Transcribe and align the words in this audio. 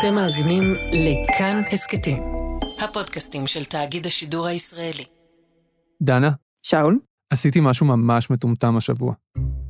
אתם 0.00 0.14
מאזינים 0.14 0.74
לכאן 0.92 1.62
הסכתים, 1.72 2.22
הפודקאסטים 2.80 3.46
של 3.46 3.64
תאגיד 3.64 4.06
השידור 4.06 4.46
הישראלי. 4.46 5.04
דנה, 6.02 6.30
שאול, 6.62 6.98
עשיתי 7.30 7.60
משהו 7.62 7.86
ממש 7.86 8.30
מטומטם 8.30 8.76
השבוע. 8.76 9.14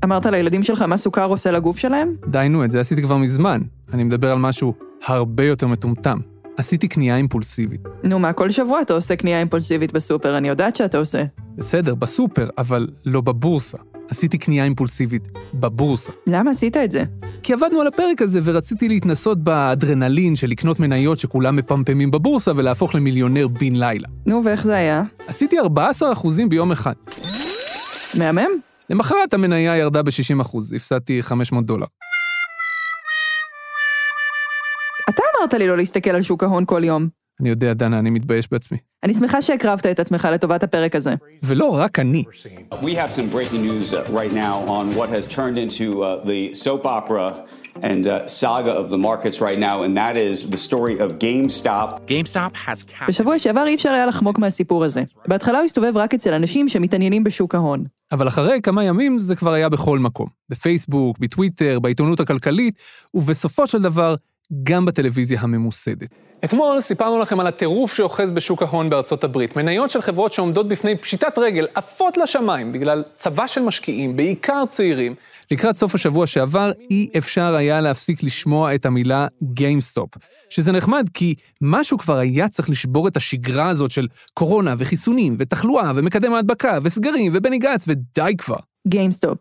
אמרת 0.05 0.27
לילדים 0.27 0.63
שלך 0.63 0.83
מה 0.83 0.97
סוכר 0.97 1.25
עושה 1.25 1.51
לגוף 1.51 1.79
שלהם? 1.79 2.15
די 2.29 2.47
נו, 2.51 2.65
את 2.65 2.71
זה 2.71 2.81
עשיתי 2.81 3.03
כבר 3.03 3.17
מזמן. 3.17 3.61
אני 3.93 4.05
מדבר 4.05 4.33
על 4.33 4.39
משהו 4.39 4.75
הרבה 5.07 5.45
יותר 5.45 5.67
מטומטם. 5.67 6.19
עשיתי 6.59 6.89
קנייה 6.89 7.17
אימפולסיבית. 7.17 7.81
נו 8.05 8.19
מה, 8.19 8.33
כל 8.33 8.51
שבוע 8.51 8.83
אתה 8.83 8.93
עושה 8.93 9.17
קנייה 9.17 9.41
אימפולסיבית 9.41 9.93
בסופר, 9.93 10.39
אני 10.39 10.49
יודעת 10.49 10.77
שאתה 10.77 10.99
עושה. 10.99 11.25
בסדר, 11.57 11.95
בסופר, 11.95 12.49
אבל 12.59 12.89
לא 13.05 13.21
בבורסה. 13.21 13.79
עשיתי 14.11 14.39
קנייה 14.39 14.65
אימפולסיבית 14.65 15.29
בבורסה. 15.55 16.13
למה 16.27 16.51
עשית 16.51 16.77
את 16.77 16.91
זה? 16.91 17.05
כי 17.43 17.53
עבדנו 17.53 17.81
על 17.81 17.87
הפרק 17.87 18.23
הזה 18.23 18.41
ורציתי 18.45 18.89
להתנסות 18.89 19.45
באדרנלין 19.45 20.37
של 20.37 20.47
לקנות 20.47 20.81
מניות 20.81 21.19
שכולם 21.19 21.57
מפמפמים 21.57 22.11
בבורסה 22.11 22.53
ולהפוך 22.57 22.95
למיליונר 22.95 23.49
בן 23.49 23.75
לילה. 23.75 24.09
נו, 24.27 24.43
ואיך 24.45 24.65
זה 24.65 24.77
היה? 24.77 25.03
עשיתי 25.27 25.57
14% 25.61 25.63
ביום 26.49 26.73
אחד. 26.73 26.93
מהמם? 28.15 28.51
למחרת 28.91 29.35
המניה 29.35 29.77
ירדה 29.77 30.03
ב-60%, 30.03 30.57
הפסדתי 30.77 31.23
500 31.23 31.67
דולר. 31.67 31.87
אתה 35.11 35.23
אמרת 35.39 35.55
לי 35.55 35.67
לא 35.67 35.77
להסתכל 35.77 36.11
על 36.11 36.23
שוק 36.23 36.43
ההון 36.43 36.65
כל 36.67 36.85
יום. 36.85 37.09
אני 37.41 37.49
יודע, 37.49 37.75
דנה, 37.75 37.99
אני 37.99 38.11
מתבייש 38.11 38.49
בעצמי. 38.53 38.79
אני 39.03 39.15
שמחה 39.15 39.43
שהקרבת 39.43 39.87
את 39.87 40.01
עצמך 40.01 40.29
לטובת 40.33 40.63
הפרק 40.63 40.97
הזה. 40.97 41.15
ולא 41.43 41.77
רק 41.79 41.99
אני. 41.99 42.25
We 42.73 42.95
have 42.95 43.11
some 43.11 43.31
breaking 43.35 43.63
news 43.63 43.93
uh, 43.93 44.11
right 44.11 44.33
now 44.33 44.55
on 44.69 44.95
what 44.99 45.09
has 45.09 45.27
turned 45.27 45.59
into 45.59 46.03
uh, 46.03 46.25
the 46.25 46.55
soap 46.55 46.87
opera 46.87 47.45
and 47.83 48.07
uh, 48.07 48.27
saga 48.27 48.73
of 48.73 48.89
the 48.89 48.99
markets 49.09 49.41
right 49.41 49.59
now, 49.69 49.77
and 49.85 49.93
that 50.03 50.17
is 50.17 50.49
the 50.55 50.61
story 50.69 50.97
of 51.05 51.09
GameStop. 51.19 51.89
GameStop 52.09 52.53
has 52.67 52.83
captured. 52.83 53.09
בשבוע 53.09 53.39
שעבר 53.39 53.67
אי 53.67 53.75
אפשר 53.75 53.91
היה 53.91 54.07
לחמוק 54.07 54.39
מהסיפור 54.39 54.85
הזה. 54.85 55.03
בהתחלה 55.29 55.59
הוא 55.59 55.67
הסתובב 55.67 55.97
רק 55.97 56.15
אצל 56.15 56.35
אנשים 56.35 56.69
שמתעניינים 56.69 57.25
בשוק 57.25 57.55
ההון. 57.55 57.85
אבל 58.13 58.29
אחרי 58.29 58.61
כמה 58.63 58.85
ימים 58.85 59.19
זה 59.19 59.37
כבר 59.37 59.53
היה 59.53 59.69
בכל 59.69 59.99
מקום. 59.99 60.27
בפייסבוק, 60.49 61.19
בטוויטר, 61.19 61.79
בעיתונות 61.81 62.21
הכלכלית, 62.21 62.75
ובסופו 63.15 63.67
של 63.67 63.83
דבר, 63.83 64.15
גם 64.63 64.85
בטלוויזיה 64.85 65.41
הממוסדת. 65.41 66.26
אתמול 66.45 66.81
סיפרנו 66.81 67.19
לכם 67.19 67.41
על 67.41 67.47
הטירוף 67.47 67.95
שאוחז 67.95 68.33
בשוק 68.33 68.63
ההון 68.63 68.91
בארצות 68.91 69.25
הברית. 69.25 69.57
מניות 69.57 69.91
של 69.91 70.03
חברות 70.03 70.33
שעומדות 70.33 70.69
בפני 70.69 70.97
פשיטת 70.97 71.39
רגל 71.39 71.67
עפות 71.75 72.17
לשמיים 72.17 72.73
בגלל 72.73 73.05
צבא 73.15 73.47
של 73.47 73.63
משקיעים, 73.63 74.17
בעיקר 74.17 74.65
צעירים. 74.69 75.15
לקראת 75.51 75.77
סוף 75.77 75.95
השבוע 75.95 76.27
שעבר, 76.27 76.73
אי 76.91 77.09
אפשר 77.19 77.55
היה 77.55 77.81
להפסיק 77.81 78.23
לשמוע 78.23 78.75
את 78.75 78.87
המילה 78.87 79.27
גיימסטופ. 79.43 80.11
שזה 80.51 80.73
נחמד 80.73 81.09
כי 81.15 81.35
משהו 81.63 81.99
כבר 81.99 82.17
היה 82.17 82.49
צריך 82.49 82.71
לשבור 82.71 83.09
את 83.09 83.17
השגרה 83.17 83.69
הזאת 83.69 83.91
של 83.91 84.07
קורונה 84.35 84.75
וחיסונים 84.79 85.37
ותחלואה 85.39 85.93
ומקדם 85.95 86.33
ההדבקה 86.33 86.79
וסגרים 86.83 87.33
ובני 87.35 87.59
גנץ 87.59 87.85
ודי 87.89 88.35
כבר. 88.39 88.57
גיימסטופ. 88.89 89.39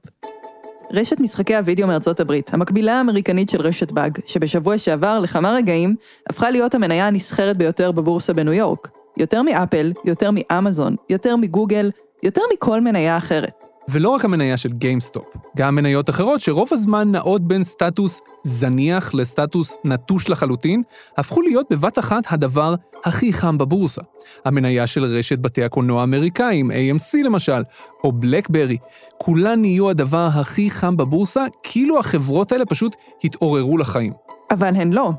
רשת 0.92 1.20
משחקי 1.20 1.56
הוידאו 1.56 1.88
מארצות 1.88 2.20
הברית, 2.20 2.54
המקבילה 2.54 2.98
האמריקנית 2.98 3.50
של 3.50 3.62
רשת 3.62 3.92
באג, 3.92 4.20
שבשבוע 4.26 4.78
שעבר, 4.78 5.20
לכמה 5.20 5.54
רגעים, 5.54 5.96
הפכה 6.30 6.50
להיות 6.52 6.76
המניה 6.76 7.08
הנסחרת 7.08 7.58
ביותר 7.58 7.92
בבורסה 7.92 8.34
בניו 8.34 8.54
יורק. 8.54 8.90
יותר 9.18 9.42
מאפל, 9.42 9.94
יותר 10.06 10.30
מאמזון, 10.34 10.96
יותר 11.10 11.36
מגוגל, 11.36 11.92
יותר 12.24 12.42
מכל 12.54 12.82
מניה 12.82 13.18
אחרת. 13.18 13.65
ולא 13.90 14.10
רק 14.10 14.26
המניה 14.26 14.58
של 14.58 14.74
גיימסטופ, 14.74 15.26
גם 15.58 15.76
מניות 15.76 16.10
אחרות 16.10 16.42
שרוב 16.42 16.70
הזמן 16.72 17.12
נעות 17.12 17.48
בין 17.48 17.64
סטטוס 17.64 18.22
זניח 18.44 19.14
לסטטוס 19.14 19.78
נטוש 19.86 20.30
לחלוטין, 20.30 20.82
הפכו 21.18 21.42
להיות 21.42 21.68
בבת 21.72 22.00
אחת 22.00 22.24
הדבר 22.30 22.76
הכי 23.06 23.34
חם 23.34 23.58
בבורסה. 23.58 24.02
המניה 24.46 24.88
של 24.88 25.06
רשת 25.06 25.40
בתי 25.40 25.64
הקולנוע 25.64 26.02
האמריקאים, 26.02 26.72
AMC 26.72 27.24
למשל, 27.24 27.64
או 28.04 28.12
בלקברי, 28.12 28.78
כולן 29.18 29.62
נהיו 29.62 29.90
הדבר 29.90 30.28
הכי 30.34 30.70
חם 30.70 30.98
בבורסה, 30.98 31.44
כאילו 31.64 32.00
החברות 32.00 32.52
האלה 32.52 32.66
פשוט 32.66 32.96
התעוררו 33.24 33.78
לחיים. 33.78 34.14
אבל 34.52 34.76
הן 34.76 34.94
לא. 34.94 35.12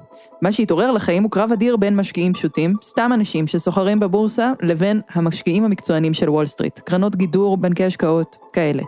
מה 0.43 0.53
שהתעורר 0.53 0.93
לחיים 0.93 1.23
הוא 1.23 1.31
קרב 1.31 1.53
אדיר 1.53 1.77
בין 1.77 1.97
משקיעים 1.97 2.33
פשוטים, 2.33 2.75
סתם 2.83 3.11
אנשים 3.15 3.47
שסוחרים 3.47 4.01
בבורסה, 4.01 4.53
לבין 4.63 5.01
המשקיעים 5.15 5.65
המקצוענים 5.65 6.15
של 6.15 6.31
וול 6.31 6.47
סטריט, 6.47 6.79
קרנות 6.79 7.17
גידור, 7.17 7.57
בנקי 7.57 7.85
השקעות, 7.85 8.37
כאלה. 8.53 8.83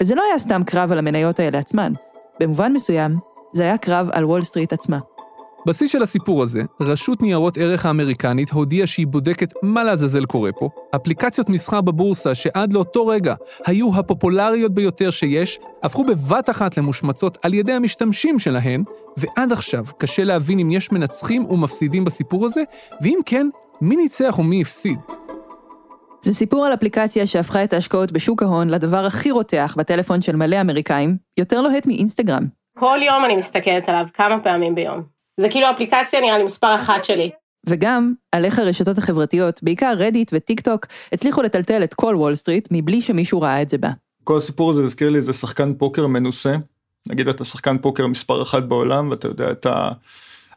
וזה 0.00 0.14
לא 0.14 0.22
היה 0.28 0.38
סתם 0.38 0.64
קרב 0.64 0.92
על 0.92 0.98
המניות 0.98 1.40
האלה 1.40 1.58
עצמן. 1.58 1.92
במובן 2.40 2.72
מסוים, 2.72 3.18
זה 3.52 3.62
היה 3.62 3.78
קרב 3.78 4.08
על 4.12 4.24
וול 4.24 4.42
סטריט 4.42 4.72
עצמה. 4.72 4.98
בשיא 5.66 5.88
של 5.88 6.02
הסיפור 6.02 6.42
הזה, 6.42 6.62
רשות 6.80 7.22
ניירות 7.22 7.58
ערך 7.58 7.86
האמריקנית 7.86 8.50
הודיעה 8.50 8.86
שהיא 8.86 9.06
בודקת 9.06 9.52
מה 9.62 9.84
לעזאזל 9.84 10.24
קורה 10.24 10.52
פה. 10.52 10.68
אפליקציות 10.96 11.48
מסחר 11.48 11.80
בבורסה 11.80 12.34
שעד 12.34 12.72
לאותו 12.72 13.06
רגע 13.06 13.34
היו 13.66 13.96
הפופולריות 13.96 14.74
ביותר 14.74 15.10
שיש, 15.10 15.58
הפכו 15.82 16.04
בבת 16.04 16.50
אחת 16.50 16.76
למושמצות 16.76 17.38
על 17.42 17.54
ידי 17.54 17.72
המשתמשים 17.72 18.38
שלהן, 18.38 18.84
ועד 19.16 19.52
עכשיו 19.52 19.84
קשה 19.98 20.24
להבין 20.24 20.58
אם 20.58 20.70
יש 20.70 20.92
מנצחים 20.92 21.44
ומפסידים 21.44 22.04
בסיפור 22.04 22.46
הזה, 22.46 22.62
ואם 23.02 23.18
כן, 23.26 23.46
מי 23.80 23.96
ניצח 23.96 24.38
ומי 24.38 24.62
הפסיד. 24.62 24.98
זה 26.22 26.34
סיפור 26.34 26.66
על 26.66 26.74
אפליקציה 26.74 27.26
שהפכה 27.26 27.64
את 27.64 27.72
ההשקעות 27.72 28.12
בשוק 28.12 28.42
ההון 28.42 28.68
לדבר 28.68 29.06
הכי 29.06 29.30
רותח 29.30 29.74
בטלפון 29.78 30.20
של 30.20 30.36
מלא 30.36 30.60
אמריקאים, 30.60 31.16
יותר 31.38 31.60
לוהט 31.60 31.86
מאינסטגרם. 31.86 32.42
כל 32.78 32.98
יום 33.02 33.24
אני 33.24 33.36
מסתכלת 33.36 33.88
עליו 33.88 34.06
כמה 34.14 34.40
פעמים 34.40 34.74
ביום. 34.74 35.13
זה 35.40 35.48
כאילו 35.48 35.70
אפליקציה 35.70 36.20
נראה 36.20 36.38
לי 36.38 36.44
מספר 36.44 36.74
אחת 36.74 37.04
שלי. 37.04 37.30
וגם 37.68 38.12
על 38.32 38.44
איך 38.44 38.58
הרשתות 38.58 38.98
החברתיות, 38.98 39.62
בעיקר 39.62 39.94
רדיט 39.98 40.30
וטיק 40.34 40.60
טוק, 40.60 40.86
הצליחו 41.12 41.42
לטלטל 41.42 41.84
את 41.84 41.94
כל 41.94 42.14
וול 42.16 42.34
סטריט 42.34 42.68
מבלי 42.70 43.02
שמישהו 43.02 43.40
ראה 43.40 43.62
את 43.62 43.68
זה 43.68 43.78
בא. 43.78 43.90
כל 44.24 44.36
הסיפור 44.36 44.70
הזה 44.70 44.82
הזכיר 44.82 45.10
לי 45.10 45.18
איזה 45.18 45.32
שחקן 45.32 45.74
פוקר 45.74 46.06
מנוסה. 46.06 46.56
נגיד 47.08 47.28
אתה 47.28 47.44
שחקן 47.44 47.78
פוקר 47.78 48.06
מספר 48.06 48.42
אחת 48.42 48.62
בעולם 48.62 49.10
ואתה 49.10 49.28
יודע 49.28 49.50
את 49.50 49.66
ה... 49.66 49.88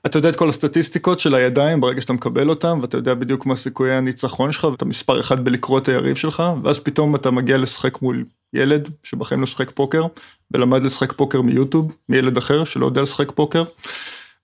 אתה 0.05 0.17
יודע 0.17 0.29
את 0.29 0.35
כל 0.35 0.49
הסטטיסטיקות 0.49 1.19
של 1.19 1.35
הידיים 1.35 1.81
ברגע 1.81 2.01
שאתה 2.01 2.13
מקבל 2.13 2.49
אותם 2.49 2.79
ואתה 2.81 2.97
יודע 2.97 3.13
בדיוק 3.13 3.45
מה 3.45 3.55
סיכויי 3.55 3.93
הניצחון 3.93 4.51
שלך 4.51 4.63
ואתה 4.63 4.85
מספר 4.85 5.19
אחד 5.19 5.45
בלקרוא 5.45 5.79
את 5.79 5.89
היריב 5.89 6.15
שלך 6.15 6.43
ואז 6.63 6.79
פתאום 6.79 7.15
אתה 7.15 7.31
מגיע 7.31 7.57
לשחק 7.57 8.01
מול 8.01 8.25
ילד 8.53 8.89
שבחיים 9.03 9.41
לא 9.41 9.47
שחק 9.47 9.71
פוקר 9.71 10.03
ולמד 10.51 10.83
לשחק 10.83 11.13
פוקר 11.13 11.41
מיוטיוב 11.41 11.91
מילד 12.09 12.37
אחר 12.37 12.63
שלא 12.63 12.85
יודע 12.85 13.01
לשחק 13.01 13.31
פוקר 13.31 13.63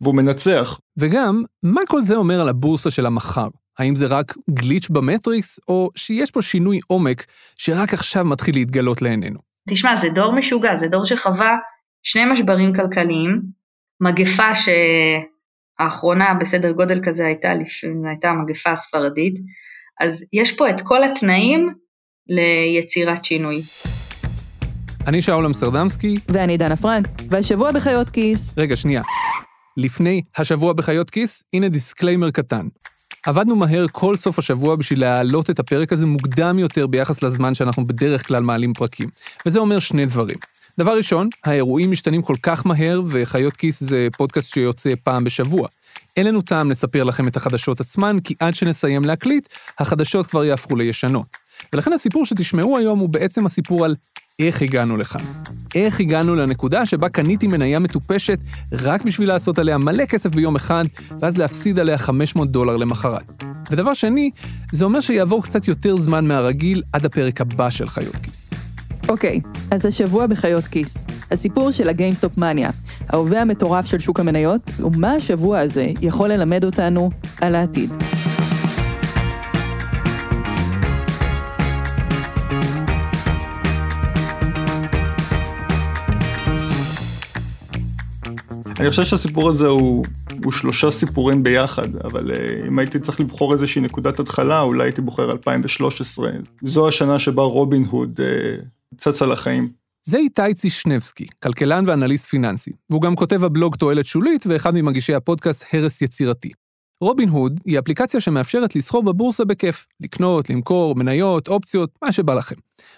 והוא 0.04 0.16
מנצח. 0.16 0.80
וגם, 0.98 1.44
מה 1.64 1.82
כל 1.88 2.02
זה 2.02 2.16
אומר 2.16 2.42
על 2.42 2.50
הבורסה 2.50 2.92
של 2.92 3.06
המחר? 3.06 3.48
האם 3.80 3.96
זה 3.96 4.06
רק 4.08 4.34
גליץ' 4.50 4.90
במטריקס, 4.90 5.60
או 5.68 5.90
שיש 5.96 6.32
פה 6.32 6.42
שינוי 6.42 6.80
עומק 6.88 7.26
שרק 7.56 7.94
עכשיו 7.94 8.26
מתחיל 8.26 8.56
להתגלות 8.56 9.02
לעינינו? 9.02 9.40
תשמע, 9.70 10.02
זה 10.02 10.10
דור 10.10 10.36
משוגע, 10.36 10.78
זה 10.78 10.88
דור 10.88 11.06
שחווה 11.06 11.58
שני 12.04 12.26
משברים 12.26 12.74
כלכליים, 12.76 13.42
מגפה 14.02 14.52
שהאחרונה 15.80 16.34
בסדר 16.34 16.72
גודל 16.72 17.00
כזה 17.04 17.26
הייתה, 17.26 17.54
הייתה 18.06 18.30
המגפה 18.30 18.72
הספרדית, 18.72 19.40
אז 20.02 20.24
יש 20.34 20.52
פה 20.52 20.70
את 20.70 20.82
כל 20.82 21.04
התנאים 21.04 21.70
ליצירת 22.28 23.26
שינוי. 23.26 23.62
אני 25.08 25.22
שאול 25.22 25.46
אמסטרדמסקי. 25.46 26.16
ואני 26.30 26.58
דנה 26.58 26.76
פרנק, 26.76 27.08
והשבוע 27.30 27.72
בחיות 27.72 28.10
כיס. 28.10 28.54
רגע, 28.58 28.76
שנייה. 28.76 29.02
לפני 29.78 30.22
השבוע 30.38 30.74
בחיות 30.74 31.10
כיס, 31.10 31.44
הנה 31.54 31.70
disclaimer 31.70 32.32
קטן. 32.32 32.68
עבדנו 33.26 33.56
מהר 33.56 33.86
כל 33.92 34.16
סוף 34.16 34.40
השבוע 34.40 34.76
בשביל 34.76 35.00
להעלות 35.00 35.50
את 35.50 35.60
הפרק 35.60 35.94
הזה 35.94 36.06
מוקדם 36.06 36.60
יותר 36.60 36.88
ביחס 36.88 37.24
לזמן 37.24 37.54
שאנחנו 37.54 37.86
בדרך 37.86 38.28
כלל 38.28 38.44
מעלים 38.44 38.74
פרקים. 38.74 39.10
וזה 39.46 39.60
אומר 39.60 39.80
שני 39.80 40.06
דברים. 40.06 40.38
דבר 40.78 40.98
ראשון, 40.98 41.30
האירועים 41.44 41.92
משתנים 41.92 42.22
כל 42.22 42.36
כך 42.44 42.66
מהר, 42.66 43.02
וחיות 43.08 43.58
כיס 43.58 43.84
זה 43.84 44.08
פודקאסט 44.18 44.54
שיוצא 44.54 44.94
פעם 45.04 45.24
בשבוע. 45.24 45.68
אין 46.18 46.28
לנו 46.28 46.42
טעם 46.42 46.72
לספר 46.72 47.04
לכם 47.04 47.28
את 47.28 47.36
החדשות 47.36 47.82
עצמן, 47.82 48.18
כי 48.24 48.36
עד 48.40 48.56
שנסיים 48.56 49.06
להקליט, 49.06 49.48
החדשות 49.80 50.28
כבר 50.28 50.46
יהפכו 50.46 50.76
לישנות. 50.76 51.26
ולכן 51.74 51.94
הסיפור 51.94 52.26
שתשמעו 52.26 52.78
היום 52.78 53.00
הוא 53.00 53.10
בעצם 53.10 53.46
הסיפור 53.46 53.86
על 53.86 53.96
איך 54.40 54.62
הגענו 54.62 54.98
לכאן. 54.98 55.22
איך 55.76 56.00
הגענו 56.00 56.36
לנקודה 56.36 56.86
שבה 56.86 57.10
קניתי 57.10 57.48
מניה 57.48 57.80
מטופשת 57.80 58.40
רק 58.72 59.04
בשביל 59.04 59.28
לעשות 59.28 59.60
עליה 59.60 59.78
מלא 59.78 60.06
כסף 60.06 60.30
ביום 60.30 60.56
אחד, 60.56 60.84
ואז 61.20 61.38
להפסיד 61.38 61.80
עליה 61.80 61.98
500 61.98 62.52
דולר 62.52 62.78
למחרת. 62.78 63.44
ודבר 63.72 63.94
שני, 63.94 64.30
זה 64.72 64.86
אומר 64.86 65.00
שיעבור 65.00 65.44
קצת 65.44 65.68
יותר 65.68 65.98
זמן 65.98 66.28
מהרגיל 66.28 66.84
עד 66.94 67.06
הפרק 67.06 67.42
הבא 67.42 67.70
של 67.70 67.88
חיות 67.88 68.16
כיס. 68.16 68.52
אוקיי, 69.10 69.40
אז 69.72 69.86
השבוע 69.86 70.28
בחיות 70.28 70.64
כיס. 70.64 71.06
הסיפור 71.32 71.72
של 71.72 71.90
הגיימסטופמניה, 71.90 72.70
ההווה 73.10 73.42
המטורף 73.42 73.86
של 73.86 74.00
שוק 74.00 74.20
המניות, 74.20 74.62
ומה 74.80 75.14
השבוע 75.14 75.60
הזה 75.60 75.88
יכול 76.02 76.30
ללמד 76.30 76.64
אותנו 76.64 77.10
על 77.42 77.56
העתיד. 77.56 77.90
אני 88.84 88.90
חושב 88.90 89.04
שהסיפור 89.04 89.50
הזה 89.50 89.68
הוא 89.68 90.06
הוא 90.44 90.52
שלושה 90.52 90.92
סיפורים 90.92 91.44
ביחד, 91.44 91.96
אבל 91.96 92.32
אה, 92.32 92.68
אם 92.68 92.80
הייתי 92.80 93.00
צריך 93.00 93.20
לבחור 93.20 93.54
איזושהי 93.54 93.82
נקודת 93.82 94.20
התחלה, 94.20 94.62
אולי 94.62 94.84
הייתי 94.84 95.02
בוחר 95.02 95.32
2013. 95.32 96.32
זו 96.62 96.88
השנה 96.88 97.20
שבה 97.20 97.44
רובין 97.44 97.86
הוד 97.86 98.20
אה, 98.20 98.98
צץ 98.98 99.22
אל 99.22 99.32
החיים. 99.32 99.70
זה 100.08 100.18
איתי 100.18 100.54
צישנבסקי, 100.54 101.26
כלכלן 101.44 101.84
ואנליסט 101.88 102.26
פיננסי, 102.26 102.72
והוא 102.90 103.02
גם 103.02 103.16
כותב 103.16 103.44
הבלוג 103.44 103.76
תועלת 103.76 104.06
שולית 104.06 104.48
ואחד 104.48 104.74
ממגישי 104.74 105.16
הפודקאסט 105.16 105.66
הרס 105.74 106.02
יצירתי. 106.02 106.50
רובין 107.04 107.30
הוד 107.30 107.60
היא 107.66 107.80
אפליקציה 107.80 108.20
שמאפשרת 108.20 108.76
לסחור 108.76 109.04
בבורסה 109.04 109.46
בכיף, 109.46 109.86
לקנות, 110.02 110.50
למכור, 110.50 110.96
מניות, 110.96 111.48
אופציות, 111.48 111.90
מה 112.02 112.12
שבא 112.12 112.34
לכם. 112.34 112.56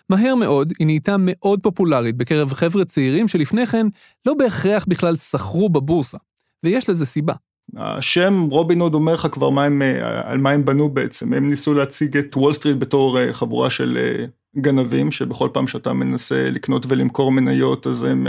מהר 0.10 0.36
מאוד 0.36 0.74
היא 0.80 0.86
נהייתה 0.88 1.16
מאוד 1.20 1.60
פופולרית 1.60 2.18
בקרב 2.18 2.54
חבר'ה 2.54 2.86
צעירים 2.86 3.28
שלפני 3.28 3.66
כן 3.66 3.88
לא 4.26 4.34
בהכרח 4.34 4.86
בכלל 4.88 5.16
סחרו 5.16 5.70
בבורסה, 5.70 6.18
ויש 6.64 6.90
לזה 6.90 7.06
סיבה. 7.06 7.34
השם 7.78 8.48
רובין 8.50 8.82
הוד 8.82 8.94
אומר 8.94 9.14
לך 9.14 9.28
כבר 9.32 9.50
מה 9.50 9.64
הם, 9.64 9.82
אה, 9.82 10.32
על 10.32 10.38
מה 10.38 10.52
הם 10.52 10.66
בנו 10.66 10.90
בעצם, 10.90 11.34
הם 11.34 11.50
ניסו 11.50 11.74
להציג 11.74 12.18
את 12.18 12.38
וול 12.38 12.54
סטריט 12.54 12.78
בתור 12.78 13.20
אה, 13.20 13.34
חבורה 13.34 13.70
של 13.70 13.98
אה, 14.02 14.26
גנבים, 14.62 15.12
שבכל 15.12 15.50
פעם 15.54 15.68
שאתה 15.68 15.94
מנסה 15.94 16.50
לקנות 16.52 16.86
ולמכור 16.90 17.32
מניות 17.32 17.88
אז 17.88 18.04
הם... 18.04 18.28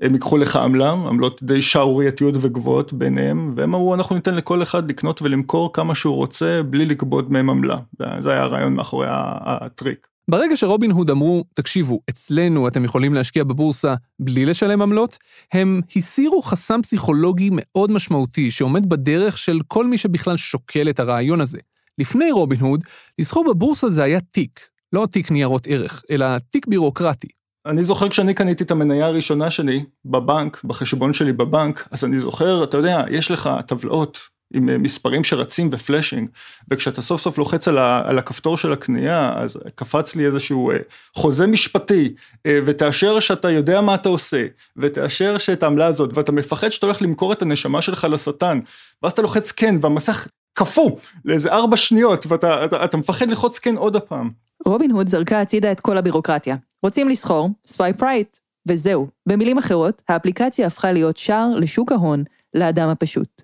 הם 0.00 0.12
ייקחו 0.12 0.36
לך 0.36 0.56
עמלה, 0.56 0.90
עמלות 0.90 1.42
די 1.42 1.62
שערורייתיות 1.62 2.34
וגבוהות 2.40 2.92
ביניהם, 2.92 3.52
והם 3.56 3.74
אמרו 3.74 3.94
אנחנו 3.94 4.14
ניתן 4.14 4.34
לכל 4.34 4.62
אחד 4.62 4.88
לקנות 4.90 5.22
ולמכור 5.22 5.72
כמה 5.72 5.94
שהוא 5.94 6.16
רוצה 6.16 6.62
בלי 6.62 6.86
לגבות 6.86 7.30
מהם 7.30 7.50
עמלה. 7.50 7.78
זה 8.22 8.30
היה 8.32 8.42
הרעיון 8.42 8.74
מאחורי 8.74 9.06
הטריק. 9.10 10.06
ברגע 10.28 10.56
שרובין 10.56 10.90
הוד 10.90 11.10
אמרו, 11.10 11.44
תקשיבו, 11.54 12.00
אצלנו 12.10 12.68
אתם 12.68 12.84
יכולים 12.84 13.14
להשקיע 13.14 13.44
בבורסה 13.44 13.94
בלי 14.20 14.46
לשלם 14.46 14.82
עמלות, 14.82 15.18
הם 15.52 15.80
הסירו 15.96 16.42
חסם 16.42 16.82
פסיכולוגי 16.82 17.50
מאוד 17.52 17.90
משמעותי 17.90 18.50
שעומד 18.50 18.88
בדרך 18.88 19.38
של 19.38 19.58
כל 19.68 19.86
מי 19.86 19.98
שבכלל 19.98 20.36
שוקל 20.36 20.90
את 20.90 21.00
הרעיון 21.00 21.40
הזה. 21.40 21.58
לפני 21.98 22.32
רובין 22.32 22.60
הוד, 22.60 22.84
לסחור 23.18 23.44
בבורסה 23.48 23.88
זה 23.88 24.02
היה 24.02 24.20
תיק, 24.20 24.60
לא 24.92 25.06
תיק 25.10 25.30
ניירות 25.30 25.66
ערך, 25.66 26.02
אלא 26.10 26.26
תיק 26.38 26.66
בירוקרטי. 26.66 27.28
אני 27.66 27.84
זוכר 27.84 28.08
כשאני 28.08 28.34
קניתי 28.34 28.64
את 28.64 28.70
המניה 28.70 29.06
הראשונה 29.06 29.50
שלי 29.50 29.84
בבנק, 30.04 30.64
בחשבון 30.64 31.12
שלי 31.12 31.32
בבנק, 31.32 31.88
אז 31.90 32.04
אני 32.04 32.18
זוכר, 32.18 32.64
אתה 32.64 32.76
יודע, 32.76 33.02
יש 33.10 33.30
לך 33.30 33.50
טבלאות 33.66 34.18
עם 34.54 34.68
אה, 34.68 34.78
מספרים 34.78 35.24
שרצים 35.24 35.68
ופלאשינג, 35.72 36.28
וכשאתה 36.70 37.02
סוף 37.02 37.20
סוף 37.20 37.38
לוחץ 37.38 37.68
על, 37.68 37.78
ה, 37.78 38.02
על 38.08 38.18
הכפתור 38.18 38.56
של 38.56 38.72
הקנייה, 38.72 39.32
אז 39.36 39.56
קפץ 39.74 40.16
לי 40.16 40.26
איזשהו 40.26 40.70
אה, 40.70 40.76
חוזה 41.14 41.46
משפטי, 41.46 42.14
אה, 42.46 42.60
ותאשר 42.64 43.20
שאתה 43.20 43.50
יודע 43.50 43.80
מה 43.80 43.94
אתה 43.94 44.08
עושה, 44.08 44.46
ותאשר 44.76 45.38
שאת 45.38 45.62
העמלה 45.62 45.86
הזאת, 45.86 46.10
ואתה 46.16 46.32
מפחד 46.32 46.68
שאתה 46.68 46.86
הולך 46.86 47.02
למכור 47.02 47.32
את 47.32 47.42
הנשמה 47.42 47.82
שלך 47.82 48.06
לשטן, 48.10 48.60
ואז 49.02 49.12
אתה 49.12 49.22
לוחץ 49.22 49.52
כן, 49.52 49.74
והמסך 49.80 50.26
קפוא 50.52 50.90
לאיזה 51.24 51.52
ארבע 51.52 51.76
שניות, 51.76 52.26
ואתה 52.28 52.64
אתה, 52.64 52.84
אתה 52.84 52.96
מפחד 52.96 53.28
ללחוץ 53.28 53.58
כן 53.58 53.76
עוד 53.76 53.96
הפעם. 53.96 54.30
רובין 54.66 54.90
הוד 54.90 55.08
זרקה 55.08 55.40
הצידה 55.40 55.72
את 55.72 55.80
כל 55.80 55.98
הבירוקרטיה. 55.98 56.56
רוצים 56.84 57.08
לסחור? 57.08 57.48
swipe 57.66 58.02
right. 58.02 58.36
וזהו. 58.68 59.06
במילים 59.28 59.58
אחרות, 59.58 60.02
האפליקציה 60.08 60.66
הפכה 60.66 60.92
להיות 60.92 61.16
שער 61.16 61.56
לשוק 61.56 61.92
ההון 61.92 62.24
לאדם 62.54 62.88
הפשוט. 62.88 63.42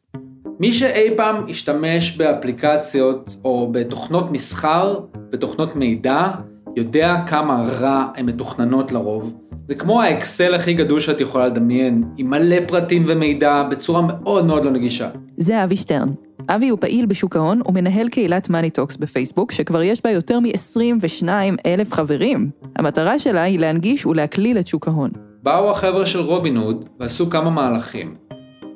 מי 0.60 0.72
שאי 0.72 1.16
פעם 1.16 1.46
השתמש 1.48 2.16
באפליקציות 2.16 3.36
או 3.44 3.72
בתוכנות 3.72 4.30
מסחר, 4.30 5.00
בתוכנות 5.30 5.76
מידע, 5.76 6.30
יודע 6.76 7.16
כמה 7.26 7.62
רע 7.62 8.08
הן 8.16 8.26
מתוכננות 8.26 8.92
לרוב. 8.92 9.32
זה 9.70 9.76
כמו 9.76 10.02
האקסל 10.02 10.54
הכי 10.54 10.74
גדול 10.74 11.00
שאת 11.00 11.20
יכולה 11.20 11.46
לדמיין, 11.46 12.04
עם 12.16 12.30
מלא 12.30 12.56
פרטים 12.68 13.04
ומידע 13.08 13.62
בצורה 13.70 14.02
מאוד 14.02 14.46
מאוד 14.46 14.64
לא 14.64 14.70
נגישה. 14.70 15.08
זה 15.36 15.64
אבי 15.64 15.76
שטרן. 15.76 16.08
אבי 16.48 16.68
הוא 16.68 16.78
פעיל 16.80 17.06
בשוק 17.06 17.36
ההון 17.36 17.60
ומנהל 17.68 18.08
קהילת 18.08 18.50
Money 18.50 18.70
Talks 18.70 18.96
בפייסבוק, 18.96 19.52
שכבר 19.52 19.82
יש 19.82 20.02
בה 20.04 20.10
יותר 20.10 20.40
מ-22 20.40 21.28
אלף 21.66 21.92
חברים. 21.92 22.50
המטרה 22.76 23.18
שלה 23.18 23.42
היא 23.42 23.58
להנגיש 23.58 24.06
ולהקליל 24.06 24.58
את 24.58 24.66
שוק 24.66 24.88
ההון. 24.88 25.10
באו 25.42 25.70
החבר'ה 25.70 26.06
של 26.06 26.20
רובין 26.20 26.56
הוד 26.56 26.88
ועשו 27.00 27.30
כמה 27.30 27.50
מהלכים. 27.50 28.14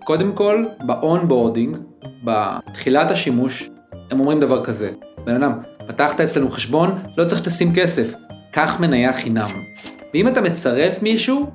קודם 0.04 0.32
כל, 0.32 0.64
ב 0.86 0.94
onboarding, 0.94 1.76
בתחילת 2.24 3.10
השימוש, 3.10 3.70
הם 4.10 4.20
אומרים 4.20 4.40
דבר 4.40 4.64
כזה, 4.64 4.90
בן 5.24 5.42
אדם, 5.42 5.52
פתחת 5.88 6.20
אצלנו 6.20 6.50
חשבון, 6.50 6.98
לא 7.18 7.24
צריך 7.24 7.38
שתשים 7.38 7.74
כסף, 7.74 8.14
קח 8.50 8.80
מניה 8.80 9.12
חינם. 9.12 9.48
ואם 10.14 10.28
אתה 10.28 10.40
מצרף 10.40 11.02
מישהו, 11.02 11.50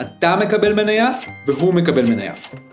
אתה 0.00 0.36
מקבל 0.36 0.72
מניה 0.72 1.10
והוא 1.46 1.74
מקבל 1.74 2.10
מניה. 2.10 2.32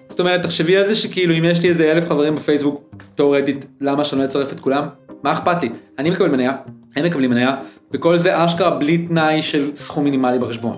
זאת 0.10 0.20
אומרת, 0.20 0.42
תחשבי 0.42 0.78
על 0.78 0.88
זה 0.88 0.96
שכאילו 0.96 1.38
אם 1.38 1.46
יש 1.46 1.64
לי 1.64 1.70
איזה 1.70 1.92
אלף 1.92 2.10
חברים 2.10 2.36
בפייסבוק, 2.36 2.96
תאורטית, 3.16 3.66
למה 3.82 4.06
שאני 4.06 4.22
לא 4.22 4.26
אצרף 4.26 4.52
את 4.54 4.60
כולם? 4.60 4.88
מה 5.24 5.34
אכפת 5.34 5.64
לי? 5.64 5.70
אני 6.00 6.10
מקבל 6.10 6.28
מניה, 6.28 6.52
הם 6.96 7.06
מקבלים 7.06 7.30
מניה, 7.30 7.56
וכל 7.92 8.18
זה 8.18 8.46
אשכרה 8.46 8.78
בלי 8.78 8.98
תנאי 8.98 9.42
של 9.42 9.72
סכום 9.76 10.04
מינימלי 10.04 10.40
בחשבון. 10.40 10.78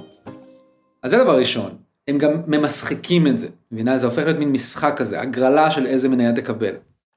אז 1.03 1.11
זה 1.11 1.17
דבר 1.17 1.39
ראשון. 1.39 1.71
הם 2.07 2.17
גם 2.17 2.31
ממשחקים 2.47 3.27
את 3.27 3.37
זה, 3.37 3.47
מבינה? 3.71 3.97
זה 3.97 4.05
הופך 4.05 4.23
להיות 4.23 4.37
מין 4.37 4.51
משחק 4.51 4.93
כזה, 4.97 5.21
הגרלה 5.21 5.71
של 5.71 5.85
איזה 5.85 6.09
מניה 6.09 6.33
תקבל. 6.33 6.73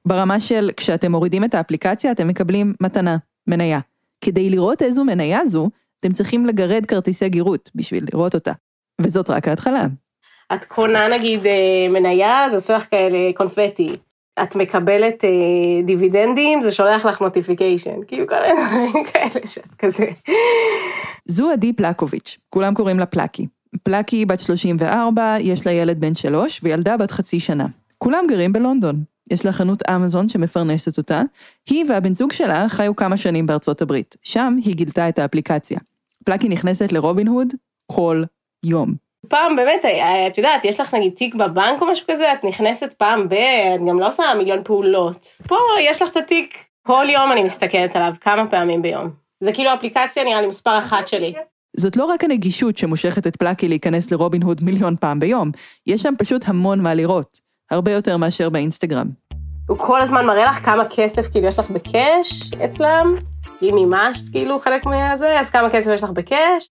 ברמה 0.06 0.40
של 0.40 0.70
כשאתם 0.76 1.10
מורידים 1.12 1.44
את 1.44 1.54
האפליקציה, 1.54 2.12
אתם 2.12 2.28
מקבלים 2.28 2.74
מתנה, 2.80 3.16
מניה. 3.46 3.80
כדי 4.20 4.50
לראות 4.50 4.82
איזו 4.82 5.04
מניה 5.04 5.46
זו, 5.46 5.70
אתם 6.04 6.12
צריכים 6.12 6.46
לגרד 6.46 6.86
כרטיסי 6.86 7.28
גירוד 7.28 7.70
בשביל 7.74 8.04
לראות 8.12 8.34
אותה. 8.34 8.52
וזאת 9.00 9.30
רק 9.30 9.48
ההתחלה. 9.48 9.86
את 10.54 10.64
קונה 10.64 11.08
נגיד 11.08 11.46
אה, 11.46 11.86
מניה, 11.90 12.46
זה 12.50 12.56
עושה 12.56 12.76
לך 12.76 12.86
כאלה 12.90 13.32
קונפטי. 13.34 13.96
את 14.42 14.56
מקבלת 14.56 15.24
אה, 15.24 15.82
דיבידנדים, 15.84 16.62
זה 16.62 16.72
שולח 16.72 17.06
לך 17.06 17.20
notification. 17.20 17.96
כאילו 18.06 18.26
כל 18.26 18.34
מיני 18.40 18.54
דברים 18.68 19.04
כאלה 19.12 19.46
שאת 19.46 19.74
כזה. 19.78 20.06
זו 21.26 21.50
עדי 21.50 21.72
פלקוביץ', 21.72 22.38
כולם 22.48 22.74
קוראים 22.74 22.98
לה 22.98 23.06
פלקי. 23.06 23.46
פלקי 23.82 24.26
בת 24.26 24.40
34, 24.40 25.36
יש 25.40 25.66
לה 25.66 25.72
ילד 25.72 26.00
בן 26.00 26.14
שלוש 26.14 26.60
וילדה 26.62 26.96
בת 26.96 27.10
חצי 27.10 27.40
שנה. 27.40 27.66
כולם 27.98 28.24
גרים 28.28 28.52
בלונדון. 28.52 29.04
יש 29.30 29.46
לה 29.46 29.52
חנות 29.52 29.88
אמזון 29.88 30.28
שמפרנסת 30.28 30.98
אותה. 30.98 31.22
היא 31.70 31.84
והבן 31.88 32.12
זוג 32.12 32.32
שלה 32.32 32.68
חיו 32.68 32.96
כמה 32.96 33.16
שנים 33.16 33.46
בארצות 33.46 33.82
הברית. 33.82 34.16
שם 34.22 34.56
היא 34.64 34.74
גילתה 34.74 35.08
את 35.08 35.18
האפליקציה. 35.18 35.78
פלקי 36.24 36.48
נכנסת 36.48 36.92
לרובין 36.92 37.28
הוד 37.28 37.48
כל 37.92 38.22
יום. 38.64 38.94
פעם 39.28 39.56
באמת, 39.56 39.84
את 40.26 40.38
יודעת, 40.38 40.64
יש 40.64 40.80
לך 40.80 40.94
נגיד 40.94 41.12
תיק 41.12 41.34
בבנק 41.34 41.80
או 41.80 41.86
משהו 41.86 42.06
כזה, 42.10 42.32
את 42.32 42.44
נכנסת 42.44 42.94
פעם 42.98 43.28
ב... 43.28 43.32
את 43.32 43.80
גם 43.88 44.00
לא 44.00 44.08
עושה 44.08 44.22
מיליון 44.38 44.64
פעולות. 44.64 45.26
פה 45.48 45.56
יש 45.80 46.02
לך 46.02 46.10
את 46.10 46.16
התיק, 46.16 46.54
כל 46.86 47.06
יום 47.08 47.32
אני 47.32 47.42
מסתכלת 47.42 47.96
עליו, 47.96 48.14
כמה 48.20 48.46
פעמים 48.50 48.82
ביום. 48.82 49.10
זה 49.40 49.52
כאילו 49.52 49.74
אפליקציה 49.74 50.24
נראה 50.24 50.40
לי 50.40 50.46
מספר 50.46 50.78
אחת 50.78 51.08
שלי. 51.08 51.34
זאת 51.76 51.96
לא 51.96 52.04
רק 52.04 52.24
הנגישות 52.24 52.76
שמושכת 52.76 53.26
את 53.26 53.36
פלאקי 53.36 53.68
להיכנס 53.68 54.10
לרובין 54.12 54.42
הוד 54.42 54.60
מיליון 54.62 54.96
פעם 54.96 55.20
ביום, 55.20 55.50
יש 55.86 56.02
שם 56.02 56.14
פשוט 56.18 56.48
המון 56.48 56.80
מה 56.80 56.94
לראות, 56.94 57.38
הרבה 57.70 57.92
יותר 57.92 58.16
מאשר 58.16 58.48
באינסטגרם. 58.48 59.06
הוא 59.68 59.78
כל 59.78 60.00
הזמן 60.00 60.26
מראה 60.26 60.44
לך 60.44 60.64
כמה 60.64 60.82
כסף 60.90 61.28
כאילו 61.30 61.48
יש 61.48 61.58
לך 61.58 61.70
בקאש 61.70 62.52
אצלם, 62.64 63.14
אם 63.62 63.74
מימשת 63.74 64.28
כאילו 64.28 64.60
חלק 64.60 64.86
מזה, 64.86 65.40
אז 65.40 65.50
כמה 65.50 65.70
כסף 65.70 65.90
יש 65.94 66.02
לך 66.02 66.10
בקאש. 66.10 66.68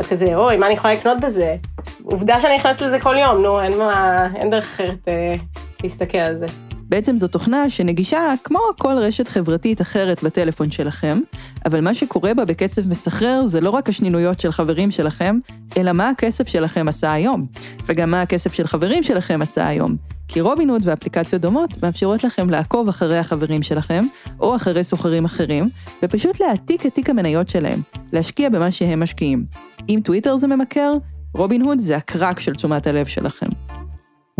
את 0.00 0.06
כזה, 0.06 0.36
אוי, 0.36 0.56
מה 0.56 0.66
אני 0.66 0.74
יכולה 0.74 0.94
לקנות 0.94 1.20
בזה? 1.20 1.56
עובדה 2.04 2.40
שאני 2.40 2.56
נכנסת 2.56 2.80
לזה 2.80 3.00
כל 3.00 3.16
יום, 3.16 3.42
נו, 3.42 3.60
אין, 3.60 3.78
מה, 3.78 4.16
אין 4.34 4.50
דרך 4.50 4.64
אחרת 4.64 5.08
אה, 5.08 5.34
להסתכל 5.82 6.18
על 6.18 6.38
זה. 6.38 6.46
בעצם 6.88 7.16
זו 7.16 7.28
תוכנה 7.28 7.70
שנגישה 7.70 8.34
כמו 8.44 8.58
כל 8.78 8.94
רשת 8.98 9.28
חברתית 9.28 9.80
אחרת 9.80 10.22
לטלפון 10.22 10.70
שלכם, 10.70 11.20
אבל 11.66 11.80
מה 11.80 11.94
שקורה 11.94 12.34
בה 12.34 12.44
בקצב 12.44 12.88
מסחרר 12.88 13.46
זה 13.46 13.60
לא 13.60 13.70
רק 13.70 13.88
השנינויות 13.88 14.40
של 14.40 14.52
חברים 14.52 14.90
שלכם, 14.90 15.38
אלא 15.76 15.92
מה 15.92 16.08
הכסף 16.08 16.48
שלכם 16.48 16.88
עשה 16.88 17.12
היום, 17.12 17.46
וגם 17.86 18.10
מה 18.10 18.22
הכסף 18.22 18.52
של 18.52 18.66
חברים 18.66 19.02
שלכם 19.02 19.42
עשה 19.42 19.66
היום. 19.66 20.15
כי 20.28 20.40
רובין 20.40 20.66
הוד 20.66 20.82
ואפליקציות 20.84 21.42
דומות 21.42 21.82
מאפשרות 21.82 22.24
לכם 22.24 22.50
לעקוב 22.50 22.88
אחרי 22.88 23.18
החברים 23.18 23.62
שלכם, 23.62 24.04
או 24.40 24.56
אחרי 24.56 24.84
סוחרים 24.84 25.24
אחרים, 25.24 25.68
ופשוט 26.02 26.40
להעתיק 26.40 26.86
את 26.86 26.94
תיק 26.94 27.10
המניות 27.10 27.48
שלהם, 27.48 27.80
להשקיע 28.12 28.48
במה 28.48 28.70
שהם 28.70 29.02
משקיעים. 29.02 29.44
אם 29.88 30.00
טוויטר 30.04 30.36
זה 30.36 30.46
ממכר, 30.46 30.92
רובין 31.34 31.62
הוד 31.62 31.78
זה 31.78 31.96
הקרק 31.96 32.40
של 32.40 32.54
תשומת 32.54 32.86
הלב 32.86 33.06
שלכם. 33.06 33.46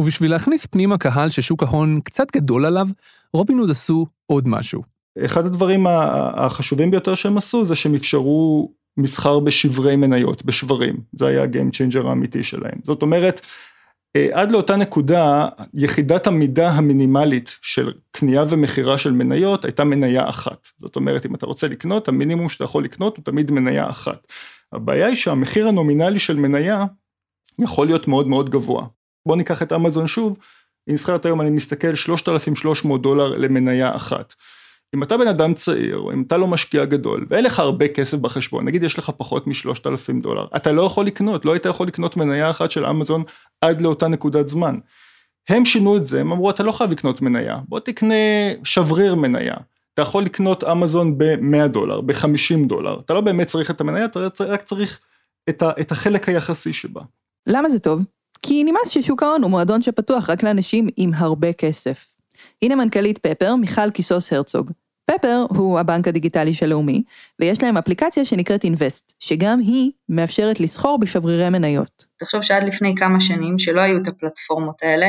ובשביל 0.00 0.30
להכניס 0.30 0.66
פנימה 0.66 0.98
קהל 0.98 1.28
ששוק 1.28 1.62
ההון 1.62 2.00
קצת 2.04 2.26
גדול 2.36 2.66
עליו, 2.66 2.86
רובין 3.34 3.58
הוד 3.58 3.70
עשו 3.70 4.06
עוד 4.26 4.48
משהו. 4.48 4.82
אחד 5.24 5.46
הדברים 5.46 5.86
החשובים 6.34 6.90
ביותר 6.90 7.14
שהם 7.14 7.38
עשו 7.38 7.64
זה 7.64 7.74
שהם 7.74 7.94
אפשרו 7.94 8.70
מסחר 8.96 9.38
בשברי 9.38 9.96
מניות, 9.96 10.44
בשברים. 10.44 10.96
זה 11.12 11.26
היה 11.26 11.42
ה 11.42 11.48
game 11.48 11.70
changer 11.70 12.08
האמיתי 12.08 12.42
שלהם. 12.42 12.78
זאת 12.84 13.02
אומרת, 13.02 13.40
עד 14.32 14.52
לאותה 14.52 14.76
נקודה, 14.76 15.48
יחידת 15.74 16.26
המידה 16.26 16.70
המינימלית 16.70 17.58
של 17.62 17.92
קנייה 18.10 18.42
ומכירה 18.50 18.98
של 18.98 19.12
מניות 19.12 19.64
הייתה 19.64 19.84
מניה 19.84 20.28
אחת. 20.28 20.68
זאת 20.78 20.96
אומרת, 20.96 21.26
אם 21.26 21.34
אתה 21.34 21.46
רוצה 21.46 21.68
לקנות, 21.68 22.08
המינימום 22.08 22.48
שאתה 22.48 22.64
יכול 22.64 22.84
לקנות 22.84 23.16
הוא 23.16 23.24
תמיד 23.24 23.50
מניה 23.50 23.90
אחת. 23.90 24.26
הבעיה 24.72 25.06
היא 25.06 25.16
שהמחיר 25.16 25.68
הנומינלי 25.68 26.18
של 26.18 26.36
מניה 26.36 26.84
יכול 27.58 27.86
להיות 27.86 28.08
מאוד 28.08 28.28
מאוד 28.28 28.50
גבוה. 28.50 28.86
בואו 29.26 29.36
ניקח 29.36 29.62
את 29.62 29.72
אמזון 29.72 30.06
שוב, 30.06 30.38
היא 30.86 30.94
נסחרת 30.94 31.26
היום, 31.26 31.40
אני 31.40 31.50
מסתכל, 31.50 31.94
3,300 31.94 33.02
דולר 33.02 33.36
למניה 33.36 33.96
אחת. 33.96 34.34
אם 34.94 35.02
אתה 35.02 35.16
בן 35.16 35.28
אדם 35.28 35.54
צעיר, 35.54 35.96
או 35.98 36.12
אם 36.12 36.22
אתה 36.26 36.36
לא 36.36 36.46
משקיע 36.46 36.84
גדול, 36.84 37.26
ואין 37.30 37.44
לך 37.44 37.58
הרבה 37.58 37.88
כסף 37.88 38.18
בחשבון, 38.18 38.64
נגיד 38.64 38.82
יש 38.82 38.98
לך 38.98 39.10
פחות 39.16 39.46
מ-3,000 39.46 40.22
דולר, 40.22 40.46
אתה 40.56 40.72
לא 40.72 40.82
יכול 40.82 41.06
לקנות, 41.06 41.44
לא 41.44 41.52
היית 41.52 41.64
יכול 41.66 41.86
לקנות 41.86 42.16
מניה 42.16 42.50
אחת 42.50 42.70
של 42.70 42.86
אמזון 42.86 43.22
עד 43.60 43.80
לאותה 43.80 44.08
נקודת 44.08 44.48
זמן. 44.48 44.78
הם 45.48 45.64
שינו 45.64 45.96
את 45.96 46.06
זה, 46.06 46.20
הם 46.20 46.32
אמרו, 46.32 46.50
אתה 46.50 46.62
לא 46.62 46.72
חייב 46.72 46.90
לקנות 46.90 47.22
מניה, 47.22 47.58
בוא 47.68 47.80
תקנה 47.80 48.14
שבריר 48.64 49.14
מניה. 49.14 49.54
אתה 49.94 50.02
יכול 50.02 50.24
לקנות 50.24 50.64
אמזון 50.64 51.18
ב-100 51.18 51.68
דולר, 51.68 52.00
ב-50 52.00 52.66
דולר, 52.66 53.00
אתה 53.04 53.14
לא 53.14 53.20
באמת 53.20 53.46
צריך 53.46 53.70
את 53.70 53.80
המניה, 53.80 54.04
אתה 54.04 54.20
רק 54.40 54.62
צריך 54.62 55.00
את, 55.48 55.62
ה- 55.62 55.72
את 55.80 55.92
החלק 55.92 56.28
היחסי 56.28 56.72
שבה. 56.72 57.02
למה 57.46 57.68
זה 57.68 57.78
טוב? 57.78 58.04
כי 58.42 58.64
נמאס 58.64 58.88
ששוק 58.88 59.22
ההון 59.22 59.42
הוא 59.42 59.50
מועדון 59.50 59.82
שפתוח 59.82 60.30
רק 60.30 60.42
לאנשים 60.42 60.88
עם 60.96 61.10
הרבה 61.14 61.52
כסף. 61.52 62.15
הנה 62.62 62.74
מנכ"לית 62.74 63.18
פפר, 63.18 63.54
מיכל 63.56 63.90
קיסוס 63.90 64.32
הרצוג. 64.32 64.70
פפר 65.10 65.44
הוא 65.48 65.78
הבנק 65.78 66.08
הדיגיטלי 66.08 66.54
של 66.54 66.66
לאומי, 66.66 67.02
ויש 67.40 67.62
להם 67.62 67.76
אפליקציה 67.76 68.24
שנקראת 68.24 68.64
אינבסט, 68.64 69.12
שגם 69.20 69.58
היא 69.60 69.90
מאפשרת 70.08 70.60
לסחור 70.60 70.98
בשברירי 70.98 71.50
מניות. 71.50 72.04
תחשוב 72.18 72.42
שעד 72.42 72.62
לפני 72.62 72.94
כמה 72.96 73.20
שנים, 73.20 73.58
שלא 73.58 73.80
היו 73.80 73.98
את 74.02 74.08
הפלטפורמות 74.08 74.82
האלה, 74.82 75.06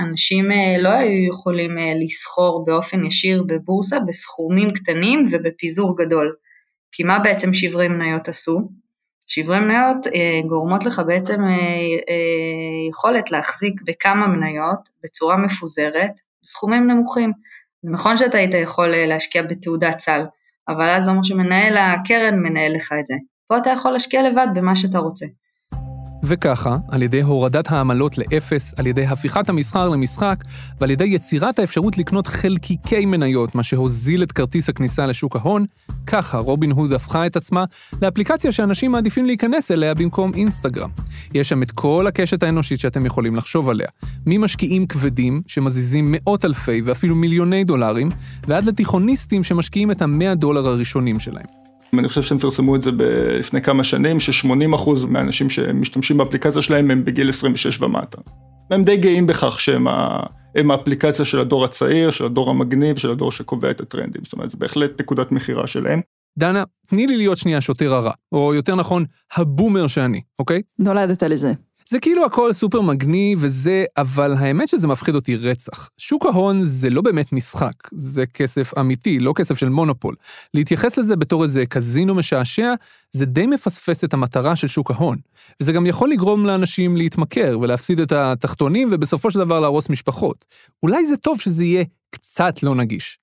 אנשים 0.00 0.52
אה, 0.52 0.82
לא 0.82 0.88
היו 0.88 1.28
יכולים 1.28 1.78
אה, 1.78 1.92
לסחור 2.04 2.64
באופן 2.66 3.04
ישיר 3.04 3.44
בבורסה 3.46 4.00
בסכומים 4.00 4.70
קטנים 4.70 5.26
ובפיזור 5.30 5.96
גדול. 5.96 6.34
כי 6.92 7.02
מה 7.02 7.18
בעצם 7.18 7.54
שברי 7.54 7.88
מניות 7.88 8.28
עשו? 8.28 8.68
שברי 9.26 9.60
מניות 9.60 10.06
אה, 10.06 10.48
גורמות 10.48 10.84
לך 10.84 11.02
בעצם 11.06 11.40
יכולת 12.90 13.30
להחזיק 13.30 13.82
בכמה 13.86 14.26
מניות 14.26 14.88
בצורה 15.04 15.36
מפוזרת, 15.36 16.10
בסכומים 16.44 16.86
נמוכים. 16.86 17.32
זה 17.82 17.90
נכון 17.90 18.16
שאתה 18.16 18.38
היית 18.38 18.54
יכול 18.54 18.88
להשקיע 18.88 19.42
בתעודת 19.42 19.98
סל, 20.00 20.20
אבל 20.68 20.88
אז 20.88 21.08
אומר 21.08 21.22
שמנהל 21.22 21.76
הקרן 21.76 22.38
מנהל 22.38 22.72
לך 22.72 22.94
את 23.00 23.06
זה. 23.06 23.14
פה 23.48 23.58
אתה 23.58 23.70
יכול 23.70 23.90
להשקיע 23.90 24.30
לבד 24.30 24.46
במה 24.54 24.76
שאתה 24.76 24.98
רוצה. 24.98 25.26
וככה, 26.26 26.76
על 26.88 27.02
ידי 27.02 27.22
הורדת 27.22 27.70
העמלות 27.72 28.18
לאפס, 28.18 28.74
על 28.78 28.86
ידי 28.86 29.06
הפיכת 29.06 29.48
המסחר 29.48 29.88
למשחק, 29.88 30.44
ועל 30.80 30.90
ידי 30.90 31.04
יצירת 31.04 31.58
האפשרות 31.58 31.98
לקנות 31.98 32.26
חלקיקי 32.26 33.06
מניות, 33.06 33.54
מה 33.54 33.62
שהוזיל 33.62 34.22
את 34.22 34.32
כרטיס 34.32 34.68
הכניסה 34.68 35.06
לשוק 35.06 35.36
ההון, 35.36 35.64
ככה 36.06 36.38
רובין 36.38 36.70
הוד 36.70 36.92
הפכה 36.92 37.26
את 37.26 37.36
עצמה 37.36 37.64
לאפליקציה 38.02 38.52
שאנשים 38.52 38.92
מעדיפים 38.92 39.26
להיכנס 39.26 39.70
אליה 39.70 39.94
במקום 39.94 40.34
אינסטגרם. 40.34 40.90
יש 41.34 41.48
שם 41.48 41.62
את 41.62 41.70
כל 41.70 42.06
הקשת 42.08 42.42
האנושית 42.42 42.78
שאתם 42.78 43.06
יכולים 43.06 43.36
לחשוב 43.36 43.70
עליה, 43.70 43.88
ממשקיעים 44.26 44.86
כבדים, 44.86 45.42
שמזיזים 45.46 46.16
מאות 46.16 46.44
אלפי 46.44 46.82
ואפילו 46.84 47.16
מיליוני 47.16 47.64
דולרים, 47.64 48.10
ועד 48.48 48.64
לתיכוניסטים 48.64 49.42
שמשקיעים 49.42 49.90
את 49.90 50.02
המאה 50.02 50.34
דולר 50.34 50.68
הראשונים 50.68 51.18
שלהם. 51.18 51.63
אני 51.98 52.08
חושב 52.08 52.22
שהם 52.22 52.38
פרסמו 52.38 52.76
את 52.76 52.82
זה 52.82 52.90
לפני 53.38 53.62
כמה 53.62 53.84
שנים, 53.84 54.20
ש-80% 54.20 54.90
מהאנשים 55.08 55.50
שמשתמשים 55.50 56.16
באפליקציה 56.16 56.62
שלהם 56.62 56.90
הם 56.90 57.04
בגיל 57.04 57.28
26 57.28 57.82
ומטה. 57.82 58.18
הם 58.70 58.84
די 58.84 58.96
גאים 58.96 59.26
בכך 59.26 59.60
שהם 59.60 59.86
הם 60.54 60.70
האפליקציה 60.70 61.24
של 61.24 61.40
הדור 61.40 61.64
הצעיר, 61.64 62.10
של 62.10 62.24
הדור 62.24 62.50
המגניב, 62.50 62.96
של 62.96 63.10
הדור 63.10 63.32
שקובע 63.32 63.70
את 63.70 63.80
הטרנדים. 63.80 64.24
זאת 64.24 64.32
אומרת, 64.32 64.50
זה 64.50 64.56
בהחלט 64.58 65.00
נקודת 65.00 65.32
מכירה 65.32 65.66
שלהם. 65.66 66.00
דנה, 66.38 66.64
תני 66.86 67.06
לי 67.06 67.16
להיות 67.16 67.36
שנייה 67.36 67.60
שוטר 67.60 67.94
הרע, 67.94 68.12
או 68.32 68.54
יותר 68.54 68.74
נכון, 68.74 69.04
הבומר 69.36 69.86
שאני, 69.86 70.20
אוקיי? 70.38 70.62
נולדת 70.78 71.22
לזה. 71.22 71.52
זה 71.88 71.98
כאילו 72.00 72.24
הכל 72.24 72.52
סופר 72.52 72.80
מגניב 72.80 73.38
וזה, 73.42 73.84
אבל 73.96 74.34
האמת 74.38 74.68
שזה 74.68 74.88
מפחיד 74.88 75.14
אותי 75.14 75.36
רצח. 75.36 75.90
שוק 75.98 76.26
ההון 76.26 76.62
זה 76.62 76.90
לא 76.90 77.02
באמת 77.02 77.32
משחק, 77.32 77.74
זה 77.92 78.26
כסף 78.26 78.78
אמיתי, 78.78 79.18
לא 79.18 79.32
כסף 79.36 79.58
של 79.58 79.68
מונופול. 79.68 80.14
להתייחס 80.54 80.98
לזה 80.98 81.16
בתור 81.16 81.42
איזה 81.42 81.66
קזינו 81.66 82.14
משעשע, 82.14 82.74
זה 83.10 83.26
די 83.26 83.46
מפספס 83.46 84.04
את 84.04 84.14
המטרה 84.14 84.56
של 84.56 84.66
שוק 84.66 84.90
ההון. 84.90 85.16
וזה 85.60 85.72
גם 85.72 85.86
יכול 85.86 86.10
לגרום 86.10 86.46
לאנשים 86.46 86.96
להתמכר 86.96 87.58
ולהפסיד 87.60 88.00
את 88.00 88.12
התחתונים 88.12 88.88
ובסופו 88.92 89.30
של 89.30 89.38
דבר 89.38 89.60
להרוס 89.60 89.90
משפחות. 89.90 90.44
אולי 90.82 91.06
זה 91.06 91.16
טוב 91.16 91.40
שזה 91.40 91.64
יהיה 91.64 91.84
קצת 92.10 92.62
לא 92.62 92.74
נגיש. 92.74 93.18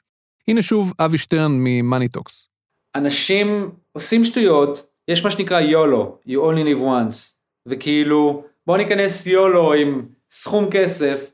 הנה 0.48 0.62
שוב 0.62 0.94
אבי 1.00 1.18
שטרן 1.18 1.52
מ 1.60 1.67
Money 1.67 2.05
Talks. 2.05 2.50
אנשים 2.96 3.72
עושים 3.92 4.24
שטויות, 4.24 4.86
יש 5.08 5.24
מה 5.24 5.32
שנקרא 5.32 5.60
YOLO, 5.60 6.18
you 6.28 6.32
only 6.32 6.78
live 6.78 6.82
once, 6.82 7.36
וכאילו, 7.66 8.44
בוא 8.68 8.78
ניכנס 8.78 9.28
YOLO 9.28 9.74
עם 9.74 10.06
סכום 10.32 10.68
כסף, 10.72 11.32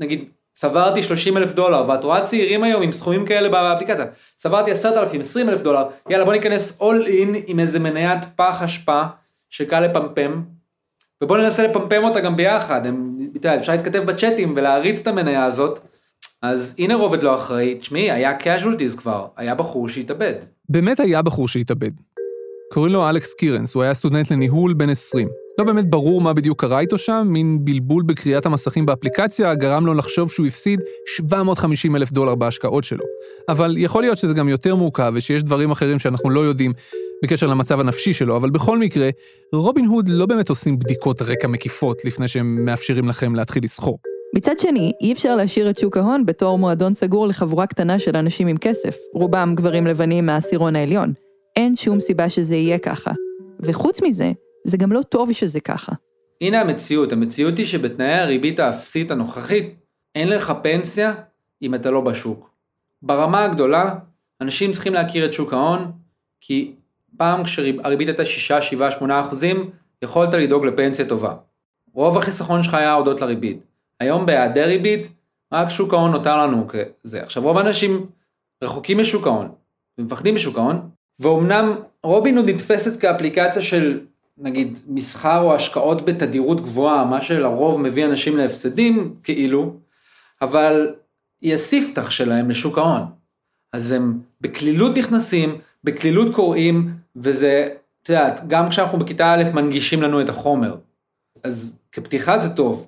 נגיד 0.00 0.24
צברתי 0.54 1.02
30 1.02 1.36
אלף 1.36 1.52
דולר, 1.52 1.84
ואת 1.88 2.04
רואה 2.04 2.24
צעירים 2.24 2.62
היום 2.62 2.82
עם 2.82 2.92
סכומים 2.92 3.26
כאלה 3.26 3.48
באפליקציה, 3.48 4.04
צברתי 4.36 4.70
10,000, 4.70 5.20
20 5.20 5.48
אלף 5.48 5.60
דולר, 5.60 5.84
יאללה 6.08 6.24
בוא 6.24 6.32
ניכנס 6.32 6.80
all 6.80 7.06
in 7.06 7.36
עם 7.46 7.60
איזה 7.60 7.78
מניית 7.78 8.18
פח 8.36 8.62
אשפה 8.62 9.02
שקל 9.50 9.80
לפמפם, 9.80 10.42
ובוא 11.22 11.38
ננסה 11.38 11.66
לפמפם 11.66 12.04
אותה 12.04 12.20
גם 12.20 12.36
ביחד, 12.36 12.86
הם, 12.86 13.18
יודע, 13.34 13.56
אפשר 13.56 13.72
להתכתב 13.72 14.02
בצ'אטים 14.02 14.52
ולהריץ 14.56 14.98
את 14.98 15.06
המניה 15.06 15.44
הזאת, 15.44 15.80
אז 16.42 16.74
הנה 16.78 16.94
רובד 16.94 17.22
לא 17.22 17.34
אחראי, 17.34 17.76
תשמעי, 17.76 18.10
היה 18.10 18.38
casualties 18.38 18.96
כבר, 18.96 19.26
היה 19.36 19.54
בחור 19.54 19.88
שהתאבד. 19.88 20.34
באמת 20.68 21.00
היה 21.00 21.22
בחור 21.22 21.48
שהתאבד. 21.48 21.90
קוראים 22.72 22.92
לו 22.92 23.08
אלכס 23.08 23.34
קירנס, 23.34 23.74
הוא 23.74 23.82
היה 23.82 23.94
סטודנט 23.94 24.30
לניהול 24.30 24.74
בן 24.74 24.90
20. 24.90 25.28
לא 25.60 25.66
באמת 25.66 25.90
ברור 25.90 26.20
מה 26.20 26.32
בדיוק 26.32 26.60
קרה 26.60 26.80
איתו 26.80 26.98
שם, 26.98 27.26
מין 27.30 27.58
בלבול 27.64 28.02
בקריאת 28.02 28.46
המסכים 28.46 28.86
באפליקציה 28.86 29.54
גרם 29.54 29.86
לו 29.86 29.94
לחשוב 29.94 30.30
שהוא 30.30 30.46
הפסיד 30.46 30.80
750 31.16 31.96
אלף 31.96 32.12
דולר 32.12 32.34
בהשקעות 32.34 32.84
שלו. 32.84 33.04
אבל 33.48 33.74
יכול 33.78 34.02
להיות 34.02 34.18
שזה 34.18 34.34
גם 34.34 34.48
יותר 34.48 34.74
מורכב 34.74 35.12
ושיש 35.14 35.42
דברים 35.42 35.70
אחרים 35.70 35.98
שאנחנו 35.98 36.30
לא 36.30 36.40
יודעים 36.40 36.72
בקשר 37.24 37.46
למצב 37.46 37.80
הנפשי 37.80 38.12
שלו, 38.12 38.36
אבל 38.36 38.50
בכל 38.50 38.78
מקרה, 38.78 39.08
רובין 39.52 39.84
הוד 39.84 40.08
לא 40.08 40.26
באמת 40.26 40.48
עושים 40.48 40.78
בדיקות 40.78 41.22
רקע 41.22 41.48
מקיפות 41.48 42.04
לפני 42.04 42.28
שהם 42.28 42.64
מאפשרים 42.64 43.08
לכם 43.08 43.34
להתחיל 43.34 43.64
לסחור. 43.64 43.98
מצד 44.36 44.60
שני, 44.60 44.92
אי 45.00 45.12
אפשר 45.12 45.36
להשאיר 45.36 45.70
את 45.70 45.78
שוק 45.78 45.96
ההון 45.96 46.26
בתור 46.26 46.58
מועדון 46.58 46.94
סגור 46.94 47.26
לחבורה 47.26 47.66
קטנה 47.66 47.98
של 47.98 48.16
אנשים 48.16 48.46
עם 48.46 48.56
כסף, 48.56 48.96
רובם 49.14 49.52
גברים 49.56 49.86
לבנים 49.86 50.26
מהעשירון 50.26 50.76
העליון. 50.76 51.12
אין 51.56 51.76
שום 51.76 52.00
סיבה 52.00 52.28
שזה 52.28 52.56
יהיה 52.56 52.78
ככה. 52.78 53.10
וחוץ 53.60 54.02
מזה, 54.02 54.32
זה 54.64 54.76
גם 54.76 54.92
לא 54.92 55.02
טוב 55.02 55.32
שזה 55.32 55.60
ככה. 55.60 55.92
הנה 56.40 56.60
המציאות, 56.60 57.12
המציאות 57.12 57.58
היא 57.58 57.66
שבתנאי 57.66 58.14
הריבית 58.14 58.58
האפסית 58.58 59.10
הנוכחית, 59.10 59.74
אין 60.14 60.28
לך 60.28 60.52
פנסיה 60.62 61.14
אם 61.62 61.74
אתה 61.74 61.90
לא 61.90 62.00
בשוק. 62.00 62.50
ברמה 63.02 63.44
הגדולה, 63.44 63.94
אנשים 64.40 64.72
צריכים 64.72 64.94
להכיר 64.94 65.24
את 65.24 65.32
שוק 65.32 65.52
ההון, 65.52 65.92
כי 66.40 66.74
פעם 67.16 67.44
כשהריבית 67.44 68.08
הייתה 68.08 68.26
6, 68.26 68.52
7, 68.52 68.90
8 68.90 69.20
אחוזים, 69.20 69.70
יכולת 70.02 70.34
לדאוג 70.34 70.66
לפנסיה 70.66 71.08
טובה. 71.08 71.34
רוב 71.94 72.18
החיסכון 72.18 72.62
שלך 72.62 72.74
היה 72.74 72.92
הודות 72.92 73.20
לריבית. 73.20 73.58
היום 74.00 74.26
בהיעדר 74.26 74.66
ריבית, 74.66 75.12
רק 75.52 75.68
שוק 75.68 75.94
ההון 75.94 76.10
נותר 76.10 76.36
לנו 76.36 76.66
כזה. 76.68 77.22
עכשיו 77.22 77.42
רוב 77.42 77.58
האנשים 77.58 78.06
רחוקים 78.64 78.98
משוק 78.98 79.26
ההון, 79.26 79.48
ומפחדים 79.98 80.34
משוק 80.34 80.58
ההון, 80.58 80.88
ואומנם 81.18 81.74
רובינהוד 82.02 82.50
נתפסת 82.50 83.00
כאפליקציה 83.00 83.62
של 83.62 84.00
נגיד 84.38 84.78
מסחר 84.86 85.40
או 85.40 85.54
השקעות 85.54 86.04
בתדירות 86.04 86.60
גבוהה, 86.60 87.04
מה 87.04 87.22
שלרוב 87.22 87.80
מביא 87.80 88.06
אנשים 88.06 88.36
להפסדים 88.36 89.14
כאילו, 89.22 89.76
אבל 90.42 90.94
היא 91.40 91.54
הספתח 91.54 92.10
שלהם 92.10 92.50
לשוק 92.50 92.78
ההון. 92.78 93.02
אז 93.72 93.92
הם 93.92 94.20
בקלילות 94.40 94.98
נכנסים, 94.98 95.58
בקלילות 95.84 96.34
קוראים, 96.34 96.94
וזה, 97.16 97.68
את 98.02 98.08
יודעת, 98.08 98.40
גם 98.46 98.68
כשאנחנו 98.68 98.98
בכיתה 98.98 99.34
א' 99.34 99.44
מנגישים 99.54 100.02
לנו 100.02 100.20
את 100.20 100.28
החומר. 100.28 100.76
אז 101.44 101.78
כפתיחה 101.92 102.38
זה 102.38 102.48
טוב. 102.48 102.86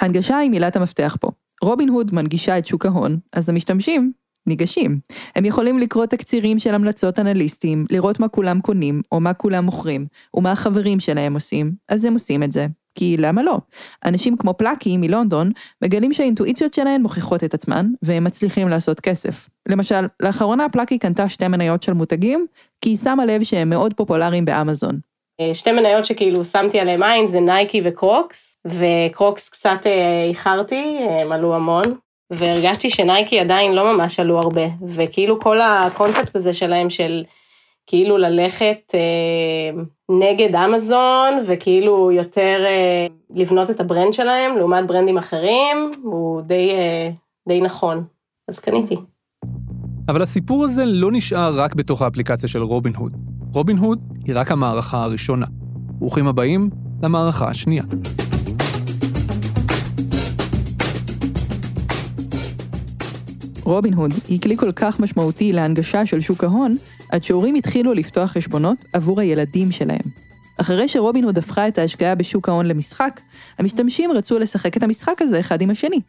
הנגשה 0.00 0.36
היא 0.36 0.50
מילת 0.50 0.76
המפתח 0.76 1.16
פה. 1.20 1.30
רובין 1.62 1.88
הוד 1.88 2.14
מנגישה 2.14 2.58
את 2.58 2.66
שוק 2.66 2.86
ההון, 2.86 3.18
אז 3.32 3.48
המשתמשים 3.48 4.12
ניגשים. 4.46 4.98
הם 5.36 5.44
יכולים 5.44 5.78
לקרוא 5.78 6.06
תקצירים 6.06 6.58
של 6.58 6.74
המלצות 6.74 7.18
אנליסטים, 7.18 7.84
לראות 7.90 8.20
מה 8.20 8.28
כולם 8.28 8.60
קונים, 8.60 9.02
או 9.12 9.20
מה 9.20 9.32
כולם 9.32 9.64
מוכרים, 9.64 10.06
ומה 10.34 10.52
החברים 10.52 11.00
שלהם 11.00 11.34
עושים, 11.34 11.72
אז 11.88 12.04
הם 12.04 12.14
עושים 12.14 12.42
את 12.42 12.52
זה. 12.52 12.66
כי 12.96 13.16
למה 13.18 13.42
לא? 13.42 13.58
אנשים 14.04 14.36
כמו 14.36 14.54
פלאקי 14.54 14.96
מלונדון 14.96 15.50
מגלים 15.82 16.12
שהאינטואיציות 16.12 16.74
שלהם 16.74 17.02
מוכיחות 17.02 17.44
את 17.44 17.54
עצמן, 17.54 17.86
והם 18.02 18.24
מצליחים 18.24 18.68
לעשות 18.68 19.00
כסף. 19.00 19.48
למשל, 19.68 20.06
לאחרונה 20.20 20.68
פלאקי 20.68 20.98
קנתה 20.98 21.28
שתי 21.28 21.48
מניות 21.48 21.82
של 21.82 21.92
מותגים, 21.92 22.46
כי 22.80 22.90
היא 22.90 22.96
שמה 22.96 23.24
לב 23.24 23.42
שהם 23.42 23.70
מאוד 23.70 23.94
פופולריים 23.94 24.44
באמזון. 24.44 24.98
אה, 25.40 25.54
שתי 25.54 25.72
מניות 25.72 26.04
שכאילו 26.04 26.44
שמתי 26.44 26.80
עליהם 26.80 27.02
עין 27.02 27.26
זה 27.26 27.40
נייקי 27.40 27.82
וקרוקס, 27.84 28.58
וקרוקס 28.66 29.48
קצת 29.48 29.80
אה, 29.86 30.24
איחרתי, 30.28 30.98
הם 31.22 31.32
עלו 31.32 31.54
המון, 31.54 31.84
והרגשתי 32.30 32.90
שנייקי 32.90 33.40
עדיין 33.40 33.72
לא 33.72 33.94
ממש 33.94 34.20
עלו 34.20 34.38
הרבה, 34.38 34.66
וכאילו 34.86 35.40
כל 35.40 35.60
הקונספט 35.60 36.36
הזה 36.36 36.52
שלהם 36.52 36.90
של 36.90 37.24
כאילו 37.86 38.18
ללכת 38.18 38.94
אה, 38.94 39.82
נגד 40.20 40.54
אמזון 40.56 41.44
וכאילו 41.46 42.12
יותר 42.12 42.64
אה, 42.66 43.06
לבנות 43.34 43.70
את 43.70 43.80
ה 43.80 43.85
brand 43.85 44.12
שלהם 44.12 44.58
לעומת 44.58 44.86
ברנדים 44.86 45.18
אחרים, 45.18 45.92
הוא 46.02 46.40
די, 46.40 46.70
אה, 46.70 47.10
די 47.48 47.60
נכון. 47.60 48.04
אז 48.48 48.58
קניתי. 48.58 48.96
אבל 50.08 50.22
הסיפור 50.22 50.64
הזה 50.64 50.84
לא 50.86 51.12
נשאר 51.12 51.50
רק 51.54 51.74
בתוך 51.74 52.02
האפליקציה 52.02 52.48
של 52.48 52.62
רובין 52.62 52.92
הוד. 52.96 53.12
רובין 53.54 53.76
הוד 53.76 53.98
היא 54.26 54.34
רק 54.38 54.52
המערכה 54.52 55.02
הראשונה. 55.02 55.46
ברוכים 55.98 56.26
הבאים 56.26 56.70
למערכה 57.02 57.48
השנייה. 57.48 57.82
רובין 63.66 63.94
הוד 63.94 64.12
היא 64.28 64.40
כלי 64.40 64.56
כל 64.56 64.72
כך 64.72 65.00
משמעותי 65.00 65.52
להנגשה 65.52 66.06
של 66.06 66.20
שוק 66.20 66.44
ההון, 66.44 66.76
עד 67.12 67.24
שהורים 67.24 67.54
התחילו 67.54 67.94
לפתוח 67.94 68.30
חשבונות 68.30 68.84
עבור 68.92 69.20
הילדים 69.20 69.72
שלהם. 69.72 70.10
אחרי 70.60 70.88
שרובין 70.88 71.24
הוד 71.24 71.38
הפכה 71.38 71.68
את 71.68 71.78
ההשקעה 71.78 72.14
בשוק 72.14 72.48
ההון 72.48 72.66
למשחק, 72.66 73.20
המשתמשים 73.58 74.12
רצו 74.12 74.38
לשחק 74.38 74.76
את 74.76 74.82
המשחק 74.82 75.22
הזה 75.22 75.40
אחד 75.40 75.60
עם 75.60 75.70
השני. 75.70 76.00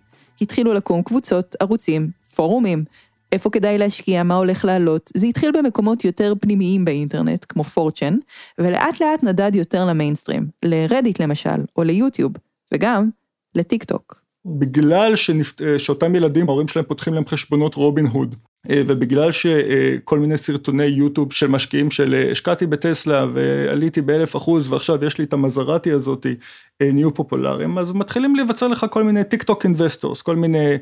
התחילו 0.41 0.73
לקום 0.73 1.01
קבוצות, 1.01 1.55
ערוצים, 1.59 2.09
פורומים, 2.35 2.83
איפה 3.31 3.49
כדאי 3.49 3.77
להשקיע, 3.77 4.23
מה 4.23 4.35
הולך 4.35 4.65
לעלות. 4.65 5.11
זה 5.15 5.27
התחיל 5.27 5.51
במקומות 5.51 6.05
יותר 6.05 6.33
פנימיים 6.41 6.85
באינטרנט, 6.85 7.45
כמו 7.49 7.63
פורצ'ן, 7.63 8.17
ולאט 8.57 9.01
לאט 9.01 9.23
נדד 9.23 9.55
יותר 9.55 9.85
למיינסטרים, 9.85 10.47
לרדיט 10.63 11.19
למשל, 11.19 11.65
או 11.75 11.83
ליוטיוב, 11.83 12.31
וגם 12.73 13.09
לטיק 13.55 13.83
טוק. 13.83 14.26
בגלל 14.47 15.15
שנפ... 15.15 15.53
שאותם 15.77 16.15
ילדים, 16.15 16.49
ההורים 16.49 16.67
שלהם 16.67 16.85
פותחים 16.85 17.13
להם 17.13 17.25
חשבונות 17.27 17.75
רובין 17.75 18.05
הוד, 18.05 18.35
אה, 18.69 18.81
ובגלל 18.87 19.31
שכל 19.31 20.19
מיני 20.19 20.37
סרטוני 20.37 20.83
יוטיוב 20.83 21.33
של 21.33 21.47
משקיעים 21.47 21.91
של 21.91 22.13
אה, 22.13 22.31
השקעתי 22.31 22.65
בטסלה 22.65 23.25
ועליתי 23.33 24.01
באלף 24.01 24.35
אחוז 24.35 24.71
ועכשיו 24.71 25.05
יש 25.05 25.17
לי 25.17 25.23
את 25.23 25.33
המזרטי 25.33 25.91
הזאתי, 25.91 26.35
אה, 26.81 26.89
נהיו 26.93 27.13
פופולריים, 27.13 27.77
אז 27.77 27.91
מתחילים 27.91 28.35
להיווצר 28.35 28.67
לך 28.67 28.85
כל 28.89 29.03
מיני 29.03 29.23
TikTok 29.23 29.63
investors, 29.63 30.21
כל 30.21 30.35
מיני 30.35 30.77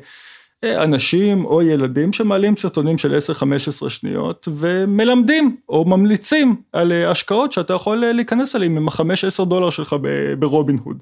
אנשים 0.64 1.44
או 1.44 1.62
ילדים 1.62 2.12
שמעלים 2.12 2.56
סרטונים 2.56 2.98
של 2.98 3.18
10-15 3.84 3.88
שניות 3.88 4.48
ומלמדים 4.52 5.56
או 5.68 5.84
ממליצים 5.84 6.56
על 6.72 6.92
השקעות 6.92 7.52
שאתה 7.52 7.74
יכול 7.74 7.96
להיכנס 7.96 8.56
אליהם 8.56 8.76
עם 8.76 8.88
ה-5-10 8.88 9.44
דולר 9.44 9.70
שלך 9.70 9.96
ברובין 10.38 10.78
הוד. 10.84 10.98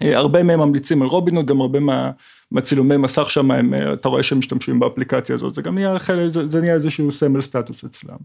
הרבה 0.00 0.42
מהם 0.42 0.60
ממליצים 0.60 1.02
על 1.02 1.08
רובינהוד, 1.08 1.46
גם 1.46 1.60
הרבה 1.60 1.80
מה, 1.80 2.10
מהצילומי 2.50 2.96
מסך 2.96 3.30
שם, 3.30 3.50
הם, 3.50 3.74
אתה 3.92 4.08
רואה 4.08 4.22
שהם 4.22 4.38
משתמשים 4.38 4.80
באפליקציה 4.80 5.34
הזאת, 5.34 5.54
זה 5.54 5.62
גם 5.62 5.74
נהיה, 5.74 5.96
זה, 6.28 6.48
זה 6.48 6.60
נהיה 6.60 6.74
איזשהו 6.74 7.12
סמל 7.12 7.42
סטטוס 7.42 7.84
אצלם. 7.84 8.16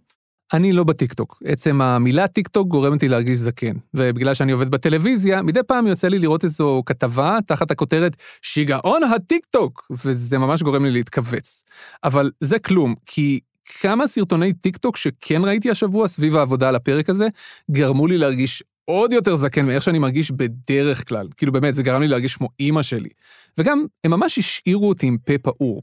אני 0.54 0.72
לא 0.72 0.84
בטיקטוק. 0.84 1.42
עצם 1.46 1.82
המילה 1.82 2.28
טיקטוק 2.28 2.68
גורמת 2.68 3.04
לי 3.04 3.10
להרגיש 3.10 3.40
זקן. 3.40 3.74
ובגלל 3.94 4.34
שאני 4.34 4.52
עובד 4.52 4.70
בטלוויזיה, 4.70 5.42
מדי 5.42 5.60
פעם 5.68 5.88
יוצא 5.88 6.08
לי 6.08 6.20
לראות 6.20 6.44
איזו 6.44 6.84
כתבה 6.86 7.38
תחת 7.48 7.72
הכותרת 7.72 8.16
שיגעון 8.42 9.04
הטיקטוק, 9.04 9.92
וזה 10.06 10.38
ממש 10.38 10.64
גורם 10.64 10.86
לי 10.86 10.92
להתכווץ. 10.92 11.64
אבל 12.04 12.32
זה 12.40 12.60
כלום, 12.60 12.96
כי 13.06 13.40
כמה 13.82 14.08
סרטוני 14.08 14.54
טיקטוק 14.54 14.98
שכן 14.98 15.42
ראיתי 15.46 15.72
השבוע 15.72 16.08
סביב 16.08 16.36
העבודה 16.36 16.70
על 16.70 16.76
הפרק 16.76 17.10
הזה, 17.10 17.28
גרמו 17.72 18.08
לי 18.08 18.18
להרגיש 18.18 18.64
עוד 18.90 19.14
יותר 19.14 19.36
זקן 19.36 19.66
מאיך 19.66 19.84
שאני 19.84 20.00
מרגיש 20.00 20.32
בדרך 20.32 21.08
כלל. 21.08 21.28
כאילו 21.38 21.52
באמת, 21.52 21.74
זה 21.74 21.84
גרם 21.84 22.02
לי 22.02 22.08
להרגיש 22.08 22.36
כמו 22.36 22.50
אימא 22.60 22.82
שלי. 22.82 23.10
וגם, 23.58 23.86
הם 24.04 24.12
ממש 24.12 24.38
השאירו 24.38 24.90
אותי 24.90 25.08
עם 25.08 25.18
פה 25.26 25.38
פעור. 25.38 25.82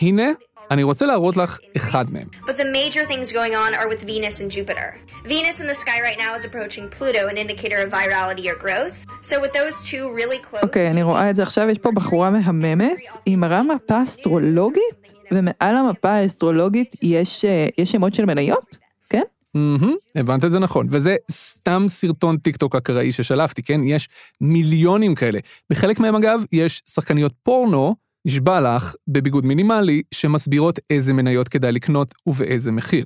הנה, 0.00 0.30
אני 0.70 0.82
רוצה 0.82 1.06
להראות 1.06 1.36
לך 1.36 1.58
אחד 1.76 2.04
מהם. 2.12 2.26
But 2.46 2.60
the 2.60 2.64
major 2.64 3.04
things 3.12 3.32
going 3.32 3.54
on 3.54 3.74
are 3.74 3.88
with 3.88 4.02
Venus 4.04 4.40
and 4.40 4.50
Jupiter. 4.50 4.88
Venus 5.24 5.60
in 5.60 5.66
the 5.66 5.74
sky 5.74 5.98
right 6.06 6.18
now 6.18 6.32
is 6.38 6.44
approaching 6.44 6.84
Pluto, 6.98 7.22
an 7.32 7.36
indicator 7.36 7.78
of 7.84 7.88
virality 7.92 8.44
or 8.52 8.56
growth. 8.64 8.96
So 9.22 9.34
with 9.42 9.52
those 9.52 9.76
two 9.90 10.04
really 10.20 10.40
close... 10.50 10.62
אוקיי, 10.62 10.88
okay, 10.88 10.90
אני 10.90 11.02
רואה 11.02 11.30
את 11.30 11.36
זה 11.36 11.42
עכשיו, 11.42 11.68
יש 11.68 11.78
פה 11.78 11.90
בחורה 11.90 12.30
מהממת, 12.30 12.98
היא 13.26 13.36
מראה 13.36 13.62
מפה 13.62 14.02
אסטרולוגית, 14.02 15.14
ומעל 15.32 15.76
המפה 15.76 16.10
האסטרולוגית 16.10 16.96
יש, 17.02 17.44
יש 17.78 17.92
שמות 17.92 18.14
של 18.14 18.24
מניות, 18.24 18.76
כן? 19.10 19.22
Mm-hmm, 19.56 20.20
הבנת 20.20 20.44
את 20.44 20.50
זה 20.50 20.58
נכון, 20.58 20.86
וזה 20.90 21.16
סתם 21.30 21.84
סרטון 21.88 22.36
טיק 22.36 22.56
טוק 22.56 22.76
אקראי 22.76 23.12
ששלפתי, 23.12 23.62
כן? 23.62 23.80
יש 23.84 24.08
מיליונים 24.40 25.14
כאלה. 25.14 25.38
בחלק 25.70 26.00
מהם 26.00 26.14
אגב, 26.14 26.42
יש 26.52 26.82
שחקניות 26.86 27.32
פורנו, 27.42 27.96
נשבע 28.24 28.60
לך, 28.60 28.94
בביגוד 29.08 29.46
מינימלי, 29.46 30.02
שמסבירות 30.14 30.78
איזה 30.90 31.12
מניות 31.12 31.48
כדאי 31.48 31.72
לקנות 31.72 32.14
ובאיזה 32.26 32.72
מחיר. 32.72 33.04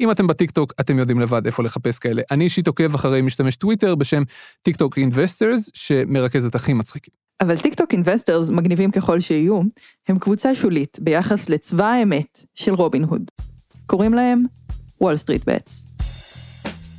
אם 0.00 0.10
אתם 0.10 0.26
בטיקטוק, 0.26 0.72
אתם 0.80 0.98
יודעים 0.98 1.20
לבד 1.20 1.46
איפה 1.46 1.62
לחפש 1.62 1.98
כאלה. 1.98 2.22
אני 2.30 2.44
אישית 2.44 2.66
עוקב 2.66 2.94
אחרי 2.94 3.22
משתמש 3.22 3.56
טוויטר 3.56 3.94
בשם 3.94 4.22
TikTok 4.62 4.98
Investors, 4.98 5.70
שמרכז 5.74 6.46
את 6.46 6.54
הכי 6.54 6.72
מצחיקים. 6.72 7.14
אבל 7.40 7.58
TikTok 7.58 7.92
Investors, 7.92 8.50
מגניבים 8.50 8.90
ככל 8.90 9.20
שיהיו, 9.20 9.60
הם 10.08 10.18
קבוצה 10.18 10.54
שולית 10.54 10.98
ביחס 11.00 11.48
לצבא 11.48 11.86
האמת 11.86 12.44
של 12.54 12.74
רובין 12.74 13.04
הוד. 13.04 13.22
קוראים 13.86 14.14
להם 14.14 14.42
וול 15.02 15.16
סטריט 15.16 15.44
בטס. 15.48 15.86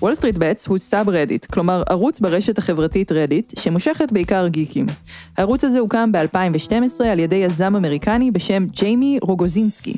וול 0.01 0.15
סטריט 0.15 0.35
בטס 0.37 0.67
הוא 0.67 0.77
subreddit, 0.77 1.45
כלומר 1.45 1.83
ערוץ 1.89 2.19
ברשת 2.19 2.57
החברתית 2.57 3.11
רדיט, 3.11 3.59
שמושכת 3.59 4.11
בעיקר 4.11 4.47
גיקים. 4.47 4.85
הערוץ 5.37 5.63
הזה 5.63 5.79
הוקם 5.79 6.11
ב-2012 6.11 7.03
על 7.05 7.19
ידי 7.19 7.35
יזם 7.35 7.75
אמריקני 7.75 8.31
בשם 8.31 8.65
ג'יימי 8.65 9.19
רוגוזינסקי. 9.21 9.93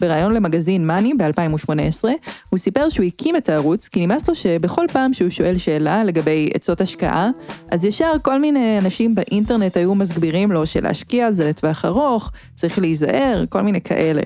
בריאיון 0.00 0.34
למגזין 0.34 0.86
מאני 0.86 1.14
ב-2018, 1.14 2.04
הוא 2.50 2.58
סיפר 2.58 2.88
שהוא 2.88 3.06
הקים 3.06 3.36
את 3.36 3.48
הערוץ 3.48 3.88
כי 3.88 4.06
נמאס 4.06 4.28
לו 4.28 4.34
שבכל 4.34 4.86
פעם 4.92 5.12
שהוא 5.12 5.30
שואל 5.30 5.58
שאלה 5.58 6.04
לגבי 6.04 6.50
עצות 6.54 6.80
השקעה, 6.80 7.30
אז 7.70 7.84
ישר 7.84 8.12
כל 8.22 8.40
מיני 8.40 8.78
אנשים 8.78 9.14
באינטרנט 9.14 9.76
היו 9.76 9.94
מסבירים 9.94 10.52
לו 10.52 10.66
שלהשקיע 10.66 11.32
זה 11.32 11.48
לטווח 11.48 11.84
ארוך, 11.84 12.30
צריך 12.54 12.78
להיזהר, 12.78 13.44
כל 13.48 13.62
מיני 13.62 13.80
כאלה. 13.80 14.22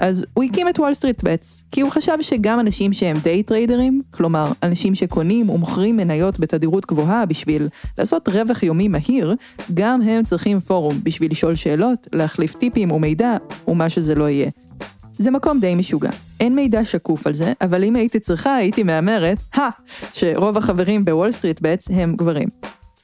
אז 0.00 0.26
הוא 0.34 0.44
הקים 0.44 0.68
את 0.68 0.78
וול 0.78 0.94
סטריט 0.94 1.22
בטס, 1.22 1.64
כי 1.70 1.80
הוא 1.80 1.90
חשב 1.90 2.16
שגם 2.20 2.60
אנשים 2.60 2.92
שהם 2.92 3.18
day 3.18 3.42
trader 3.42 3.82
ים, 3.82 4.02
כלומר, 4.10 4.52
אנשים 4.62 4.94
שקונים 4.94 5.50
ומוכרים 5.50 5.96
מניות 5.96 6.40
בתדירות 6.40 6.86
גבוהה 6.86 7.26
בשביל 7.26 7.68
לעשות 7.98 8.28
רווח 8.28 8.62
יומי 8.62 8.88
מהיר, 8.88 9.34
גם 9.74 10.02
הם 10.02 10.22
צריכים 10.22 10.60
פורום 10.60 11.00
בשביל 11.02 11.30
לשאול 11.30 11.54
שאלות, 11.54 12.08
להחליף 12.12 12.54
טיפים 12.54 12.90
ומידע, 12.90 13.36
ומה 13.68 13.88
שזה 13.88 14.14
לא 14.14 14.28
יהיה. 14.28 14.61
זה 15.12 15.30
מקום 15.30 15.60
די 15.60 15.74
משוגע. 15.74 16.10
אין 16.40 16.54
מידע 16.54 16.84
שקוף 16.84 17.26
על 17.26 17.34
זה, 17.34 17.52
אבל 17.60 17.84
אם 17.84 17.96
הייתי 17.96 18.20
צריכה, 18.20 18.56
הייתי 18.56 18.82
מהמרת, 18.82 19.38
הא, 19.54 19.68
שרוב 20.12 20.56
החברים 20.56 21.04
בוול 21.04 21.32
סטריט 21.32 21.60
בטס 21.60 21.88
הם 21.90 22.16
גברים. 22.16 22.48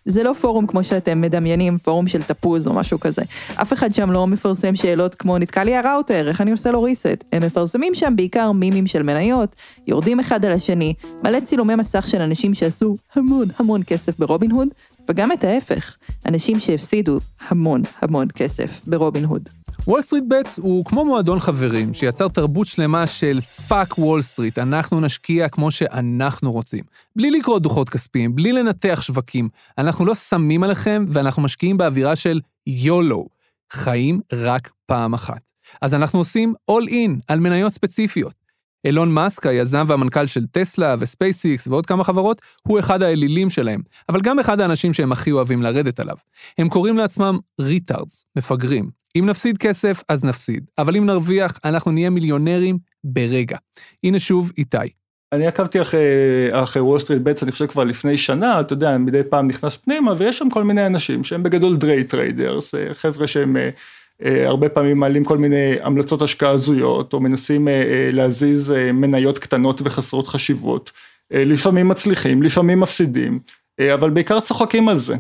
זה 0.05 0.23
לא 0.23 0.33
פורום 0.41 0.67
כמו 0.67 0.85
שאתם 0.85 1.21
מדמיינים, 1.21 1.79
פורום 1.79 2.09
של 2.09 2.23
תפוז 2.23 2.67
או 2.67 2.73
משהו 2.73 3.01
כזה. 3.01 3.23
אף 3.55 3.73
אחד 3.73 3.93
שם 3.95 4.11
לא 4.11 4.27
מפרסם 4.27 4.77
שאלות 4.77 5.15
כמו 5.15 5.39
נתקע 5.39 5.65
לי 5.65 5.77
הראוטר, 5.77 6.29
איך 6.29 6.41
אני 6.41 6.51
עושה 6.53 6.71
לו 6.71 6.87
reset. 6.87 7.25
הם 7.33 7.43
מפרסמים 7.43 7.95
שם 7.95 8.17
בעיקר 8.17 8.53
מימים 8.53 8.87
של 8.87 9.03
מניות, 9.03 9.57
יורדים 9.87 10.21
אחד 10.21 10.45
על 10.45 10.53
השני, 10.53 10.95
מלא 11.25 11.41
צילומי 11.41 11.75
מסך 11.75 12.07
של 12.07 12.21
אנשים 12.21 12.55
שעשו 12.55 12.97
המון 13.15 13.49
המון 13.59 13.81
כסף 13.87 14.19
ברובין 14.19 14.51
הוד, 14.51 14.69
וגם 15.09 15.33
את 15.33 15.45
ההפך, 15.45 15.97
אנשים 16.27 16.61
שהפסידו 16.61 17.19
המון 17.49 17.83
המון 18.01 18.29
כסף 18.35 18.81
ברובין 18.87 19.25
הוד. 19.25 19.58
וול 19.87 20.03
סטריט 20.03 20.25
בטס 20.29 20.59
הוא 20.59 20.85
כמו 20.85 21.05
מועדון 21.05 21.39
חברים, 21.39 21.95
שיצר 21.95 22.29
תרבות 22.29 22.67
שלמה 22.67 23.07
של 23.07 23.41
fuck 23.41 23.99
Wall 23.99 24.23
Street, 24.23 24.59
אנחנו 24.59 25.01
נשקיע 25.01 25.49
כמו 25.49 25.71
שאנחנו 25.71 26.53
רוצים. 26.53 26.85
בלי 27.17 27.31
לקרוא 27.31 27.59
דוחות 27.59 27.89
כספיים, 27.89 28.35
בלי 28.35 28.53
לנתח 28.53 29.01
שווקים. 29.03 29.49
אנחנו 29.79 30.07
לא 30.07 30.15
שמים 30.15 30.63
עליכם, 30.63 31.05
ואנחנו 31.09 31.43
משקיעים 31.43 31.77
באווירה 31.77 32.17
של 32.17 32.41
YOLO. 32.67 33.27
חיים 33.73 34.21
רק 34.33 34.71
פעם 34.87 35.15
אחת. 35.15 35.41
אז 35.83 35.95
אנחנו 35.95 36.19
עושים 36.19 36.55
all 36.71 36.91
in 36.91 37.11
על 37.29 37.41
מניות 37.41 37.73
ספציפיות. 37.73 38.38
אילון 38.85 39.15
מאסק, 39.15 39.47
היזם 39.47 39.85
והמנכ"ל 39.87 40.27
של 40.27 40.47
טסלה 40.47 40.95
וספייסיקס 40.99 41.67
ועוד 41.67 41.87
כמה 41.87 42.05
חברות, 42.05 42.43
הוא 42.63 42.79
אחד 42.79 43.03
האלילים 43.03 43.51
שלהם, 43.51 43.81
אבל 44.09 44.21
גם 44.21 44.39
אחד 44.39 44.61
האנשים 44.61 44.93
שהם 44.93 45.13
הכי 45.13 45.33
אוהבים 45.33 45.63
לרדת 45.63 46.01
עליו. 46.01 46.17
הם 46.59 46.69
קוראים 46.69 46.97
לעצמם 46.97 47.39
retards, 47.61 48.25
מפגרים. 48.37 48.91
אם 49.19 49.27
נפסיד 49.27 49.59
כסף, 49.59 50.03
אז 50.09 50.25
נפסיד, 50.25 50.71
אבל 50.79 50.97
אם 50.97 51.07
נרוויח, 51.07 51.53
אנחנו 51.65 51.91
נהיה 51.91 52.11
מיליונרים 52.11 52.79
ברגע. 53.05 53.57
הנה 54.05 54.19
שוב 54.19 54.53
איתי. 54.59 54.79
אני 55.33 55.47
עקבתי 55.47 55.83
אחרי, 55.83 56.01
אחרי 56.53 56.83
וול 56.83 56.99
סטריט 56.99 57.23
בטס, 57.23 57.43
אני 57.43 57.53
חושב 57.53 57.67
כבר 57.67 57.85
לפני 57.85 58.19
שנה, 58.19 58.61
אתה 58.61 58.73
יודע, 58.73 58.99
מדי 58.99 59.23
פעם 59.31 59.47
נכנס 59.49 59.77
פנימה, 59.77 60.15
ויש 60.19 60.39
שם 60.39 60.51
כל 60.51 60.65
מיני 60.65 60.87
אנשים 60.87 61.25
שהם 61.25 61.43
בגדול 61.43 61.77
day 61.77 62.05
traders, 62.05 62.75
חבר'ה 62.93 63.27
שהם 63.27 63.57
אה, 63.57 63.63
אה, 63.63 63.71
הרבה 64.23 64.69
פעמים 64.69 64.99
מעלים 64.99 65.25
כל 65.25 65.39
מיני 65.39 65.77
המלצות 65.83 66.23
השקעה 66.23 66.51
הזויות, 66.51 67.13
או 67.13 67.21
מנסים 67.21 67.69
אה, 67.69 68.11
להזיז 68.13 68.71
מניות 68.95 69.39
קטנות 69.39 69.81
וחסרות 69.85 70.29
חשיבות. 70.29 70.93
לפעמים 71.31 71.89
מצליחים, 71.89 72.43
לפעמים 72.43 72.81
מפסידים, 72.81 73.39
אבל 73.95 74.11
בעיקר 74.11 74.41
צוחקים 74.41 74.89
על 74.89 74.99
זה. 74.99 75.17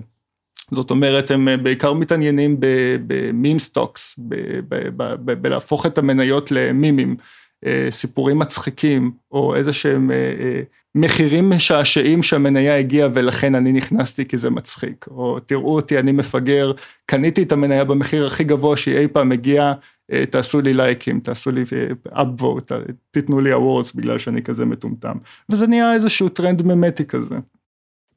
זאת 0.70 0.90
אומרת, 0.90 1.30
הם 1.30 1.48
בעיקר 1.62 1.92
מתעניינים 1.92 2.56
ב 3.06 3.17
meme 3.17 3.58
stocks, 3.58 4.18
בלהפוך 5.18 5.86
את 5.86 5.98
המניות 5.98 6.50
למימים. 6.50 7.16
אה, 7.66 7.88
סיפורים 7.90 8.38
מצחיקים, 8.38 9.12
או 9.32 9.54
איזה 9.54 9.72
שהם 9.72 10.10
אה, 10.10 10.16
אה, 10.16 10.60
מחירים 10.94 11.50
משעשעים 11.50 12.22
שהמניה 12.22 12.78
הגיעה 12.78 13.08
ולכן 13.14 13.54
אני 13.54 13.72
נכנסתי 13.72 14.24
כי 14.24 14.38
זה 14.38 14.50
מצחיק, 14.50 15.06
או 15.10 15.40
תראו 15.40 15.74
אותי, 15.74 15.98
אני 15.98 16.12
מפגר, 16.12 16.72
קניתי 17.06 17.42
את 17.42 17.52
המניה 17.52 17.84
במחיר 17.84 18.26
הכי 18.26 18.44
גבוה 18.44 18.76
שהיא 18.76 18.98
אי 18.98 19.08
פעם 19.08 19.32
הגיעה, 19.32 19.72
תעשו 20.30 20.60
לי 20.60 20.74
לייקים, 20.74 21.20
תעשו 21.20 21.50
לי 21.50 21.62
upvote, 22.08 22.72
תיתנו 23.10 23.40
לי 23.40 23.54
awards 23.54 23.92
בגלל 23.94 24.18
שאני 24.18 24.42
כזה 24.42 24.64
מטומטם. 24.64 25.16
וזה 25.50 25.66
נהיה 25.66 25.94
איזשהו 25.94 26.28
טרנד 26.28 26.62
ממטי 26.62 27.04
כזה. 27.04 27.36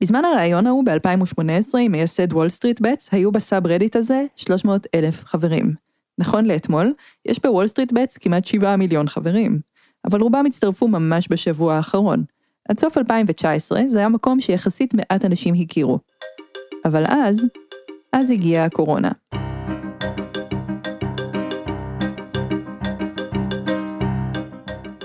בזמן 0.01 0.25
הראיון 0.25 0.67
ההוא 0.67 0.83
ב-2018 0.85 1.77
עם 1.79 1.91
מייסד 1.91 2.33
וול 2.33 2.49
סטריט 2.49 2.81
בטס, 2.81 3.09
היו 3.11 3.31
ב 3.31 3.67
subreddit 3.67 3.95
הזה 3.95 4.25
300 4.35 4.87
אלף 4.95 5.25
חברים. 5.25 5.90
נכון 6.21 6.45
לאתמול, 6.45 6.93
יש 7.25 7.39
בוול 7.41 7.67
סטריט 7.67 7.91
בטס 7.91 8.17
כמעט 8.17 8.45
7 8.45 8.75
מיליון 8.75 9.07
חברים, 9.07 9.59
אבל 10.05 10.21
רובם 10.21 10.45
הצטרפו 10.45 10.87
ממש 10.87 11.27
בשבוע 11.29 11.75
האחרון. 11.75 12.23
עד 12.69 12.79
סוף 12.79 12.97
2019 12.97 13.81
זה 13.87 13.99
היה 13.99 14.09
מקום 14.09 14.39
שיחסית 14.39 14.93
מעט 14.93 15.25
אנשים 15.25 15.53
הכירו. 15.53 15.99
אבל 16.85 17.03
אז, 17.07 17.45
אז 18.13 18.31
הגיעה 18.31 18.65
הקורונה. 18.65 19.11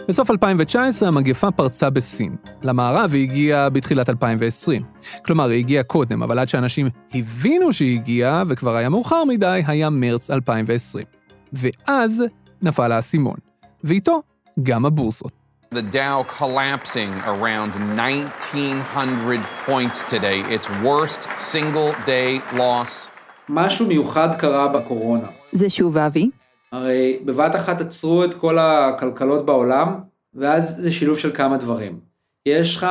בסוף 0.08 0.30
2019 0.30 1.08
המגפה 1.08 1.50
פרצה 1.50 1.90
בסין. 1.90 2.36
למערב 2.62 3.10
היא 3.12 3.22
הגיעה 3.22 3.70
בתחילת 3.70 4.08
2020. 4.08 4.82
כלומר, 5.24 5.48
היא 5.48 5.58
הגיעה 5.58 5.82
קודם, 5.82 6.22
אבל 6.22 6.38
עד 6.38 6.48
שאנשים 6.48 6.88
הבינו 7.14 7.72
שהיא 7.72 7.98
הגיעה, 8.00 8.42
וכבר 8.46 8.76
היה 8.76 8.88
מאוחר 8.88 9.24
מדי, 9.24 9.62
היה 9.66 9.90
מרץ 9.90 10.30
2020. 10.30 11.04
ואז 11.52 12.24
נפל 12.62 12.92
האסימון. 12.92 13.36
ואיתו, 13.84 14.22
גם 14.62 14.86
הבורסות. 14.86 15.32
The 15.74 15.78
Dow 15.92 16.22
collapsing 16.38 17.12
around 17.26 17.98
1,900 17.98 19.40
points 19.66 20.02
today. 20.10 20.42
Its 20.48 20.68
worst 20.84 21.28
single 21.36 21.92
day 22.06 22.56
loss. 22.56 23.08
משהו 23.48 23.86
מיוחד 23.86 24.28
קרה 24.38 24.68
בקורונה. 24.68 25.28
זה 25.52 25.70
שוב 25.70 25.98
אבי. 25.98 26.30
הרי 26.76 27.18
בבת 27.24 27.56
אחת 27.56 27.80
עצרו 27.80 28.24
את 28.24 28.34
כל 28.34 28.58
הכלכלות 28.58 29.46
בעולם, 29.46 30.00
ואז 30.34 30.76
זה 30.76 30.92
שילוב 30.92 31.18
של 31.18 31.36
כמה 31.36 31.56
דברים. 31.56 32.00
יש 32.46 32.76
לך 32.76 32.86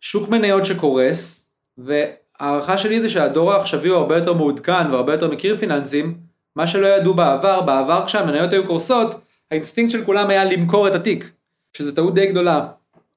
שוק 0.00 0.28
מניות 0.28 0.64
שקורס, 0.64 1.50
והערכה 1.78 2.78
שלי 2.78 3.00
זה 3.00 3.10
שהדור 3.10 3.52
העכשווי 3.52 3.88
הוא 3.88 3.98
הרבה 3.98 4.16
יותר 4.16 4.32
מעודכן 4.32 4.90
והרבה 4.90 5.12
יותר 5.12 5.30
מכיר 5.30 5.56
פיננסים, 5.56 6.18
מה 6.56 6.66
שלא 6.66 6.86
ידעו 6.86 7.14
בעבר, 7.14 7.60
בעבר 7.60 8.04
כשהמניות 8.06 8.52
היו 8.52 8.66
קורסות, 8.66 9.20
האינסטינקט 9.50 9.92
של 9.92 10.04
כולם 10.04 10.30
היה 10.30 10.44
למכור 10.44 10.88
את 10.88 10.94
התיק, 10.94 11.30
שזו 11.72 11.94
טעות 11.94 12.14
די 12.14 12.26
גדולה 12.26 12.68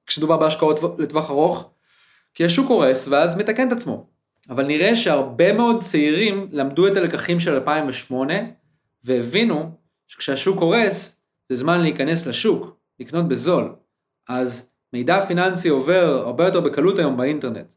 כשדובר 0.07 0.37
בהשקעות 0.37 0.79
לטווח 0.97 1.29
ארוך, 1.29 1.69
כי 2.33 2.45
השוק 2.45 2.67
קורס 2.67 3.07
ואז 3.07 3.37
מתקן 3.37 3.67
את 3.67 3.73
עצמו. 3.73 4.05
אבל 4.49 4.65
נראה 4.65 4.95
שהרבה 4.95 5.53
מאוד 5.53 5.81
צעירים 5.81 6.47
למדו 6.51 6.87
את 6.87 6.97
הלקחים 6.97 7.39
של 7.39 7.53
2008 7.53 8.33
והבינו 9.03 9.84
שכשהשוק 10.07 10.59
קורס 10.59 11.21
זה 11.49 11.55
זמן 11.55 11.81
להיכנס 11.81 12.25
לשוק, 12.25 12.77
לקנות 12.99 13.27
בזול. 13.27 13.75
אז 14.29 14.69
מידע 14.93 15.25
פיננסי 15.25 15.69
עובר 15.69 16.21
הרבה 16.25 16.45
יותר 16.45 16.61
בקלות 16.61 16.99
היום 16.99 17.17
באינטרנט. 17.17 17.75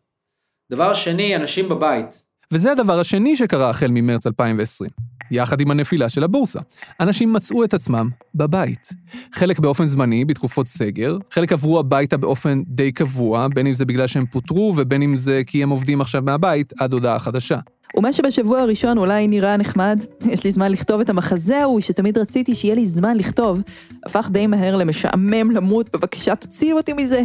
דבר 0.70 0.94
שני, 0.94 1.36
אנשים 1.36 1.68
בבית. 1.68 2.24
וזה 2.52 2.72
הדבר 2.72 3.00
השני 3.00 3.36
שקרה 3.36 3.70
החל 3.70 3.88
ממרץ 3.90 4.26
2020. 4.26 4.90
יחד 5.30 5.60
עם 5.60 5.70
הנפילה 5.70 6.08
של 6.08 6.24
הבורסה. 6.24 6.60
אנשים 7.00 7.32
מצאו 7.32 7.64
את 7.64 7.74
עצמם 7.74 8.10
בבית. 8.34 8.88
חלק 9.32 9.58
באופן 9.58 9.86
זמני, 9.86 10.24
בתקופות 10.24 10.66
סגר, 10.66 11.18
חלק 11.30 11.52
עברו 11.52 11.78
הביתה 11.78 12.16
באופן 12.16 12.62
די 12.66 12.92
קבוע, 12.92 13.48
בין 13.54 13.66
אם 13.66 13.72
זה 13.72 13.84
בגלל 13.84 14.06
שהם 14.06 14.26
פוטרו 14.26 14.74
ובין 14.76 15.02
אם 15.02 15.16
זה 15.16 15.42
כי 15.46 15.62
הם 15.62 15.68
עובדים 15.68 16.00
עכשיו 16.00 16.22
מהבית 16.22 16.72
עד 16.80 16.92
הודעה 16.92 17.18
חדשה. 17.18 17.58
ומה 17.96 18.12
שבשבוע 18.12 18.60
הראשון 18.60 18.98
אולי 18.98 19.28
נראה 19.28 19.56
נחמד, 19.56 20.04
יש 20.32 20.44
לי 20.44 20.52
זמן 20.52 20.72
לכתוב 20.72 21.00
את 21.00 21.08
המחזה 21.08 21.58
ההוא 21.58 21.80
שתמיד 21.80 22.18
רציתי 22.18 22.54
שיהיה 22.54 22.74
לי 22.74 22.86
זמן 22.86 23.16
לכתוב, 23.16 23.62
הפך 24.06 24.28
די 24.32 24.46
מהר 24.46 24.76
למשעמם 24.76 25.50
למות, 25.50 25.96
בבקשה 25.96 26.36
תוציאו 26.36 26.76
אותי 26.76 26.92
מזה. 26.92 27.22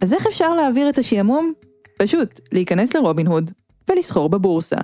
אז 0.00 0.14
איך 0.14 0.26
אפשר 0.26 0.54
להעביר 0.54 0.88
את 0.88 0.98
השעמום? 0.98 1.52
פשוט, 1.98 2.40
להיכנס 2.52 2.94
לרובין 2.94 3.26
הוד 3.26 3.50
ולסחור 3.90 4.28
בבורסה. 4.28 4.76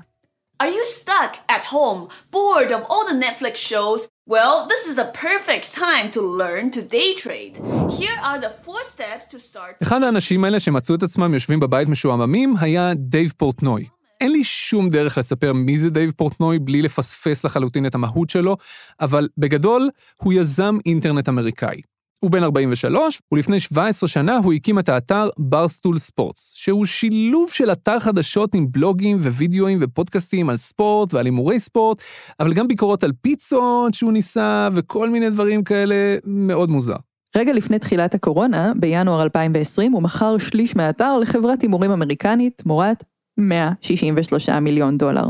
Are 0.63 0.73
you 0.79 0.85
stuck 1.01 1.33
at 1.51 1.65
home, 1.65 2.01
bored 2.31 2.71
of 2.71 2.83
all 2.91 3.05
the 3.11 3.19
Netflix 3.27 3.57
shows? 3.57 4.01
Well, 4.35 4.55
this 4.73 4.83
is 4.89 4.95
the 5.03 5.09
perfect 5.27 5.67
time 5.75 6.07
to 6.17 6.21
learn 6.41 6.71
to 6.77 6.81
day 6.99 7.11
trade. 7.25 7.55
Here 7.99 8.19
are 8.29 8.39
the 8.41 8.53
four 8.65 8.83
steps 8.85 9.29
to 9.33 9.39
start. 9.41 9.83
אחד 9.83 10.03
האנשים 10.03 10.45
האלה 10.45 10.61
שמצאו 10.61 10.95
את 10.95 11.03
עצמם 11.03 11.35
יושבים 11.35 11.61
בבית 11.61 11.89
משועממים 11.89 12.55
היה 12.61 12.95
דייב 12.95 13.33
פורטנוי. 13.37 13.87
אין 14.23 14.33
לי 14.33 14.45
שום 14.45 14.89
דרך 14.89 15.19
לספר 15.19 15.53
מי 15.53 15.79
זה 15.79 15.91
דייב 15.91 16.11
פורטנוי 16.17 16.59
בלי 16.59 16.83
לפספס 16.83 17.45
לחלוטין 17.45 17.87
את 17.87 17.95
המהות 17.95 18.31
שלו, 18.31 18.57
אבל 19.01 19.29
בגדול, 19.39 19.89
הוא 20.21 20.33
יזם 20.33 20.79
אינטרנט 20.87 21.29
אמריקאי. 21.29 21.81
הוא 22.21 22.31
בן 22.31 22.43
43, 22.43 23.21
ולפני 23.33 23.61
17 23.61 24.09
שנה 24.09 24.37
הוא 24.37 24.53
הקים 24.53 24.79
את 24.79 24.89
האתר 24.89 25.29
Barstool 25.39 25.99
Sports, 25.99 26.53
שהוא 26.57 26.87
שילוב 26.87 27.51
של 27.51 27.73
אתר 27.73 27.99
חדשות 27.99 28.55
עם 28.55 28.67
בלוגים 28.71 29.17
ווידאוים 29.17 29.79
ופודקאסטים 29.81 30.51
על 30.51 30.57
ספורט 30.57 31.15
ועל 31.15 31.25
הימורי 31.25 31.61
ספורט, 31.61 32.03
אבל 32.41 32.53
גם 32.53 32.69
ביקורות 32.69 33.05
על 33.05 33.13
פיצות 33.21 33.95
שהוא 33.95 34.13
ניסה 34.13 34.69
וכל 34.73 35.11
מיני 35.11 35.31
דברים 35.31 35.65
כאלה 35.65 36.17
מאוד 36.25 36.71
מוזר. 36.71 36.97
רגע 37.37 37.53
לפני 37.53 37.79
תחילת 37.79 38.15
הקורונה, 38.15 38.73
בינואר 38.77 39.23
2020, 39.23 39.93
הוא 39.93 40.03
מכר 40.03 40.39
שליש 40.39 40.77
מהאתר 40.77 41.19
לחברת 41.19 41.63
הימורים 41.63 41.91
אמריקנית 41.91 42.63
תמורת 42.63 43.05
163 43.39 44.49
מיליון 44.49 44.99
דולר. 44.99 45.29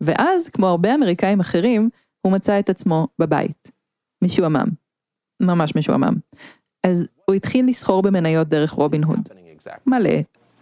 ואז, 0.00 0.48
כמו 0.48 0.66
הרבה 0.66 0.94
אמריקאים 0.94 1.40
אחרים, 1.40 1.88
הוא 2.22 2.32
מצא 2.32 2.58
את 2.58 2.70
עצמו 2.70 3.08
בבית. 3.18 3.70
משועמם. 4.24 4.66
ממש 5.42 5.76
משועמם. 5.76 6.14
אז 6.86 7.08
הוא 7.24 7.34
התחיל 7.34 7.66
לסחור 7.68 8.02
במניות 8.02 8.48
דרך 8.48 8.72
רובין 8.72 9.04
הוד. 9.04 9.28
מלא. 9.86 10.10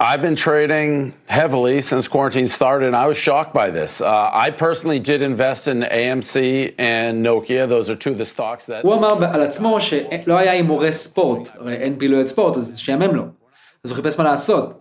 I've 0.01 0.23
been 0.23 0.35
trading 0.35 1.13
heavily 1.29 1.81
since 1.81 2.09
quarantine 2.09 2.49
started, 2.49 2.89
and 2.89 2.97
I 2.97 3.07
was 3.07 3.17
shocked 3.17 3.55
by 3.55 3.71
this. 3.71 4.01
Uh, 4.01 4.29
I 4.47 4.51
personally 4.51 4.99
did 4.99 5.23
invest 5.23 5.69
in 5.69 5.83
AMC 5.83 6.75
and 6.79 7.25
Nokia. 7.25 7.69
Those 7.69 7.89
are 7.91 7.95
two 7.95 8.11
of 8.11 8.19
the 8.19 8.27
stocks 8.27 8.67
that... 8.67 8.83
הוא 8.83 8.95
אמר 8.95 9.25
על 9.35 9.43
עצמו 9.43 9.81
שלא 9.81 10.39
היה 10.39 10.53
הימורי 10.53 10.93
ספורט, 10.93 11.49
הרי 11.55 11.75
אין 11.75 11.99
פעילויות 11.99 12.27
ספורט, 12.27 12.57
אז 12.57 12.79
שיאמם 12.79 13.15
לו. 13.15 13.25
אז 13.85 13.91
הוא 13.91 13.97
חיפש 13.97 14.19
מה 14.19 14.25
לעשות. 14.25 14.81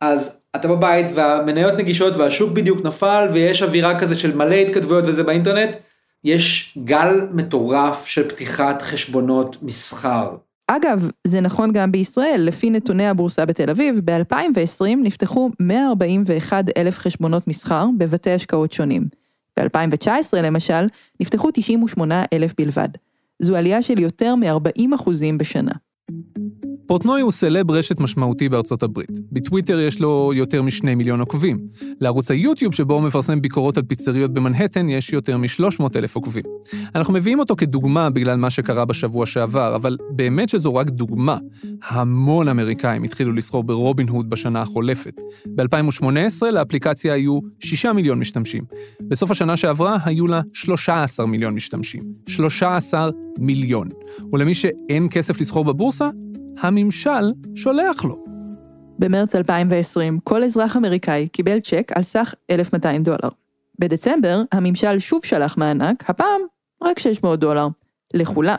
אז 0.00 0.39
אתה 0.56 0.68
בבית 0.68 1.06
והמניות 1.14 1.74
נגישות 1.74 2.16
והשוק 2.16 2.52
בדיוק 2.52 2.84
נפל 2.84 3.28
ויש 3.32 3.62
אווירה 3.62 4.00
כזה 4.00 4.16
של 4.16 4.36
מלא 4.36 4.54
התכתבויות 4.54 5.04
וזה 5.06 5.22
באינטרנט, 5.22 5.76
יש 6.24 6.78
גל 6.84 7.28
מטורף 7.32 8.06
של 8.06 8.28
פתיחת 8.28 8.82
חשבונות 8.82 9.62
מסחר. 9.62 10.36
אגב, 10.66 11.10
זה 11.26 11.40
נכון 11.40 11.72
גם 11.72 11.92
בישראל, 11.92 12.40
לפי 12.40 12.70
נתוני 12.70 13.08
הבורסה 13.08 13.44
בתל 13.44 13.70
אביב, 13.70 14.00
ב-2020 14.04 14.96
נפתחו 15.02 15.50
141 15.60 16.64
אלף 16.76 16.98
חשבונות 16.98 17.48
מסחר 17.48 17.86
בבתי 17.98 18.30
השקעות 18.30 18.72
שונים. 18.72 19.04
ב-2019 19.58 20.36
למשל, 20.42 20.86
נפתחו 21.20 21.50
98 21.52 22.22
אלף 22.32 22.52
בלבד. 22.58 22.88
זו 23.38 23.56
עלייה 23.56 23.82
של 23.82 23.98
יותר 23.98 24.34
מ-40 24.34 24.94
אחוזים 24.94 25.38
בשנה. 25.38 25.72
פורטנוי 26.90 27.20
הוא 27.20 27.32
סלב 27.32 27.70
רשת 27.70 28.00
משמעותי 28.00 28.48
בארצות 28.48 28.82
הברית. 28.82 29.10
בטוויטר 29.32 29.80
יש 29.80 30.00
לו 30.00 30.32
יותר 30.34 30.62
משני 30.62 30.94
מיליון 30.94 31.20
עוקבים. 31.20 31.58
לערוץ 32.00 32.30
היוטיוב 32.30 32.74
שבו 32.74 32.94
הוא 32.94 33.02
מפרסם 33.02 33.40
ביקורות 33.40 33.76
על 33.76 33.82
פיצריות 33.82 34.34
במנהטן 34.34 34.88
יש 34.88 35.12
יותר 35.12 35.38
מ-300 35.38 35.84
אלף 35.96 36.16
עוקבים. 36.16 36.42
אנחנו 36.94 37.14
מביאים 37.14 37.38
אותו 37.38 37.56
כדוגמה 37.56 38.10
בגלל 38.10 38.36
מה 38.36 38.50
שקרה 38.50 38.84
בשבוע 38.84 39.26
שעבר, 39.26 39.76
אבל 39.76 39.96
באמת 40.10 40.48
שזו 40.48 40.74
רק 40.74 40.90
דוגמה. 40.90 41.36
המון 41.88 42.48
אמריקאים 42.48 43.02
התחילו 43.02 43.32
לסחור 43.32 43.64
ברובין 43.64 44.08
הוד 44.08 44.30
בשנה 44.30 44.62
החולפת. 44.62 45.20
ב-2018 45.46 46.50
לאפליקציה 46.52 47.14
היו 47.14 47.38
6 47.58 47.86
מיליון 47.86 48.18
משתמשים. 48.18 48.62
בסוף 49.08 49.30
השנה 49.30 49.56
שעברה 49.56 49.96
היו 50.04 50.26
לה 50.26 50.40
13 50.52 51.26
מיליון 51.26 51.54
משתמשים. 51.54 52.02
13 52.28 53.10
מיליון. 53.38 53.88
ולמי 54.32 54.54
שאין 54.54 55.08
כסף 55.10 55.40
לסחור 55.40 55.64
בבורסה, 55.64 56.08
הממשל 56.58 57.32
שולח 57.54 58.04
לו. 58.04 58.24
במרץ 58.98 59.34
2020, 59.34 60.18
כל 60.24 60.44
אזרח 60.44 60.76
אמריקאי 60.76 61.28
קיבל 61.28 61.60
צ'ק 61.60 61.92
על 61.94 62.02
סך 62.02 62.34
1,200 62.50 63.02
דולר. 63.02 63.28
בדצמבר, 63.78 64.42
הממשל 64.52 64.98
שוב 64.98 65.24
שלח 65.24 65.56
מענק, 65.58 66.10
הפעם 66.10 66.40
רק 66.82 66.98
600 66.98 67.40
דולר. 67.40 67.68
לכולם. 68.14 68.56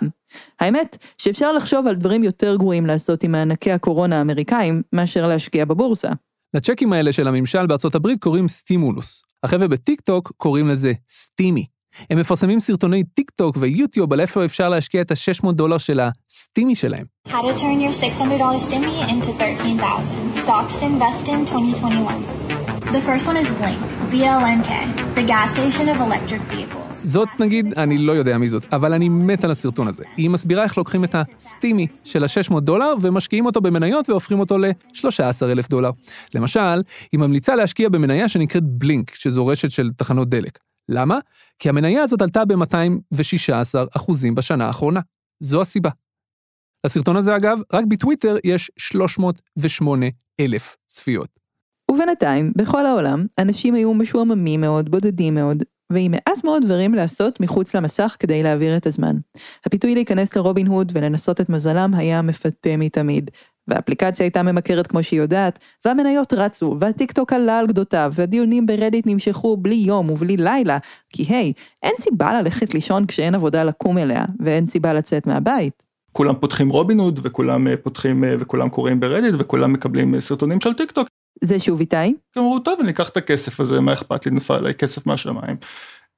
האמת, 0.59 0.97
שאפשר 1.17 1.51
לחשוב 1.51 1.87
על 1.87 1.95
דברים 1.95 2.23
יותר 2.23 2.55
גרועים 2.55 2.85
לעשות 2.85 3.23
עם 3.23 3.31
מענקי 3.31 3.71
הקורונה 3.71 4.17
האמריקאים, 4.17 4.81
מאשר 4.93 5.27
להשקיע 5.27 5.65
בבורסה. 5.65 6.09
לצ'קים 6.53 6.93
האלה 6.93 7.11
של 7.11 7.27
הממשל 7.27 7.67
בארצות 7.67 7.95
הברית 7.95 8.19
קוראים 8.19 8.47
stimulus. 8.47 9.23
החבר'ה 9.43 9.67
בטיק 9.67 10.01
טוק 10.01 10.31
קוראים 10.37 10.67
לזה 10.67 10.93
stimmy. 11.09 11.65
הם 12.09 12.19
מפרסמים 12.19 12.59
סרטוני 12.59 13.03
טיק 13.03 13.29
טוק 13.29 13.57
ויוטיוב 13.59 14.13
על 14.13 14.21
איפה 14.21 14.45
אפשר 14.45 14.69
להשקיע 14.69 15.01
את 15.01 15.11
ה-600 15.11 15.51
דולר 15.51 15.77
של 15.77 15.99
הסטימי 15.99 16.75
שלהם. 16.75 17.05
How 17.27 17.31
to 17.31 17.57
turn 17.59 17.79
your 17.81 17.93
$600 17.93 18.59
stimmy 18.67 19.09
into 19.09 19.31
13,000 19.33 20.43
stocks 20.43 20.79
to 20.79 20.85
invest 20.85 21.27
in 21.27 21.45
2021. 21.45 22.41
The 22.91 23.01
first 23.01 23.25
one 23.27 23.37
is 23.37 23.49
Blink, 23.59 23.79
BLNK, 24.11 24.69
the 25.15 25.23
gas 25.23 25.49
station 25.53 25.87
of 25.87 25.97
electric 26.01 26.41
vehicles. 26.51 26.81
זאת 27.03 27.29
נגיד, 27.39 27.73
אני 27.77 27.97
לא 27.97 28.11
יודע 28.11 28.37
מי 28.37 28.47
זאת, 28.47 28.73
אבל 28.73 28.93
אני 28.93 29.09
מת 29.09 29.43
על 29.43 29.51
הסרטון 29.51 29.87
הזה. 29.87 30.03
היא 30.17 30.29
מסבירה 30.29 30.63
איך 30.63 30.77
לוקחים 30.77 31.03
את 31.03 31.15
הסטימי 31.15 31.87
של 32.03 32.23
ה-600 32.23 32.59
דולר 32.59 32.93
ומשקיעים 33.01 33.45
אותו 33.45 33.61
במניות 33.61 34.09
והופכים 34.09 34.39
אותו 34.39 34.57
ל-13,000 34.57 35.67
דולר. 35.69 35.91
למשל, 36.35 36.81
היא 37.11 37.19
ממליצה 37.19 37.55
להשקיע 37.55 37.89
במניה 37.89 38.27
שנקראת 38.27 38.63
בלינק, 38.63 39.15
שזו 39.15 39.47
רשת 39.47 39.71
של 39.71 39.89
תחנות 39.89 40.29
דלק. 40.29 40.59
למה? 40.91 41.19
כי 41.59 41.69
המניה 41.69 42.03
הזאת 42.03 42.21
עלתה 42.21 42.45
ב-216% 42.45 44.11
בשנה 44.35 44.65
האחרונה. 44.65 44.99
זו 45.39 45.61
הסיבה. 45.61 45.89
לסרטון 46.85 47.15
הזה, 47.15 47.35
אגב, 47.35 47.59
רק 47.73 47.85
בטוויטר 47.85 48.35
יש 48.43 48.71
308,000 48.77 50.77
צפיות. 50.87 51.29
ובינתיים, 51.91 52.51
בכל 52.55 52.85
העולם, 52.85 53.25
אנשים 53.39 53.73
היו 53.73 53.93
משועממים 53.93 54.61
מאוד, 54.61 54.91
בודדים 54.91 55.35
מאוד, 55.35 55.63
ועם 55.91 56.11
מעט 56.11 56.43
מאוד 56.43 56.63
דברים 56.65 56.93
לעשות 56.93 57.39
מחוץ 57.39 57.75
למסך 57.75 58.15
כדי 58.19 58.43
להעביר 58.43 58.77
את 58.77 58.85
הזמן. 58.85 59.15
הפיתוי 59.65 59.95
להיכנס 59.95 60.35
לרובין 60.35 60.67
הוד 60.67 60.91
ולנסות 60.95 61.41
את 61.41 61.49
מזלם 61.49 61.93
היה 61.93 62.21
מפתה 62.21 62.77
מתמיד. 62.77 63.31
והאפליקציה 63.67 64.23
הייתה 64.23 64.43
ממכרת 64.43 64.87
כמו 64.87 65.03
שהיא 65.03 65.19
יודעת, 65.19 65.59
והמניות 65.85 66.33
רצו, 66.33 66.75
והטיק 66.79 67.11
טוק 67.11 67.33
עלה 67.33 67.59
על 67.59 67.67
גדותיו, 67.67 68.11
והדיונים 68.15 68.65
ברדיט 68.65 69.07
נמשכו 69.07 69.57
בלי 69.57 69.75
יום 69.75 70.09
ובלי 70.09 70.37
לילה, 70.37 70.77
כי 71.09 71.23
היי, 71.29 71.53
אין 71.83 71.93
סיבה 71.99 72.41
ללכת 72.41 72.73
לישון 72.73 73.05
כשאין 73.05 73.35
עבודה 73.35 73.63
לקום 73.63 73.97
אליה, 73.97 74.25
ואין 74.39 74.65
סיבה 74.65 74.93
לצאת 74.93 75.27
מהבית. 75.27 75.83
כולם 76.11 76.35
פותחים 76.35 76.69
רובין 76.69 76.99
הוד, 76.99 77.19
וכולם 77.23 77.67
אה, 77.67 77.77
פותחים, 77.77 78.23
אה, 78.23 78.35
וכולם 78.39 78.69
קוראים 78.69 78.99
ב 78.99 79.04
Reddit, 79.04 79.35
וכולם 79.37 79.73
מקבלים 79.73 80.15
אה, 80.15 80.21
סרטונים 80.21 80.61
של 80.61 80.73
טיק 80.73 80.91
טוק. 80.91 81.07
זה 81.43 81.59
שוב 81.59 81.79
איתי. 81.79 82.15
אמרו, 82.37 82.59
טוב, 82.59 82.79
אני 82.79 82.91
אקח 82.91 83.09
את 83.09 83.17
הכסף 83.17 83.59
הזה, 83.59 83.79
מה 83.79 83.93
אכפת 83.93 84.25
לי, 84.25 84.31
נפל 84.31 84.53
עליי 84.53 84.73
כסף 84.73 85.07
מהשמיים. 85.07 85.55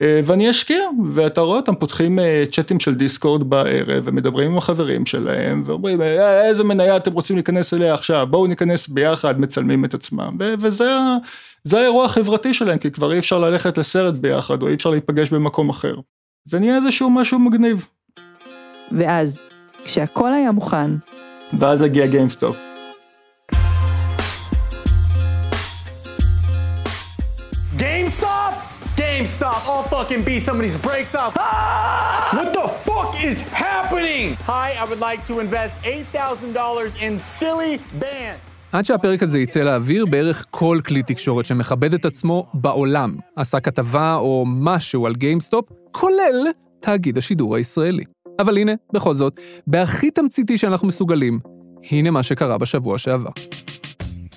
ואני 0.01 0.49
אשקיע, 0.49 0.79
ואתה 1.13 1.41
רואה 1.41 1.57
אותם 1.57 1.75
פותחים 1.75 2.19
צ'אטים 2.51 2.79
של 2.79 2.95
Discord 2.95 3.49
בערב, 3.49 4.03
ומדברים 4.03 4.51
עם 4.51 4.57
החברים 4.57 5.05
שלהם, 5.05 5.63
ואומרים, 5.65 6.01
איזה 6.01 6.63
מניה 6.63 6.97
אתם 6.97 7.13
רוצים 7.13 7.35
להיכנס 7.35 7.73
אליה 7.73 7.93
עכשיו, 7.93 8.27
בואו 8.29 8.47
ניכנס 8.47 8.87
ביחד, 8.87 9.39
מצלמים 9.39 9.85
את 9.85 9.93
עצמם, 9.93 10.37
וזה 10.59 11.79
האירוע 11.79 12.05
החברתי 12.05 12.53
שלהם, 12.53 12.77
כי 12.77 12.91
כבר 12.91 13.13
אי 13.13 13.19
אפשר 13.19 13.39
ללכת 13.39 13.77
לסרט 13.77 14.13
ביחד, 14.13 14.61
או 14.61 14.67
אי 14.67 14.73
אפשר 14.73 14.89
להיפגש 14.89 15.29
במקום 15.29 15.69
אחר. 15.69 15.95
זה 16.45 16.59
נהיה 16.59 16.75
איזשהו 16.75 17.09
משהו 17.09 17.39
מגניב. 17.39 17.87
ואז, 18.91 19.41
כשהכל 19.83 20.33
היה 20.33 20.51
מוכן, 20.51 20.89
ואז 21.59 21.81
הגיע 21.81 22.05
GameStop. 22.05 22.72
GameStop, 29.23 29.59
I'll 29.71 29.87
fucking 29.95 30.21
beat 30.27 30.43
somebody's 30.49 30.77
brakes 30.87 31.15
off. 31.21 31.33
Ah! 31.37 32.37
What 32.37 32.49
the 32.59 32.67
fuck 32.87 33.11
is 33.29 33.37
happening? 33.65 34.25
Hi, 34.53 34.69
I 34.81 34.83
would 34.89 35.01
like 35.09 35.21
to 35.29 35.33
invest 35.45 35.73
$8,000 35.83 37.01
in 37.05 37.19
Silly 37.19 37.73
Bandz. 37.99 38.53
עד 38.71 38.85
שהפרק 38.85 39.23
הזה 39.23 39.39
יצא 39.39 39.59
לאוויר, 39.59 40.05
בערך 40.05 40.45
כל 40.51 40.79
כלי 40.85 41.03
תקשורת 41.03 41.45
שמכבד 41.45 41.93
את 41.93 42.05
עצמו 42.05 42.45
בעולם 42.53 43.15
עשה 43.35 43.59
כתבה 43.59 44.15
או 44.15 44.43
משהו 44.47 45.05
על 45.05 45.15
GameStop, 45.15 45.65
כולל 45.91 46.47
תאגיד 46.79 47.17
השידור 47.17 47.55
הישראלי. 47.55 48.03
אבל 48.39 48.57
הנה, 48.57 48.71
בכל 48.93 49.13
זאת, 49.13 49.39
בהכי 49.67 50.11
תמציתי 50.11 50.57
שאנחנו 50.57 50.87
מסוגלים, 50.87 51.39
הנה 51.91 52.11
מה 52.11 52.23
שקרה 52.23 52.57
בשבוע 52.57 52.97
שעבר. 52.97 53.31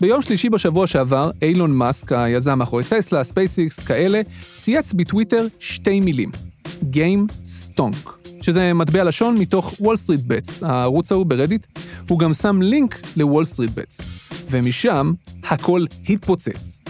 ביום 0.01 0.23
שלישי 0.23 0.51
בשבוע 0.51 0.87
שעבר, 0.87 1.31
אילון 1.43 1.73
מאסק, 1.73 2.13
היזם 2.13 2.59
מאחורי 2.59 2.85
טסלה, 2.85 3.25
ספייסיקס, 3.25 3.79
כאלה, 3.79 4.21
צייץ 4.57 4.93
בטוויטר 4.93 5.47
שתי 5.59 6.01
מילים, 6.01 6.31
Gamestonk, 6.93 8.11
שזה 8.41 8.75
מטבע 8.75 9.05
לשון 9.05 9.39
מתוך 9.39 9.75
WallStreetBets, 9.81 10.63
הערוץ 10.63 11.13
ההוא 11.13 11.27
ב 11.27 11.32
Reddit, 11.32 11.67
הוא 12.09 12.19
גם 12.19 12.35
שם 12.35 12.63
לינק 12.63 13.01
ל 13.17 13.45
WallStreetBets, 13.45 14.01
ומשם 14.51 15.13
הכל 15.45 15.85
התפוצץ. 16.09 16.81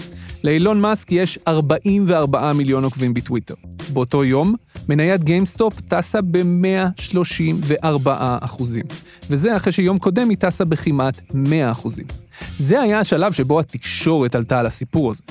לאילון 0.44 0.80
מאסק 0.80 1.12
יש 1.12 1.38
44 1.48 2.52
מיליון 2.52 2.84
עוקבים 2.84 3.14
בטוויטר. 3.14 3.54
באותו 3.92 4.24
יום, 4.24 4.54
מניית 4.88 5.24
GameStop 5.24 5.80
טסה 5.80 6.20
ב-134 6.22 8.08
אחוזים. 8.40 8.84
וזה 9.30 9.56
אחרי 9.56 9.72
שיום 9.72 9.98
קודם 9.98 10.28
היא 10.28 10.38
טסה 10.38 10.64
בכמעט 10.64 11.20
100 11.34 11.70
אחוזים. 11.70 12.06
זה 12.56 12.80
היה 12.80 13.00
השלב 13.00 13.32
שבו 13.32 13.60
התקשורת 13.60 14.34
עלתה 14.34 14.58
על 14.58 14.66
הסיפור 14.66 15.10
הזה. 15.10 15.22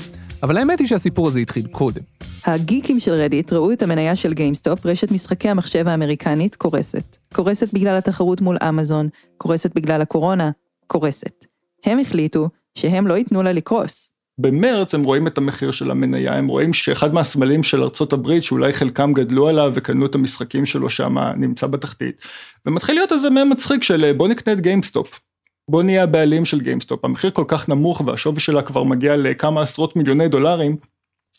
אבל 0.43 0.57
האמת 0.57 0.79
היא 0.79 0.87
שהסיפור 0.87 1.27
הזה 1.27 1.39
התחיל 1.39 1.67
קודם. 1.67 2.01
הגיקים 2.45 2.99
של 2.99 3.11
Reddit 3.11 3.53
ראו 3.53 3.71
את 3.71 3.81
המניה 3.81 4.15
של 4.15 4.33
GameStop, 4.33 4.85
רשת 4.85 5.11
משחקי 5.11 5.49
המחשב 5.49 5.87
האמריקנית, 5.87 6.55
קורסת. 6.55 7.17
קורסת 7.33 7.73
בגלל 7.73 7.95
התחרות 7.95 8.41
מול 8.41 8.57
אמזון, 8.69 9.09
קורסת 9.37 9.75
בגלל 9.75 10.01
הקורונה, 10.01 10.51
קורסת. 10.87 11.45
הם 11.85 11.99
החליטו 11.99 12.49
שהם 12.77 13.07
לא 13.07 13.13
ייתנו 13.13 13.43
לה 13.43 13.51
לקרוס. 13.51 14.14
במרץ 14.37 14.95
הם 14.95 15.03
רואים 15.03 15.27
את 15.27 15.37
המחיר 15.37 15.71
של 15.71 15.91
המניה, 15.91 16.33
הם 16.33 16.47
רואים 16.47 16.73
שאחד 16.73 17.13
מהסמלים 17.13 17.63
של 17.63 17.83
ארצות 17.83 18.13
הברית, 18.13 18.43
שאולי 18.43 18.73
חלקם 18.73 19.13
גדלו 19.13 19.47
עליו 19.47 19.71
וקנו 19.75 20.05
את 20.05 20.15
המשחקים 20.15 20.65
שלו 20.65 20.89
שם, 20.89 21.17
נמצא 21.37 21.67
בתחתית. 21.67 22.25
ומתחיל 22.65 22.95
להיות 22.95 23.11
איזה 23.11 23.29
מם 23.29 23.49
מצחיק 23.49 23.83
של 23.83 24.11
בוא 24.13 24.27
נקנה 24.27 24.53
את 24.53 24.61
GameStop. 24.61 25.19
בוא 25.69 25.83
נהיה 25.83 26.03
הבעלים 26.03 26.45
של 26.45 26.61
GameStop, 26.61 27.05
המחיר 27.05 27.31
כל 27.31 27.45
כך 27.47 27.69
נמוך 27.69 28.01
והשווי 28.05 28.39
שלה 28.39 28.61
כבר 28.61 28.83
מגיע 28.83 29.15
לכמה 29.15 29.61
עשרות 29.61 29.95
מיליוני 29.95 30.27
דולרים, 30.27 30.77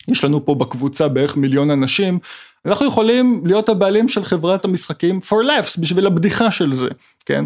יש 0.09 0.24
לנו 0.24 0.44
פה 0.44 0.54
בקבוצה 0.54 1.09
בערך 1.09 1.37
מיליון 1.37 1.70
אנשים, 1.70 2.18
אנחנו 2.66 2.87
יכולים 2.87 3.42
להיות 3.44 3.68
הבעלים 3.68 4.09
של 4.09 4.24
חברת 4.24 4.64
המשחקים 4.64 5.20
for 5.28 5.44
laughs 5.44 5.80
בשביל 5.80 6.06
הבדיחה 6.06 6.50
של 6.50 6.74
זה, 6.74 6.88
כן? 7.26 7.44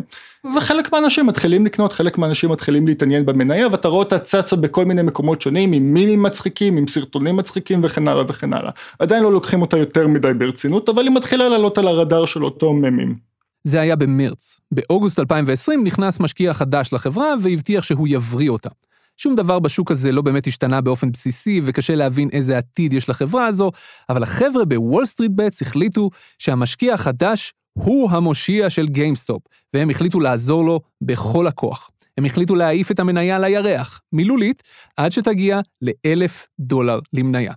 וחלק 0.57 0.93
מהאנשים 0.93 1.27
מתחילים 1.27 1.67
לקנות, 1.67 1.93
חלק 1.93 2.19
מהאנשים 2.19 2.51
מתחילים 2.51 2.87
להתעניין 2.87 3.27
במניה 3.27 3.69
ואתה 3.69 3.89
רואה 3.89 3.99
אותה 3.99 4.19
צצה 4.19 4.57
בכל 4.57 4.85
מיני 4.85 5.03
מקומות 5.03 5.41
שונים 5.41 5.73
עם 5.73 5.95
מימים 5.95 6.23
מצחיקים, 6.23 6.77
עם 6.77 6.89
סרטונים 6.89 7.37
מצחיקים 7.37 7.81
וכן 7.85 8.09
הלאה 8.09 8.25
וכן 8.29 8.53
הלאה. 8.53 8.71
עדיין 8.99 9.23
לא 9.23 9.33
לוקחים 9.33 9.63
אותה 9.63 9.79
יותר 9.79 10.07
מדי 10.07 10.35
ברצינות, 10.39 10.89
אבל 10.89 11.03
היא 11.03 11.15
מתחילה 11.15 11.49
לעלות 11.49 11.79
על 11.79 11.89
הרדאר 11.89 12.25
של 12.25 12.45
אותם 12.45 12.73
ממים. 12.73 13.17
זה 13.65 13.81
היה 13.81 13.97
במרץ. 13.97 14.61
באוגוסט 14.73 15.19
2020 15.19 15.85
נכנס 15.85 16.21
משקיע 16.21 16.53
חדש 16.53 16.93
לחברה 16.93 17.35
והבטיח 17.43 17.85
שהוא 17.85 18.09
יבריא 18.09 18.51
אותה. 18.51 18.71
שום 19.17 19.35
דבר 19.35 19.59
בשוק 19.59 19.91
הזה 19.91 20.13
לא 20.13 20.23
באמת 20.23 20.47
השתנה 20.47 20.81
באופן 20.81 21.13
בסיסי, 21.13 21.61
וקשה 21.65 21.95
להבין 21.95 22.29
איזה 22.33 22.59
עתיד 22.59 22.93
יש 22.93 23.09
לחברה 23.09 23.47
הזו, 23.47 23.71
אבל 24.09 24.23
החבר'ה 24.23 24.65
ב 24.65 25.07
WallStreetBets 25.07 25.63
החליטו 25.63 26.11
שהמשקיע 26.39 26.95
החדש 26.95 27.53
הוא 27.85 28.11
המושיע 28.11 28.71
של 28.71 28.87
GameStop, 28.87 29.43
והם 29.75 29.91
החליטו 29.91 30.21
לעזור 30.21 30.65
לו 30.65 30.81
בכל 31.03 31.47
הכוח. 31.47 31.91
הם 32.19 32.25
החליטו 32.25 32.55
להעיף 32.55 32.91
את 32.91 33.01
המניה 33.01 33.39
לירח, 33.39 34.01
מילולית, 34.13 34.63
עד 34.97 35.13
שתגיע 35.13 35.61
לאלף 35.83 36.47
דולר 36.61 36.99
למניה. 37.13 37.53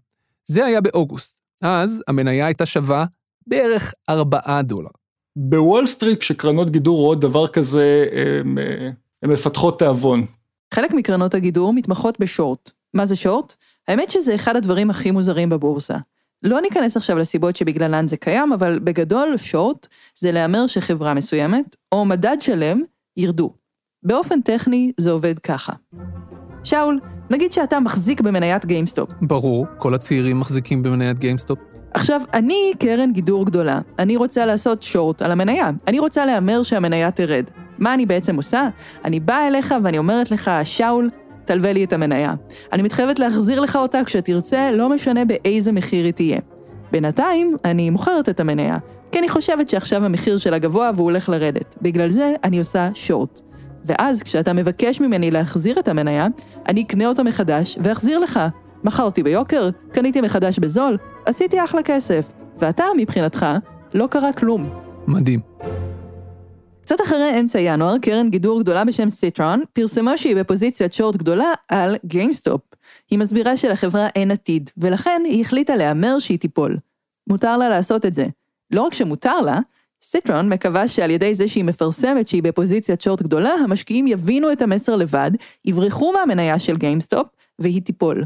זה 0.46 0.66
היה 0.66 0.82
באוגוסט. 0.82 1.42
אז 1.62 2.04
המניה 2.08 2.46
הייתה 2.46 2.66
שווה 2.66 3.06
בערך 3.48 3.94
ארבעה 4.10 4.62
דולר. 4.62 4.90
בוול 5.36 5.88
סטריט, 5.88 6.20
כשקרנות 6.20 6.70
גידור 6.70 6.98
רואות 6.98 7.20
דבר 7.20 7.48
כזה, 7.48 8.06
הן 9.24 9.30
מפתחות 9.32 9.80
תיאבון. 9.80 10.26
חלק 10.74 10.94
מקרנות 10.94 11.34
הגידור 11.34 11.74
מתמחות 11.74 12.20
בשורט. 12.20 12.72
מה 12.94 13.06
זה 13.06 13.16
שורט? 13.16 13.56
האמת 13.88 14.10
שזה 14.10 14.36
אחד 14.36 14.56
הדברים 14.56 14.90
הכי 14.90 15.12
מוזרים 15.12 15.50
בבורסה. 15.50 15.98
לא 16.44 16.62
ניכנס 16.62 16.98
עכשיו 16.98 17.18
לסיבות 17.18 17.56
שבגללן 17.56 18.08
זה 18.08 18.18
קיים, 18.18 18.54
אבל 18.54 18.80
בגדול 18.80 19.38
שורט 19.38 19.88
זה 20.18 20.32
להמר 20.32 20.68
שחברה 20.68 21.14
מסוימת, 21.14 21.76
או 21.92 22.06
מדד 22.06 22.38
שלם, 22.40 22.82
ירדו. 23.18 23.54
באופן 24.04 24.42
טכני 24.42 24.92
זה 24.98 25.12
עובד 25.12 25.40
ככה. 25.40 25.74
שאול, 26.64 27.00
נגיד 27.30 27.52
שאתה 27.52 27.80
מחזיק 27.80 28.22
במניית 28.22 28.66
גיימסטופ. 28.66 29.10
ברור, 29.22 29.66
כל 29.78 29.94
הצעירים 29.94 30.40
מחזיקים 30.40 30.84
במניית 30.84 31.20
GameStop. 31.20 31.60
עכשיו, 31.94 32.22
אני 32.34 32.74
קרן 32.80 33.12
גידור 33.12 33.46
גדולה, 33.46 33.80
אני 34.00 34.18
רוצה 34.18 34.46
לעשות 34.46 34.84
שורט 34.84 35.22
על 35.22 35.32
המניה, 35.32 35.70
אני 35.88 36.00
רוצה 36.00 36.26
להמר 36.26 36.64
שהמניה 36.64 37.12
תרד. 37.12 37.46
מה 37.80 37.94
אני 37.94 38.06
בעצם 38.06 38.36
עושה? 38.36 38.70
אני 39.06 39.20
באה 39.20 39.48
אליך 39.48 39.76
ואני 39.84 39.98
אומרת 39.98 40.32
לך, 40.32 40.52
שאול, 40.64 41.10
תלווה 41.46 41.74
לי 41.74 41.84
את 41.84 41.94
המניה. 41.94 42.34
אני 42.74 42.82
מתחייבת 42.82 43.20
להחזיר 43.20 43.60
לך 43.60 43.76
אותה 43.76 44.04
כשתרצה, 44.06 44.72
לא 44.72 44.90
משנה 44.90 45.26
באיזה 45.26 45.72
מחיר 45.72 46.06
היא 46.06 46.14
תהיה. 46.14 46.40
בינתיים, 46.92 47.56
אני 47.66 47.90
מוכרת 47.90 48.30
את 48.30 48.40
המניה, 48.40 48.78
כי 49.12 49.20
אני 49.20 49.30
חושבת 49.30 49.70
שעכשיו 49.70 50.06
המחיר 50.06 50.38
שלה 50.38 50.58
גבוה 50.58 50.92
והוא 50.96 51.06
הולך 51.06 51.30
לרדת. 51.30 51.76
בגלל 51.82 52.10
זה 52.10 52.34
אני 52.44 52.60
עושה 52.60 52.90
שורט. 52.94 53.42
ואז 53.86 54.24
כשאתה 54.24 54.54
מבקש 54.54 55.02
ממני 55.02 55.32
להחזיר 55.32 55.80
את 55.80 55.88
המניה, 55.88 56.28
אני 56.70 56.82
אקנה 56.82 57.08
אותה 57.08 57.24
מחדש 57.24 57.78
ואחזיר 57.84 58.20
לך. 58.20 58.40
מכרתי 58.84 59.24
ביוקר, 59.24 59.70
קניתי 59.92 60.22
מחדש 60.22 60.60
בזול, 60.60 60.98
עשיתי 61.26 61.64
אחלה 61.64 61.84
כסף. 61.84 62.32
ואתה, 62.60 62.84
מבחינתך, 62.98 63.46
לא 63.94 64.08
קרה 64.08 64.34
כלום. 64.34 64.70
מדהים. 65.08 65.40
קצת 66.86 67.02
אחרי 67.02 67.40
אמצע 67.40 67.60
ינואר, 67.60 67.98
קרן 67.98 68.30
גידור 68.30 68.62
גדולה 68.62 68.86
בשם 68.86 69.10
Citron 69.10 69.62
פרסמה 69.74 70.18
שהיא 70.18 70.36
בפוזיציית 70.36 70.94
שורט 70.94 71.16
גדולה 71.16 71.54
על 71.70 71.96
GameStop. 72.06 72.62
היא 73.12 73.20
מסבירה 73.20 73.58
שלחברה 73.58 74.08
אין 74.16 74.32
עתיד, 74.32 74.70
ולכן 74.78 75.22
היא 75.26 75.42
החליטה 75.42 75.76
להמר 75.76 76.20
שהיא 76.20 76.40
תיפול. 76.40 76.78
מותר 77.30 77.58
לה 77.58 77.70
לעשות 77.70 78.06
את 78.06 78.14
זה. 78.14 78.26
לא 78.72 78.82
רק 78.82 78.94
שמותר 78.94 79.42
לה, 79.42 79.60
סיטרון 80.04 80.50
מקווה 80.50 80.88
שעל 80.88 81.12
ידי 81.12 81.36
זה 81.36 81.48
שהיא 81.48 81.64
מפרסמת 81.64 82.28
שהיא 82.28 82.44
בפוזיציית 82.44 83.02
שורט 83.02 83.22
גדולה, 83.22 83.54
המשקיעים 83.54 84.08
יבינו 84.08 84.52
את 84.52 84.62
המסר 84.62 84.96
לבד, 84.96 85.32
יברחו 85.66 86.12
מהמניה 86.12 86.60
של 86.60 86.78
גיימסטופ, 86.78 87.28
והיא 87.60 87.82
תיפול. 87.82 88.26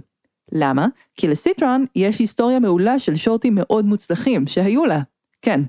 למה? 0.52 0.88
כי 1.15 1.28
לסיטרון 1.28 1.86
יש 1.96 2.20
היסטוריה 2.20 2.60
מעולה 2.60 3.00
של 3.00 3.15
שורטים 3.15 3.56
מאוד 3.56 3.86
מוצלחים, 3.86 4.48
שהיו 4.48 4.86
לה. 4.86 5.00
כן, 5.41 5.62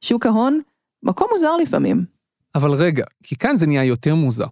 שוק 0.00 0.26
ההון, 0.26 0.60
מקום 1.02 1.28
מוזר 1.32 1.56
לפעמים. 1.56 2.15
אבל 2.56 2.70
רגע, 2.70 3.04
כי 3.22 3.36
כאן 3.36 3.56
זה 3.56 3.66
נהיה 3.66 3.84
יותר 3.84 4.14
מוזר. 4.14 4.46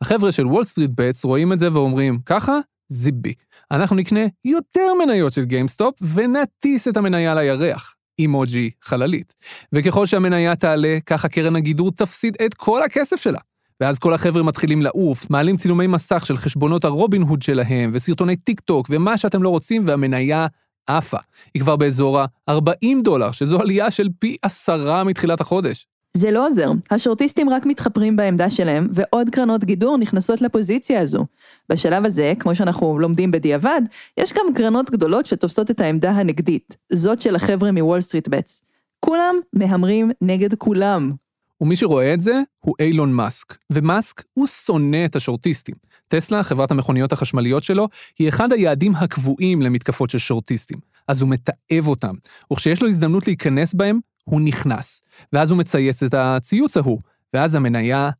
החבר'ה 0.00 0.32
של 0.32 0.46
וול 0.46 0.64
סטריט 0.64 0.90
בטס 0.96 1.24
רואים 1.24 1.52
את 1.52 1.58
זה 1.58 1.72
ואומרים, 1.72 2.18
ככה? 2.26 2.58
זיבי. 2.88 3.34
אנחנו 3.70 3.96
נקנה 3.96 4.20
יותר 4.44 4.94
מניות 5.04 5.32
של 5.32 5.44
גיימסטופ 5.44 5.94
ונטיס 6.14 6.88
את 6.88 6.96
המניה 6.96 7.34
לירח. 7.34 7.94
אימוג'י 8.18 8.70
חללית. 8.82 9.34
וככל 9.72 10.06
שהמניה 10.06 10.56
תעלה, 10.56 10.98
ככה 11.06 11.28
קרן 11.28 11.56
הגידור 11.56 11.92
תפסיד 11.92 12.36
את 12.46 12.54
כל 12.54 12.82
הכסף 12.82 13.16
שלה. 13.16 13.38
ואז 13.80 13.98
כל 13.98 14.14
החבר'ה 14.14 14.42
מתחילים 14.42 14.82
לעוף, 14.82 15.30
מעלים 15.30 15.56
צילומי 15.56 15.86
מסך 15.86 16.26
של 16.26 16.36
חשבונות 16.36 16.84
הרובין 16.84 17.22
הוד 17.22 17.42
שלהם, 17.42 17.90
וסרטוני 17.92 18.36
טיק 18.36 18.60
טוק, 18.60 18.86
ומה 18.90 19.18
שאתם 19.18 19.42
לא 19.42 19.48
רוצים, 19.48 19.82
והמניה 19.86 20.46
עפה. 20.86 21.18
היא 21.54 21.62
כבר 21.62 21.76
באזור 21.76 22.20
ה-40 22.20 22.86
דולר, 23.04 23.30
שזו 23.30 23.60
עלייה 23.60 23.90
של 23.90 24.08
פי 24.18 24.36
עשרה 24.42 25.04
מתחילת 25.04 25.40
החודש. 25.40 25.86
זה 26.16 26.30
לא 26.30 26.46
עוזר, 26.46 26.70
השורטיסטים 26.90 27.50
רק 27.50 27.66
מתחפרים 27.66 28.16
בעמדה 28.16 28.50
שלהם, 28.50 28.86
ועוד 28.90 29.30
קרנות 29.30 29.64
גידור 29.64 29.98
נכנסות 29.98 30.40
לפוזיציה 30.40 31.00
הזו. 31.00 31.26
בשלב 31.68 32.04
הזה, 32.04 32.32
כמו 32.38 32.54
שאנחנו 32.54 32.98
לומדים 32.98 33.30
בדיעבד, 33.30 33.82
יש 34.16 34.32
גם 34.32 34.54
קרנות 34.54 34.90
גדולות 34.90 35.26
שתופסות 35.26 35.70
את 35.70 35.80
העמדה 35.80 36.10
הנגדית, 36.10 36.76
זאת 36.92 37.22
של 37.22 37.36
החבר'ה 37.36 37.72
מוול 37.72 38.00
סטריט 38.00 38.28
בטס. 38.28 38.62
כולם 39.00 39.34
מהמרים 39.52 40.10
נגד 40.22 40.54
כולם. 40.54 41.12
ומי 41.60 41.76
שרואה 41.76 42.14
את 42.14 42.20
זה 42.20 42.40
הוא 42.60 42.74
אילון 42.80 43.12
מאסק, 43.12 43.56
ומאסק 43.72 44.22
הוא 44.34 44.46
שונא 44.46 45.04
את 45.04 45.16
השורטיסטים. 45.16 45.74
טסלה, 46.08 46.42
חברת 46.42 46.70
המכוניות 46.70 47.12
החשמליות 47.12 47.62
שלו, 47.62 47.88
היא 48.18 48.28
אחד 48.28 48.52
היעדים 48.52 48.94
הקבועים 48.96 49.62
למתקפות 49.62 50.10
של 50.10 50.18
שורטיסטים. 50.18 50.78
אז 51.08 51.20
הוא 51.20 51.30
מתעב 51.30 51.86
אותם, 51.86 52.14
וכשיש 52.52 52.82
לו 52.82 52.88
הזדמנות 52.88 53.26
להיכנס 53.26 53.74
בהם, 53.74 53.98
הוא 54.30 54.40
נכנס. 54.40 55.02
ואז 55.32 55.50
הוא 55.50 55.58
מצייץ 55.58 56.02
את 56.02 56.14
הציוץ 56.14 56.76
ההוא, 56.76 56.98
ואז 57.34 57.54
המניה 57.54 58.10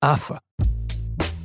עפה. 0.00 0.34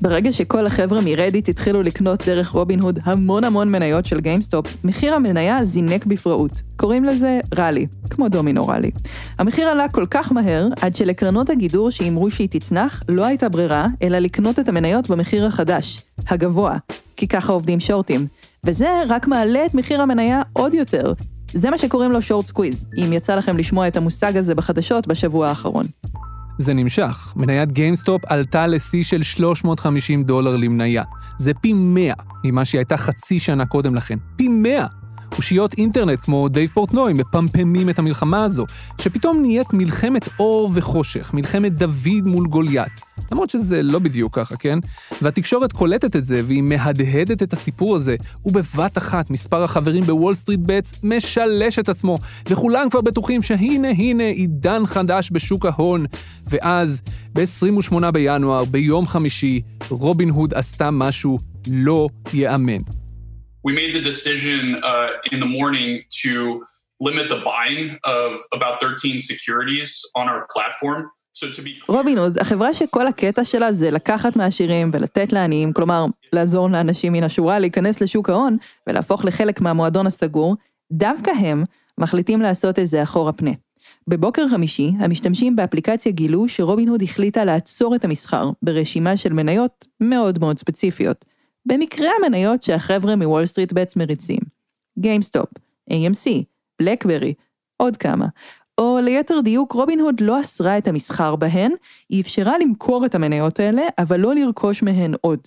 ברגע 0.01 0.31
שכל 0.31 0.65
החבר'ה 0.65 1.01
מרדיט 1.01 1.49
התחילו 1.49 1.83
לקנות 1.83 2.25
דרך 2.25 2.49
רובין 2.49 2.79
הוד 2.79 2.99
המון 3.03 3.43
המון 3.43 3.71
מניות 3.71 4.05
של 4.05 4.19
גיימסטופ, 4.19 4.67
מחיר 4.83 5.13
המניה 5.13 5.63
זינק 5.65 6.05
בפראות. 6.05 6.61
קוראים 6.75 7.03
לזה 7.03 7.39
ראלי, 7.55 7.87
כמו 8.09 8.29
דומינו 8.29 8.67
ראלי. 8.67 8.91
המחיר 9.39 9.67
עלה 9.67 9.89
כל 9.89 10.05
כך 10.11 10.31
מהר, 10.31 10.67
עד 10.81 10.95
שלקרנות 10.95 11.49
הגידור 11.49 11.89
שהימרו 11.89 12.31
שהיא 12.31 12.47
תצנח, 12.51 13.03
לא 13.09 13.25
הייתה 13.25 13.49
ברירה, 13.49 13.87
אלא 14.01 14.17
לקנות 14.17 14.59
את 14.59 14.69
המניות 14.69 15.09
במחיר 15.09 15.45
החדש, 15.45 16.01
הגבוה, 16.27 16.77
כי 17.17 17.27
ככה 17.27 17.53
עובדים 17.53 17.79
שורטים. 17.79 18.27
וזה 18.63 18.89
רק 19.07 19.27
מעלה 19.27 19.65
את 19.65 19.73
מחיר 19.73 20.01
המניה 20.01 20.41
עוד 20.53 20.73
יותר. 20.73 21.13
זה 21.55 21.69
מה 21.69 21.77
שקוראים 21.77 22.11
לו 22.11 22.21
short 22.21 22.45
squeeze, 22.45 22.87
אם 22.97 23.13
יצא 23.13 23.35
לכם 23.35 23.57
לשמוע 23.57 23.87
את 23.87 23.97
המושג 23.97 24.37
הזה 24.37 24.55
בחדשות 24.55 25.07
בשבוע 25.07 25.47
האחרון. 25.47 25.85
זה 26.57 26.73
נמשך. 26.73 27.33
מניית 27.35 27.71
גיימסטופ 27.71 28.21
עלתה 28.25 28.67
לשיא 28.67 29.03
של 29.03 29.23
350 29.23 30.23
דולר 30.23 30.55
למניה. 30.55 31.03
זה 31.37 31.53
פי 31.53 31.73
100 31.73 32.13
ממה 32.43 32.65
שהיא 32.65 32.79
הייתה 32.79 32.97
חצי 32.97 33.39
שנה 33.39 33.65
קודם 33.65 33.95
לכן. 33.95 34.17
פי 34.35 34.47
100! 34.47 34.85
אושיות 35.37 35.73
אינטרנט 35.73 36.19
כמו 36.19 36.49
דייב 36.49 36.69
פורטנוי 36.73 37.13
מפמפמים 37.13 37.89
את 37.89 37.99
המלחמה 37.99 38.43
הזו, 38.43 38.65
שפתאום 39.01 39.41
נהיית 39.41 39.73
מלחמת 39.73 40.29
אור 40.39 40.71
וחושך, 40.73 41.33
מלחמת 41.33 41.77
דוד 41.77 42.25
מול 42.25 42.47
גוליית. 42.47 42.91
למרות 43.31 43.49
שזה 43.49 43.83
לא 43.83 43.99
בדיוק 43.99 44.35
ככה, 44.35 44.57
כן? 44.57 44.79
והתקשורת 45.21 45.71
קולטת 45.71 46.15
את 46.15 46.25
זה 46.25 46.41
והיא 46.45 46.61
מהדהדת 46.61 47.43
את 47.43 47.53
הסיפור 47.53 47.95
הזה, 47.95 48.15
ובבת 48.45 48.97
אחת 48.97 49.29
מספר 49.29 49.63
החברים 49.63 50.03
בוול 50.03 50.33
סטריט 50.33 50.59
בטס 50.63 50.95
משלש 51.03 51.79
את 51.79 51.89
עצמו, 51.89 52.17
וכולם 52.49 52.89
כבר 52.89 53.01
בטוחים 53.01 53.41
שהנה 53.41 53.89
הנה 53.89 54.23
עידן 54.23 54.85
חדש 54.85 55.29
בשוק 55.31 55.65
ההון. 55.65 56.05
ואז, 56.47 57.01
ב-28 57.33 58.11
בינואר, 58.11 58.65
ביום 58.65 59.05
חמישי, 59.05 59.61
רובין 59.89 60.29
הוד 60.29 60.53
עשתה 60.53 60.91
משהו 60.91 61.39
לא 61.67 62.07
ייאמן. 62.33 62.81
we 63.65 63.73
made 63.73 63.95
the 63.95 64.01
decision 64.01 64.79
uh, 64.83 65.07
in 65.31 65.39
the 65.39 65.45
morning 65.47 66.03
to 66.21 66.63
limit 67.01 67.29
the 67.29 67.41
buying 67.41 67.97
of 68.03 68.39
about 68.53 68.79
13 68.79 69.17
securities 69.17 70.03
on 70.15 70.29
our 70.29 70.45
platform. 70.53 71.09
רובין 71.87 72.17
הוד, 72.17 72.37
החברה 72.39 72.73
שכל 72.73 73.07
הקטע 73.07 73.45
שלה 73.45 73.71
זה 73.71 73.91
לקחת 73.91 74.35
מהעשירים 74.35 74.89
ולתת 74.93 75.33
לעניים, 75.33 75.73
כלומר, 75.73 76.05
לעזור 76.33 76.69
לאנשים 76.69 77.13
מן 77.13 77.23
השורה 77.23 77.59
להיכנס 77.59 78.01
לשוק 78.01 78.29
ההון 78.29 78.57
ולהפוך 78.87 79.25
לחלק 79.25 79.61
מהמועדון 79.61 80.07
הסגור, 80.07 80.55
דווקא 80.91 81.31
הם 81.31 81.63
מחליטים 81.97 82.41
לעשות 82.41 82.79
את 82.79 82.87
זה 82.87 83.03
אחורה 83.03 83.33
פנה. 83.33 83.51
בבוקר 84.07 84.49
חמישי, 84.49 84.91
המשתמשים 84.99 85.55
באפליקציה 85.55 86.11
גילו 86.11 86.49
שרובין 86.49 86.89
הוד 86.89 87.01
החליטה 87.01 87.43
לעצור 87.43 87.95
את 87.95 88.05
המסחר 88.05 88.49
ברשימה 88.61 89.17
של 89.17 89.33
מניות 89.33 89.87
מאוד 90.01 90.39
מאוד 90.39 90.59
ספציפיות. 90.59 91.25
במקרה 91.65 92.09
המניות 92.19 92.63
שהחבר'ה 92.63 93.15
מוול 93.15 93.45
סטריט 93.45 93.73
בטס 93.73 93.95
מריצים. 93.95 94.39
גיימסטופ, 94.99 95.49
AMC, 95.91 96.29
בלקברי, 96.79 97.33
עוד 97.77 97.97
כמה. 97.97 98.25
או 98.77 98.99
ליתר 99.03 99.41
דיוק, 99.43 99.71
רובין 99.71 99.99
הוד 99.99 100.21
לא 100.21 100.41
אסרה 100.41 100.77
את 100.77 100.87
המסחר 100.87 101.35
בהן, 101.35 101.71
היא 102.09 102.21
אפשרה 102.21 102.57
למכור 102.57 103.05
את 103.05 103.15
המניות 103.15 103.59
האלה, 103.59 103.81
אבל 103.97 104.19
לא 104.19 104.35
לרכוש 104.35 104.83
מהן 104.83 105.13
עוד. 105.21 105.39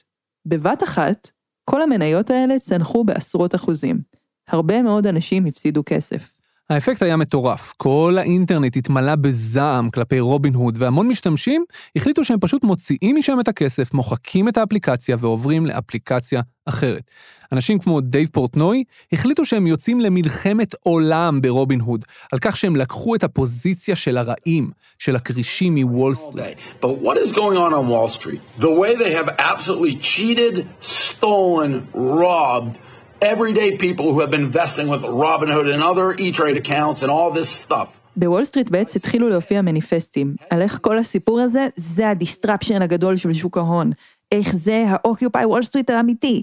בבת 0.47 0.83
אחת, 0.83 1.31
כל 1.65 1.83
המניות 1.83 2.31
האלה 2.31 2.59
צנחו 2.59 3.05
בעשרות 3.05 3.55
אחוזים. 3.55 4.01
הרבה 4.49 4.83
מאוד 4.83 5.07
אנשים 5.07 5.47
הפסידו 5.47 5.83
כסף. 5.87 6.39
האפקט 6.71 7.03
היה 7.03 7.17
מטורף. 7.17 7.73
כל 7.77 8.17
האינטרנט 8.19 8.77
התמלא 8.77 9.17
בזעם 9.17 9.91
כלפי 9.91 10.21
רובין 10.21 10.55
הוד, 10.55 10.77
והמון 10.81 11.09
משתמשים 11.09 11.65
החליטו 11.97 12.25
שהם 12.25 12.39
פשוט 12.41 12.65
מוציאים 12.65 13.17
משם 13.17 13.41
את 13.41 13.49
הכסף, 13.49 13.95
מוחקים 13.95 14.49
את 14.49 14.57
האפליקציה 14.57 15.17
ועוברים 15.21 15.67
לאפליקציה 15.67 16.41
אחרת. 16.67 17.11
אנשים 17.53 17.79
כמו 17.79 18.01
דייב 18.01 18.29
פורטנוי 18.33 18.85
החליטו 19.13 19.45
שהם 19.45 19.67
יוצאים 19.67 20.01
למלחמת 20.01 20.75
עולם 20.83 21.41
ברובין 21.41 21.81
הוד, 21.81 22.05
על 22.33 22.39
כך 22.39 22.57
שהם 22.57 22.77
לקחו 22.77 23.15
את 23.15 23.25
הפוזיציה 23.25 23.97
של 23.97 24.17
הרעים, 24.17 24.71
של 24.99 25.17
הכרישים 25.17 25.75
מוול 25.75 26.15
סטריט. 26.15 26.59
But 26.81 26.87
what 26.87 27.17
is 27.27 27.33
going 27.33 27.57
on 27.57 27.73
on 27.75 27.89
Wall 27.89 28.09
Street? 28.09 28.41
The 28.59 28.75
way 28.81 28.91
they 29.05 29.13
have 29.19 29.29
absolutely 29.39 29.95
cheated, 30.01 30.55
stolen, 30.81 31.71
robbed 31.95 32.79
everyday 33.23 33.71
people 33.77 34.07
who 34.13 34.21
have 34.21 34.31
been 34.31 34.45
investing 34.51 34.89
with 34.89 35.03
Robinhood 35.03 35.67
and 35.75 35.83
other 35.83 36.07
E-Trade 36.25 36.57
accounts 36.65 37.03
and 37.03 37.11
all 37.11 37.31
this 37.41 37.51
stuff. 37.65 37.89
בוול 38.17 38.45
סטריט 38.45 38.71
בטס 38.71 38.97
התחילו 38.97 39.29
להופיע 39.29 39.63
מניפסטים, 39.63 40.35
על 40.51 40.63
איך 40.63 40.79
כל 40.83 40.99
הסיפור 40.99 41.41
הזה, 41.41 41.69
זה 41.77 42.09
ה 42.09 42.15
disruption 42.15 42.83
הגדול 42.83 43.17
של 43.17 43.33
שוק 43.33 43.57
ההון. 43.59 43.91
איך 44.33 44.57
זה 44.57 44.85
ה 44.89 44.97
Occupy 44.97 45.45
Wall 45.45 45.63
Street 45.63 45.91
האמיתי. 45.91 46.43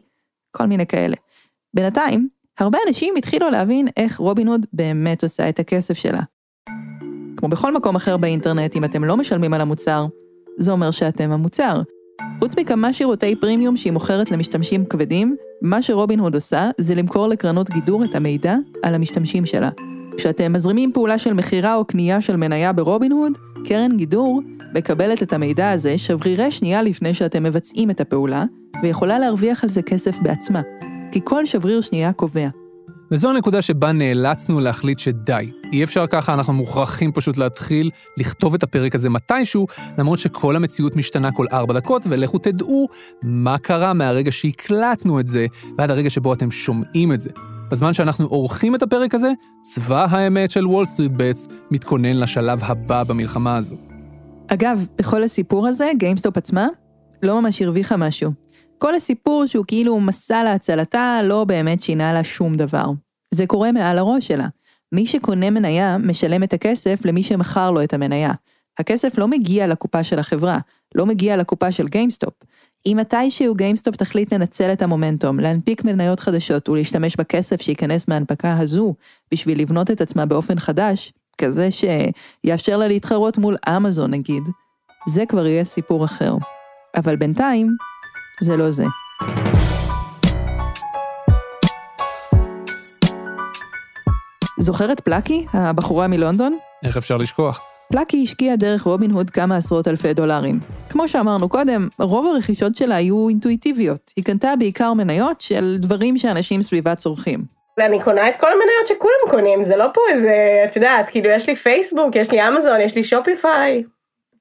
כל 0.55 0.65
מיני 0.65 0.85
כאלה. 0.85 1.15
בינתיים, 1.73 2.27
הרבה 2.59 2.77
אנשים 2.87 3.13
התחילו 3.17 3.49
להבין 3.49 3.87
איך 3.97 4.19
רובין 4.19 4.47
הוד 4.47 4.65
באמת 4.73 5.23
עושה 5.23 5.49
את 5.49 5.59
הכסף 5.59 5.93
שלה. 5.93 6.21
כמו 7.37 7.49
בכל 7.49 7.73
מקום 7.73 7.95
אחר 7.95 8.17
באינטרנט, 8.17 8.75
אם 8.75 8.83
אתם 8.83 9.03
לא 9.03 9.17
משלמים 9.17 9.53
על 9.53 9.61
המוצר, 9.61 10.05
זה 10.57 10.71
אומר 10.71 10.91
שאתם 10.91 11.31
המוצר. 11.31 11.81
חוץ 12.39 12.57
מכמה 12.59 12.93
שירותי 12.93 13.35
פרימיום 13.35 13.77
שהיא 13.77 13.93
מוכרת 13.93 14.31
למשתמשים 14.31 14.85
כבדים, 14.85 15.35
מה 15.61 15.81
שרובין 15.81 16.19
הוד 16.19 16.35
עושה 16.35 16.69
זה 16.77 16.95
למכור 16.95 17.27
לקרנות 17.27 17.69
גידור 17.69 18.03
את 18.03 18.15
המידע 18.15 18.55
על 18.83 18.95
המשתמשים 18.95 19.45
שלה. 19.45 19.69
כשאתם 20.17 20.53
מזרימים 20.53 20.91
פעולה 20.93 21.17
של 21.17 21.33
מכירה 21.33 21.75
או 21.75 21.85
קנייה 21.85 22.21
של 22.21 22.35
מניה 22.35 22.73
ברובין 22.73 23.11
הוד, 23.11 23.37
קרן 23.65 23.97
גידור 23.97 24.41
מקבלת 24.75 25.23
את 25.23 25.33
המידע 25.33 25.71
הזה 25.71 25.97
שברירי 25.97 26.51
שנייה 26.51 26.81
לפני 26.81 27.13
שאתם 27.13 27.43
מבצעים 27.43 27.89
את 27.89 28.01
הפעולה, 28.01 28.43
ויכולה 28.83 29.19
להרוויח 29.19 29.63
על 29.63 29.69
זה 29.69 29.81
כסף 29.81 30.19
בעצמה, 30.21 30.61
כי 31.11 31.19
כל 31.23 31.45
שבריר 31.45 31.81
שנייה 31.81 32.13
קובע. 32.13 32.49
וזו 33.11 33.29
הנקודה 33.29 33.61
שבה 33.61 33.91
נאלצנו 33.91 34.59
להחליט 34.59 34.99
שדי. 34.99 35.51
אי 35.73 35.83
אפשר 35.83 36.07
ככה, 36.07 36.33
אנחנו 36.33 36.53
מוכרחים 36.53 37.11
פשוט 37.11 37.37
להתחיל 37.37 37.89
לכתוב 38.19 38.53
את 38.53 38.63
הפרק 38.63 38.95
הזה 38.95 39.09
מתישהו, 39.09 39.67
למרות 39.97 40.19
שכל 40.19 40.55
המציאות 40.55 40.95
משתנה 40.95 41.31
כל 41.31 41.45
ארבע 41.51 41.73
דקות, 41.73 42.01
ולכו 42.09 42.37
תדעו 42.37 42.87
מה 43.23 43.57
קרה 43.57 43.93
מהרגע 43.93 44.31
שהקלטנו 44.31 45.19
את 45.19 45.27
זה 45.27 45.45
ועד 45.77 45.91
הרגע 45.91 46.09
שבו 46.09 46.33
אתם 46.33 46.51
שומעים 46.51 47.13
את 47.13 47.21
זה. 47.21 47.29
בזמן 47.71 47.93
שאנחנו 47.93 48.25
עורכים 48.25 48.75
את 48.75 48.83
הפרק 48.83 49.15
הזה, 49.15 49.31
צבא 49.61 50.05
האמת 50.09 50.51
של 50.51 50.67
וול 50.67 50.85
סטריט 50.85 51.11
בטס 51.17 51.47
מתכונן 51.71 52.17
לשלב 52.17 52.59
הבא 52.63 53.03
במלחמה 53.03 53.57
הזו. 53.57 53.75
אגב, 54.47 54.87
בכל 54.97 55.23
הסיפור 55.23 55.67
הזה, 55.67 55.91
גיימסטופ 55.97 56.37
עצמה 56.37 56.67
לא 57.23 57.41
ממש 57.41 57.61
הרוויחה 57.61 57.97
משהו. 57.97 58.44
כל 58.85 58.95
הסיפור 58.95 59.45
שהוא 59.45 59.65
כאילו 59.67 59.99
מסע 59.99 60.43
להצלתה 60.43 61.19
לא 61.23 61.43
באמת 61.43 61.81
שינה 61.81 62.13
לה 62.13 62.23
שום 62.23 62.55
דבר. 62.55 62.85
זה 63.31 63.47
קורה 63.47 63.71
מעל 63.71 63.97
הראש 63.97 64.27
שלה. 64.27 64.47
מי 64.91 65.07
שקונה 65.07 65.49
מניה 65.49 65.97
משלם 65.97 66.43
את 66.43 66.53
הכסף 66.53 67.05
למי 67.05 67.23
שמכר 67.23 67.71
לו 67.71 67.83
את 67.83 67.93
המניה. 67.93 68.31
הכסף 68.79 69.17
לא 69.17 69.27
מגיע 69.27 69.67
לקופה 69.67 70.03
של 70.03 70.19
החברה, 70.19 70.57
לא 70.95 71.05
מגיע 71.05 71.37
לקופה 71.37 71.71
של 71.71 71.87
גיימסטופ. 71.87 72.33
אם 72.85 72.97
מתישהו 72.99 73.55
גיימסטופ 73.55 73.95
תחליט 73.95 74.33
לנצל 74.33 74.73
את 74.73 74.81
המומנטום, 74.81 75.39
להנפיק 75.39 75.83
מניות 75.83 76.19
חדשות 76.19 76.69
ולהשתמש 76.69 77.15
בכסף 77.15 77.61
שייכנס 77.61 78.07
מההנפקה 78.07 78.57
הזו 78.57 78.93
בשביל 79.33 79.61
לבנות 79.61 79.91
את 79.91 80.01
עצמה 80.01 80.25
באופן 80.25 80.59
חדש, 80.59 81.13
כזה 81.37 81.69
שיאפשר 81.71 82.77
לה 82.77 82.87
להתחרות 82.87 83.37
מול 83.37 83.55
אמזון 83.77 84.11
נגיד, 84.11 84.43
זה 85.09 85.25
כבר 85.25 85.45
יהיה 85.47 85.65
סיפור 85.65 86.05
אחר. 86.05 86.35
אבל 86.95 87.15
בינתיים, 87.15 87.75
זה 88.41 88.57
לא 88.57 88.71
זה. 88.71 88.83
זוכרת 94.59 94.99
פלאקי, 94.99 95.45
הבחורה 95.53 96.07
מלונדון? 96.07 96.57
איך 96.85 96.97
אפשר 96.97 97.17
לשכוח? 97.17 97.61
פלאקי 97.91 98.23
השקיעה 98.23 98.55
דרך 98.55 98.83
רובין 98.83 99.11
הוד 99.11 99.29
כמה 99.29 99.57
עשרות 99.57 99.87
אלפי 99.87 100.13
דולרים. 100.13 100.59
כמו 100.89 101.07
שאמרנו 101.07 101.49
קודם, 101.49 101.87
רוב 101.99 102.25
הרכישות 102.27 102.75
שלה 102.75 102.95
היו 102.95 103.29
אינטואיטיביות. 103.29 104.11
היא 104.15 104.25
קנתה 104.25 104.53
בעיקר 104.59 104.93
מניות 104.93 105.41
של 105.41 105.75
דברים 105.79 106.17
שאנשים 106.17 106.61
סביבה 106.61 106.95
צורכים. 106.95 107.39
ואני 107.77 108.03
קונה 108.03 108.29
את 108.29 108.37
כל 108.37 108.47
המניות 108.51 108.87
שכולם 108.87 109.29
קונים, 109.29 109.63
זה 109.63 109.75
לא 109.75 109.85
פה 109.93 110.01
איזה, 110.11 110.63
את 110.65 110.75
יודעת, 110.75 111.09
כאילו 111.09 111.29
יש 111.29 111.49
לי 111.49 111.55
פייסבוק, 111.55 112.15
יש 112.15 112.31
לי 112.31 112.47
אמזון, 112.47 112.81
יש 112.81 112.95
לי 112.95 113.03
שופיפיי, 113.03 113.83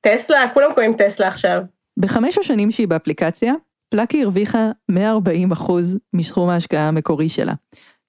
טסלה, 0.00 0.48
כולם 0.54 0.72
קונים 0.74 0.92
טסלה 0.92 1.28
עכשיו. 1.28 1.62
בחמש 1.96 2.38
השנים 2.38 2.70
שהיא 2.70 2.88
באפליקציה, 2.88 3.52
פלאקי 3.94 4.22
הרוויחה 4.22 4.70
140 4.88 5.52
אחוז 5.52 5.98
מסכום 6.12 6.48
ההשקעה 6.48 6.88
המקורי 6.88 7.28
שלה. 7.28 7.52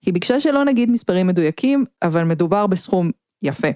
היא 0.05 0.13
ביקשה 0.13 0.39
שלא 0.39 0.65
נגיד 0.65 0.89
מספרים 0.91 1.27
מדויקים, 1.27 1.85
אבל 2.03 2.23
מדובר 2.23 2.67
בסכום 2.67 3.11
יפה. 3.41 3.67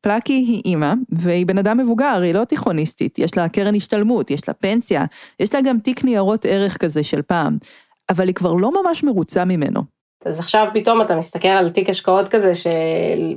פלאקי 0.00 0.32
היא 0.32 0.62
אימא, 0.64 0.94
והיא 1.12 1.46
בן 1.46 1.58
אדם 1.58 1.78
מבוגר, 1.78 2.20
היא 2.22 2.34
לא 2.34 2.44
תיכוניסטית, 2.44 3.18
יש 3.18 3.36
לה 3.36 3.48
קרן 3.48 3.74
השתלמות, 3.74 4.30
יש 4.30 4.48
לה 4.48 4.54
פנסיה, 4.54 5.04
יש 5.40 5.54
לה 5.54 5.60
גם 5.60 5.78
תיק 5.78 6.04
ניירות 6.04 6.44
ערך 6.44 6.76
כזה 6.76 7.02
של 7.02 7.22
פעם, 7.22 7.58
אבל 8.10 8.26
היא 8.26 8.34
כבר 8.34 8.52
לא 8.52 8.70
ממש 8.82 9.04
מרוצה 9.04 9.44
ממנו. 9.44 9.80
אז 10.24 10.38
עכשיו 10.38 10.66
פתאום 10.74 11.02
אתה 11.02 11.16
מסתכל 11.16 11.48
על 11.48 11.70
תיק 11.70 11.88
השקעות 11.88 12.28
כזה 12.28 12.54
של 12.54 13.36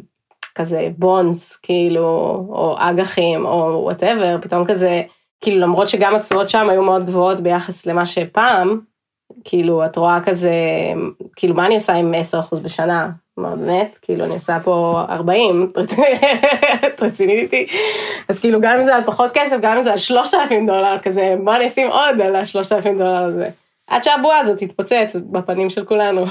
כזה 0.55 0.89
bonds, 0.97 1.55
כאילו, 1.55 2.05
או 2.49 2.75
אג"חים, 2.79 3.45
או 3.45 3.81
whatever, 3.83 4.37
פתאום 4.41 4.65
כזה, 4.67 5.01
כאילו 5.41 5.59
למרות 5.59 5.89
שגם 5.89 6.15
התשואות 6.15 6.49
שם 6.49 6.69
היו 6.69 6.83
מאוד 6.83 7.05
גבוהות 7.05 7.39
ביחס 7.39 7.85
למה 7.85 8.05
שפעם, 8.05 8.79
כאילו 9.43 9.85
את 9.85 9.97
רואה 9.97 10.19
כזה, 10.25 10.53
כאילו 11.35 11.55
מה 11.55 11.65
אני 11.65 11.75
עושה 11.75 11.93
עם 11.93 12.13
10% 12.51 12.55
בשנה? 12.55 13.09
באמת? 13.37 13.99
כאילו 14.01 14.25
אני 14.25 14.33
עושה 14.33 14.59
פה 14.59 15.03
40, 15.09 15.71
את 16.85 17.01
רצינית 17.01 17.53
איתי? 17.53 17.67
אז 18.29 18.39
כאילו 18.39 18.61
גם 18.61 18.77
אם 18.79 18.85
זה 18.85 18.95
על 18.95 19.03
פחות 19.03 19.31
כסף, 19.33 19.57
גם 19.61 19.77
אם 19.77 19.83
זה 19.83 19.91
על 19.91 19.97
3,000 19.97 20.65
דולר, 20.67 20.99
כזה 20.99 21.35
בוא 21.43 21.55
אני 21.55 21.67
אשים 21.67 21.87
עוד 21.87 22.21
על 22.21 22.35
ה-3,000 22.35 22.89
דולר 22.97 23.23
הזה. 23.23 23.49
עד 23.87 24.03
שהבועה 24.03 24.39
הזאת 24.39 24.57
תתפוצץ 24.57 25.15
בפנים 25.31 25.69
של 25.69 25.85
כולנו. 25.85 26.25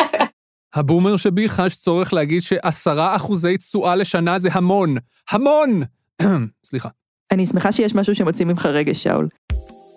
הבומר 0.74 1.16
שבי 1.16 1.48
חש 1.48 1.76
צורך 1.76 2.14
להגיד 2.14 2.42
שעשרה 2.42 3.16
אחוזי 3.16 3.56
תשואה 3.56 3.96
לשנה 3.96 4.38
זה 4.38 4.48
המון. 4.52 4.94
המון! 5.30 5.82
סליחה. 6.66 6.88
אני 7.32 7.46
שמחה 7.46 7.72
שיש 7.72 7.94
משהו 7.94 8.14
שמוציא 8.14 8.46
ממך 8.46 8.66
רגש, 8.66 9.02
שאול. 9.02 9.28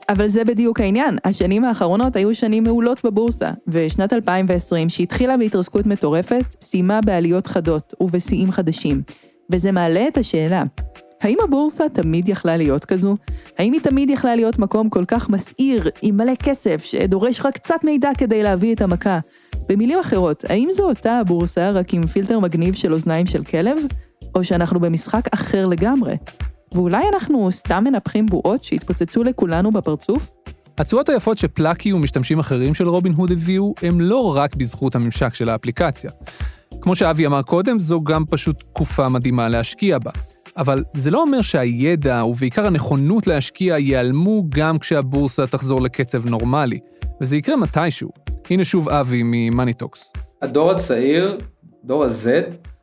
אבל 0.10 0.28
זה 0.28 0.44
בדיוק 0.44 0.80
העניין, 0.80 1.18
השנים 1.24 1.66
האחרונות 1.66 2.16
היו 2.16 2.36
שנים 2.36 2.64
מעולות 2.64 3.06
בבורסה, 3.06 3.52
ושנת 3.68 4.14
2020, 4.14 4.90
שהתחילה 4.90 5.38
בהתרסקות 5.38 5.86
מטורפת, 5.86 6.56
סיימה 6.62 7.02
בעליות 7.02 7.48
חדות 7.48 7.94
ובשיאים 8.02 8.52
חדשים. 8.52 9.02
וזה 9.52 9.72
מעלה 9.72 10.08
את 10.08 10.18
השאלה, 10.18 10.64
האם 11.22 11.38
הבורסה 11.44 11.90
תמיד 11.90 12.30
יכלה 12.30 12.58
להיות 12.58 12.86
כזו? 12.86 13.16
האם 13.58 13.74
היא 13.74 13.82
תמיד 13.82 14.10
יכלה 14.10 14.36
להיות 14.36 14.60
מקום 14.60 14.90
כל 14.90 15.06
כך 15.08 15.30
מסעיר, 15.30 15.90
עם 16.02 16.18
מלא 16.18 16.36
כסף, 16.36 16.84
שדורש 16.84 17.42
רק 17.42 17.54
קצת 17.54 17.84
מידע 17.84 18.10
כדי 18.18 18.44
להביא 18.44 18.76
את 18.76 18.82
המכה? 18.82 19.20
במילים 19.70 20.00
אחרות, 20.00 20.46
האם 20.50 20.70
זו 20.74 20.84
אותה 20.84 21.20
הבורסה 21.20 21.72
רק 21.72 21.94
עם 21.94 22.06
פילטר 22.06 22.40
מגניב 22.40 22.74
של 22.74 22.94
אוזניים 22.94 23.28
של 23.28 23.44
כלב? 23.44 23.78
או 24.36 24.44
שאנחנו 24.44 24.80
במשחק 24.80 25.28
אחר 25.34 25.68
לגמרי? 25.68 26.16
ואולי 26.76 27.06
אנחנו 27.14 27.52
סתם 27.52 27.84
מנפחים 27.84 28.26
בועות 28.26 28.64
שהתפוצצו 28.64 29.24
לכולנו 29.24 29.72
בפרצוף? 29.72 30.32
התשואות 30.78 31.10
היפות 31.10 31.38
שפלאקי 31.38 31.94
ומשתמשים 31.94 32.40
אחרים 32.40 32.74
של 32.74 32.90
רובין 32.90 33.14
הוד 33.14 33.32
הביאו, 33.32 33.74
הם 33.82 34.02
לא 34.02 34.36
רק 34.38 34.56
בזכות 34.56 34.96
הממשק 34.96 35.34
של 35.34 35.50
האפליקציה. 35.50 36.12
כמו 36.82 36.96
שאבי 36.96 37.26
אמר 37.26 37.42
קודם, 37.42 37.80
זו 37.80 38.02
גם 38.02 38.24
פשוט 38.30 38.60
תקופה 38.60 39.10
מדהימה 39.10 39.50
להשקיע 39.50 40.00
בה. 40.00 40.12
אבל 40.58 40.84
זה 40.94 41.12
לא 41.12 41.22
אומר 41.22 41.42
שהידע 41.42 42.26
ובעיקר 42.26 42.66
הנכונות 42.66 43.28
להשקיע 43.28 43.78
ייעלמו 43.78 44.44
גם 44.50 44.78
כשהבורסה 44.78 45.48
תחזור 45.48 45.82
לקצב 45.82 46.26
נורמלי, 46.26 46.80
וזה 47.22 47.38
יקרה 47.38 47.56
מתישהו. 47.56 48.10
הנה 48.50 48.66
שוב 48.66 48.90
אבי 48.90 49.22
ממאניטוקס. 49.26 50.14
הדור 50.42 50.72
הצעיר, 50.72 51.38
דור 51.84 52.04
ה-Z, 52.04 52.28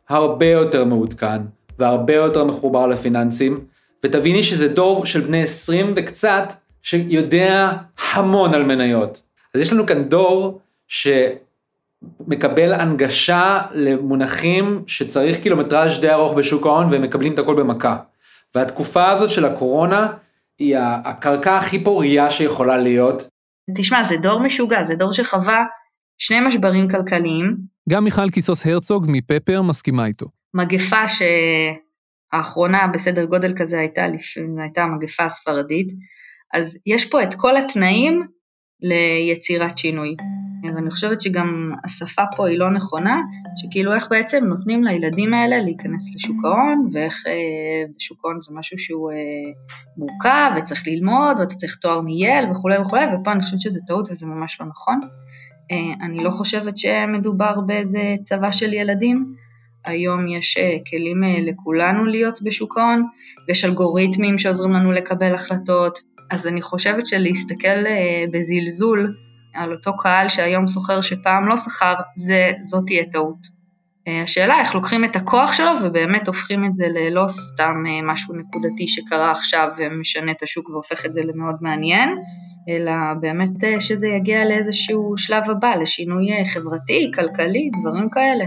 הרבה 0.08 0.46
יותר 0.46 0.84
מעודכן 0.84 1.42
והרבה 1.78 2.14
יותר 2.14 2.44
מחובר 2.44 2.86
לפיננסים, 2.86 3.60
ותביני 4.04 4.42
שזה 4.42 4.68
דור 4.68 5.06
של 5.06 5.20
בני 5.20 5.42
20 5.42 5.92
וקצת 5.96 6.54
שיודע 6.82 7.72
המון 8.12 8.54
על 8.54 8.64
מניות. 8.64 9.22
אז 9.54 9.60
יש 9.60 9.72
לנו 9.72 9.86
כאן 9.86 10.04
דור 10.04 10.60
שמקבל 10.88 12.72
הנגשה 12.72 13.60
למונחים 13.72 14.82
שצריך 14.86 15.42
קילומטראז' 15.42 16.00
די 16.00 16.10
ארוך 16.10 16.34
בשוק 16.34 16.66
ההון 16.66 16.92
והם 16.92 17.02
מקבלים 17.02 17.34
את 17.34 17.38
הכל 17.38 17.54
במכה. 17.54 17.96
והתקופה 18.54 19.10
הזאת 19.10 19.30
של 19.30 19.44
הקורונה 19.44 20.12
היא 20.58 20.76
הקרקע 20.78 21.56
הכי 21.56 21.84
פורייה 21.84 22.30
שיכולה 22.30 22.76
להיות. 22.76 23.22
תשמע, 23.76 24.08
זה 24.08 24.16
דור 24.16 24.40
משוגע, 24.40 24.84
זה 24.84 24.94
דור 24.94 25.12
שחווה 25.12 25.64
שני 26.18 26.40
משברים 26.40 26.90
כלכליים. 26.90 27.56
גם 27.88 28.04
מיכל 28.04 28.30
כיסוס 28.30 28.66
הרצוג 28.66 29.06
מפפר 29.08 29.62
מסכימה 29.62 30.06
איתו. 30.06 30.26
מגפה 30.54 31.08
שהאחרונה 32.32 32.86
בסדר 32.86 33.24
גודל 33.24 33.54
כזה 33.56 33.78
הייתה, 33.78 34.06
הייתה 34.58 34.82
המגפה 34.82 35.24
הספרדית, 35.24 35.92
אז 36.54 36.78
יש 36.86 37.10
פה 37.10 37.22
את 37.22 37.34
כל 37.34 37.56
התנאים 37.56 38.22
ליצירת 38.80 39.78
שינוי. 39.78 40.16
ואני 40.74 40.90
חושבת 40.90 41.20
שגם 41.20 41.72
השפה 41.84 42.22
פה 42.36 42.48
היא 42.48 42.58
לא 42.58 42.70
נכונה, 42.70 43.22
שכאילו 43.56 43.94
איך 43.94 44.08
בעצם 44.10 44.44
נותנים 44.44 44.84
לילדים 44.84 45.34
האלה 45.34 45.62
להיכנס 45.62 46.14
לשוק 46.14 46.36
ההון, 46.44 46.88
ואיך 46.92 47.14
אה, 47.26 47.92
שוק 47.98 48.24
ההון 48.24 48.38
זה 48.42 48.54
משהו 48.54 48.78
שהוא 48.78 49.10
אה, 49.10 49.16
מורכב, 49.96 50.50
וצריך 50.56 50.82
ללמוד, 50.86 51.36
ואתה 51.38 51.54
צריך 51.54 51.76
תואר 51.76 52.00
מייל 52.00 52.50
וכולי 52.50 52.78
וכולי, 52.78 53.04
ופה 53.14 53.32
אני 53.32 53.42
חושבת 53.42 53.60
שזה 53.60 53.80
טעות 53.86 54.08
וזה 54.10 54.26
ממש 54.26 54.60
לא 54.60 54.66
נכון. 54.66 55.00
אה, 55.72 56.06
אני 56.06 56.24
לא 56.24 56.30
חושבת 56.30 56.78
שמדובר 56.78 57.60
באיזה 57.66 58.14
צבא 58.22 58.52
של 58.52 58.72
ילדים, 58.72 59.34
היום 59.84 60.28
יש 60.28 60.56
אה, 60.56 60.76
כלים 60.90 61.24
אה, 61.24 61.36
לכולנו 61.40 62.04
להיות 62.04 62.42
בשוק 62.42 62.78
ההון, 62.78 63.02
ויש 63.48 63.64
אלגוריתמים 63.64 64.38
שעוזרים 64.38 64.72
לנו 64.72 64.92
לקבל 64.92 65.34
החלטות, 65.34 65.98
אז 66.30 66.46
אני 66.46 66.62
חושבת 66.62 67.06
שלהסתכל 67.06 67.86
אה, 67.86 68.24
בזלזול 68.32 69.14
על 69.54 69.72
אותו 69.72 69.96
קהל 69.96 70.28
שהיום 70.28 70.68
סוחר 70.68 71.00
שפעם 71.00 71.48
לא 71.48 71.56
שכר, 71.56 71.94
זאת 72.62 72.84
תהיה 72.86 73.04
טעות. 73.12 73.62
השאלה 74.24 74.60
איך 74.60 74.74
לוקחים 74.74 75.04
את 75.04 75.16
הכוח 75.16 75.52
שלו 75.52 75.70
ובאמת 75.82 76.26
הופכים 76.26 76.64
את 76.64 76.76
זה 76.76 76.84
ללא 76.88 77.24
סתם 77.28 77.74
משהו 78.04 78.34
נקודתי 78.34 78.88
שקרה 78.88 79.30
עכשיו 79.30 79.68
ומשנה 79.76 80.32
את 80.32 80.42
השוק 80.42 80.70
והופך 80.70 81.06
את 81.06 81.12
זה 81.12 81.20
למאוד 81.24 81.56
מעניין, 81.60 82.08
אלא 82.68 82.92
באמת 83.20 83.80
שזה 83.80 84.08
יגיע 84.08 84.44
לאיזשהו 84.44 85.14
שלב 85.16 85.50
הבא, 85.50 85.74
לשינוי 85.74 86.26
חברתי, 86.46 87.10
כלכלי, 87.14 87.70
דברים 87.80 88.10
כאלה. 88.10 88.44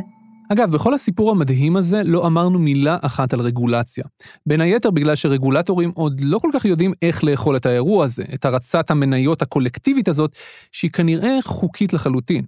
אגב, 0.53 0.71
בכל 0.71 0.93
הסיפור 0.93 1.31
המדהים 1.31 1.75
הזה 1.75 2.03
לא 2.03 2.27
אמרנו 2.27 2.59
מילה 2.59 2.97
אחת 3.01 3.33
על 3.33 3.39
רגולציה. 3.39 4.03
בין 4.45 4.61
היתר 4.61 4.91
בגלל 4.91 5.15
שרגולטורים 5.15 5.91
עוד 5.95 6.21
לא 6.21 6.39
כל 6.39 6.49
כך 6.53 6.65
יודעים 6.65 6.93
איך 7.01 7.23
לאכול 7.23 7.55
את 7.55 7.65
האירוע 7.65 8.05
הזה, 8.05 8.23
את 8.33 8.45
הרצת 8.45 8.91
המניות 8.91 9.41
הקולקטיבית 9.41 10.07
הזאת, 10.07 10.35
שהיא 10.71 10.91
כנראה 10.91 11.37
חוקית 11.43 11.93
לחלוטין. 11.93 12.45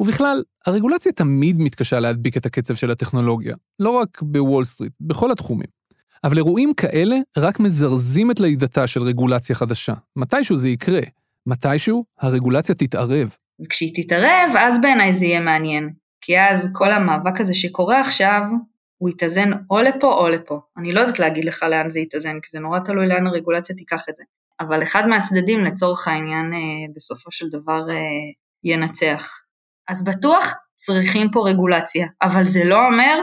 ובכלל, 0.00 0.42
הרגולציה 0.66 1.12
תמיד 1.12 1.56
מתקשה 1.58 2.00
להדביק 2.00 2.36
את 2.36 2.46
הקצב 2.46 2.74
של 2.74 2.90
הטכנולוגיה, 2.90 3.56
לא 3.78 3.90
רק 3.90 4.22
בוול 4.22 4.64
סטריט, 4.64 4.92
בכל 5.00 5.30
התחומים. 5.30 5.80
אבל 6.24 6.36
אירועים 6.36 6.74
כאלה 6.74 7.16
רק 7.38 7.60
מזרזים 7.60 8.30
את 8.30 8.40
לידתה 8.40 8.86
של 8.86 9.02
רגולציה 9.02 9.56
חדשה. 9.56 9.94
מתישהו 10.16 10.56
זה 10.56 10.68
יקרה, 10.68 11.00
מתישהו 11.46 12.04
הרגולציה 12.20 12.74
תתערב. 12.74 13.36
וכשהיא 13.64 13.92
תתערב, 13.94 14.56
אז 14.58 14.80
בעיניי 14.80 15.12
זה 15.12 15.24
יהיה 15.24 15.40
מעניין. 15.40 15.99
כי 16.20 16.40
אז 16.40 16.70
כל 16.72 16.92
המאבק 16.92 17.40
הזה 17.40 17.54
שקורה 17.54 18.00
עכשיו, 18.00 18.42
הוא 18.96 19.10
יתאזן 19.10 19.50
או 19.70 19.78
לפה 19.78 20.14
או 20.14 20.28
לפה. 20.28 20.60
אני 20.76 20.92
לא 20.92 21.00
יודעת 21.00 21.18
להגיד 21.18 21.44
לך 21.44 21.62
לאן 21.62 21.90
זה 21.90 22.00
יתאזן, 22.00 22.40
כי 22.42 22.48
זה 22.50 22.58
נורא 22.58 22.78
תלוי 22.78 23.06
לאן 23.06 23.26
הרגולציה 23.26 23.76
תיקח 23.76 24.08
את 24.08 24.16
זה. 24.16 24.22
אבל 24.60 24.82
אחד 24.82 25.06
מהצדדים 25.06 25.64
לצורך 25.64 26.08
העניין 26.08 26.52
אה, 26.52 26.92
בסופו 26.94 27.30
של 27.30 27.48
דבר 27.48 27.90
אה, 27.90 27.96
ינצח. 28.64 29.40
אז 29.88 30.04
בטוח 30.04 30.54
צריכים 30.76 31.30
פה 31.32 31.48
רגולציה, 31.48 32.06
אבל 32.22 32.44
זה 32.44 32.64
לא 32.64 32.86
אומר 32.86 33.20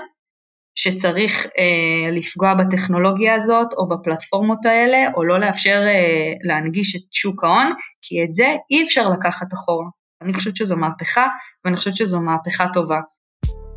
שצריך 0.75 1.45
אה, 1.45 2.11
לפגוע 2.11 2.53
בטכנולוגיה 2.53 3.35
הזאת 3.35 3.73
או 3.73 3.89
בפלטפורמות 3.89 4.65
האלה, 4.65 5.13
או 5.15 5.23
לא 5.23 5.39
לאפשר 5.39 5.83
אה, 5.87 6.33
להנגיש 6.41 6.95
את 6.95 7.13
שוק 7.13 7.43
ההון, 7.43 7.73
כי 8.01 8.23
את 8.23 8.33
זה 8.33 8.55
אי 8.71 8.83
אפשר 8.83 9.09
לקחת 9.09 9.53
אחורה. 9.53 9.87
אני 10.21 10.33
חושבת 10.33 10.55
שזו 10.55 10.77
מהפכה, 10.77 11.27
ואני 11.65 11.77
חושבת 11.77 11.95
שזו 11.95 12.21
מהפכה 12.21 12.65
טובה. 12.73 12.99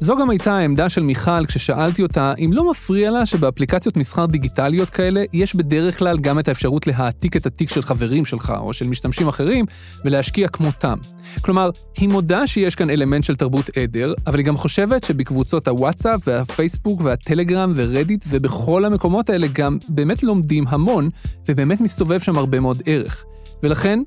זו 0.02 0.16
גם 0.16 0.30
הייתה 0.30 0.52
העמדה 0.52 0.88
של 0.88 1.02
מיכל 1.02 1.46
כששאלתי 1.46 2.02
אותה 2.02 2.34
אם 2.38 2.50
לא 2.52 2.70
מפריע 2.70 3.10
לה 3.10 3.26
שבאפליקציות 3.26 3.96
מסחר 3.96 4.26
דיגיטליות 4.26 4.90
כאלה 4.90 5.22
יש 5.32 5.54
בדרך 5.54 5.98
כלל 5.98 6.18
גם 6.18 6.38
את 6.38 6.48
האפשרות 6.48 6.86
להעתיק 6.86 7.36
את 7.36 7.46
התיק 7.46 7.70
של 7.70 7.82
חברים 7.82 8.24
שלך 8.24 8.52
או 8.58 8.72
של 8.72 8.88
משתמשים 8.88 9.28
אחרים 9.28 9.64
ולהשקיע 10.04 10.48
כמותם. 10.48 10.98
כלומר, 11.42 11.70
היא 11.98 12.08
מודה 12.08 12.46
שיש 12.46 12.74
כאן 12.74 12.90
אלמנט 12.90 13.24
של 13.24 13.36
תרבות 13.36 13.70
עדר, 13.76 14.14
אבל 14.26 14.38
היא 14.38 14.46
גם 14.46 14.56
חושבת 14.56 15.04
שבקבוצות 15.04 15.68
הוואטסאפ 15.68 16.20
והפייסבוק 16.26 17.00
והטלגרם 17.00 17.72
ורדיט 17.76 18.24
ובכל 18.28 18.84
המקומות 18.84 19.30
האלה 19.30 19.46
גם 19.52 19.78
באמת 19.88 20.22
לומדים 20.22 20.64
המון 20.68 21.08
ובאמת 21.48 21.80
מסתובב 21.80 22.18
שם 22.18 22.38
הרבה 22.38 22.60
מאוד 22.60 22.82
ערך. 22.86 23.24
ולכן, 23.62 24.00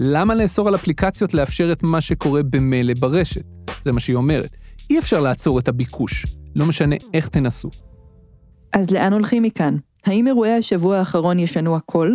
למה 0.00 0.34
לאסור 0.34 0.68
על 0.68 0.74
אפליקציות 0.74 1.34
לאפשר 1.34 1.72
את 1.72 1.82
מה 1.82 2.00
שקורה 2.00 2.42
במילא 2.42 2.94
ברשת? 3.00 3.44
זה 3.82 3.92
מה 3.92 4.00
שהיא 4.00 4.16
אומרת. 4.16 4.56
אי 4.90 4.98
אפשר 4.98 5.20
לעצור 5.20 5.58
את 5.58 5.68
הביקוש, 5.68 6.26
לא 6.56 6.66
משנה 6.66 6.96
איך 7.14 7.28
תנסו. 7.28 7.70
אז 8.72 8.90
לאן 8.90 9.12
הולכים 9.12 9.42
מכאן? 9.42 9.76
האם 10.06 10.26
אירועי 10.26 10.52
השבוע 10.52 10.96
האחרון 10.96 11.38
ישנו 11.38 11.76
הכל? 11.76 12.12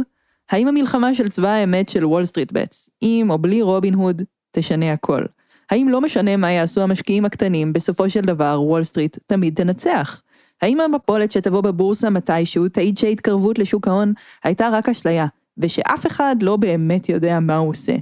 האם 0.52 0.68
המלחמה 0.68 1.16
של 1.16 1.30
צבא 1.30 1.48
האמת 1.48 1.90
של 1.90 2.06
Wall 2.06 2.26
Street 2.26 2.52
Bets, 2.52 2.90
עם 3.02 3.30
או 3.30 3.38
בלי 3.38 3.62
רובין 3.62 3.94
הוד, 3.94 4.22
תשנה 4.52 4.94
הכל? 4.94 5.22
האם 5.70 5.90
לא 5.90 6.02
משנה 6.02 6.38
מה 6.38 6.52
יעשו 6.52 6.82
המשקיעים 6.82 7.26
הקטנים, 7.26 7.74
בסופו 7.74 8.10
של 8.10 8.22
דבר 8.22 8.62
וול 8.62 8.84
סטריט 8.84 9.18
תמיד 9.28 9.56
תנצח? 9.56 10.22
האם 10.62 10.80
המפולת 10.80 11.32
שתבוא 11.32 11.62
בבורסה 11.62 12.10
מתישהו 12.10 12.68
תעיד 12.68 12.98
שההתקרבות 12.98 13.60
לשוק 13.60 13.88
ההון 13.88 14.14
הייתה 14.44 14.70
רק 14.72 14.90
אשליה, 14.90 15.28
ושאף 15.58 16.08
אחד 16.08 16.36
לא 16.42 16.56
באמת 16.56 17.10
יודע 17.10 17.40
מה 17.40 17.58
הוא 17.58 17.70
עושה. 17.70 17.96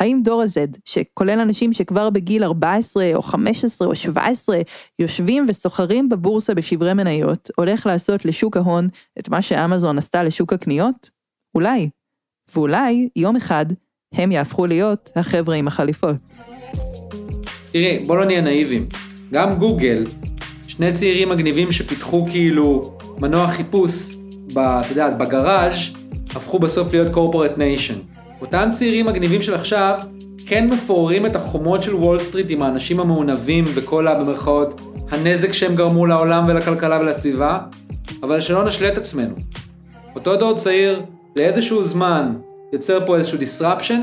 האם 0.00 0.20
דור 0.24 0.42
ה-Z, 0.42 0.78
שכולל 0.84 1.38
אנשים 1.40 1.72
שכבר 1.72 2.10
בגיל 2.10 2.44
14 2.44 3.14
או 3.14 3.22
15 3.22 3.88
או 3.88 3.94
17 3.94 4.58
יושבים 4.98 5.46
וסוחרים 5.48 6.08
בבורסה 6.08 6.54
בשברי 6.54 6.94
מניות, 6.94 7.50
הולך 7.56 7.86
לעשות 7.86 8.24
לשוק 8.24 8.56
ההון 8.56 8.88
את 9.18 9.28
מה 9.28 9.42
שאמזון 9.42 9.98
עשתה 9.98 10.22
לשוק 10.22 10.52
הקניות? 10.52 11.10
אולי. 11.54 11.88
ואולי, 12.54 13.08
יום 13.16 13.36
אחד, 13.36 13.66
הם 14.14 14.32
יהפכו 14.32 14.66
להיות 14.66 15.10
החבר'ה 15.16 15.54
עם 15.54 15.66
החליפות. 15.66 16.22
תראי, 17.72 18.04
בוא 18.06 18.16
לא 18.16 18.24
נהיה 18.24 18.40
נאיבים. 18.40 18.88
גם 19.32 19.58
גוגל, 19.58 20.04
שני 20.68 20.92
צעירים 20.92 21.28
מגניבים 21.28 21.72
שפיתחו 21.72 22.26
כאילו 22.30 22.98
מנוע 23.18 23.48
חיפוש, 23.48 24.14
ב, 24.52 24.58
אתה 24.58 24.86
יודע, 24.90 25.10
בגראז', 25.10 25.74
הפכו 26.36 26.58
בסוף 26.58 26.92
להיות 26.92 27.14
corporate 27.14 27.58
nation. 27.58 28.16
אותם 28.40 28.68
צעירים 28.72 29.06
מגניבים 29.06 29.42
של 29.42 29.54
עכשיו 29.54 30.00
כן 30.46 30.70
מפוררים 30.70 31.26
את 31.26 31.36
החומות 31.36 31.82
של 31.82 31.94
וול 31.94 32.18
סטריט 32.18 32.46
עם 32.50 32.62
האנשים 32.62 33.00
המעונבים 33.00 33.64
וכל 33.74 34.08
ה... 34.08 34.14
במרכאות 34.14 34.80
הנזק 35.10 35.52
שהם 35.52 35.76
גרמו 35.76 36.06
לעולם 36.06 36.44
ולכלכלה 36.48 37.00
ולסביבה, 37.00 37.58
אבל 38.22 38.40
שלא 38.40 38.64
נשלה 38.64 38.88
את 38.88 38.98
עצמנו. 38.98 39.34
אותו 40.14 40.36
דור 40.36 40.56
צעיר 40.56 41.02
לאיזשהו 41.36 41.84
זמן 41.84 42.34
יוצר 42.72 43.06
פה 43.06 43.16
איזשהו 43.16 43.38
disruption, 43.38 44.00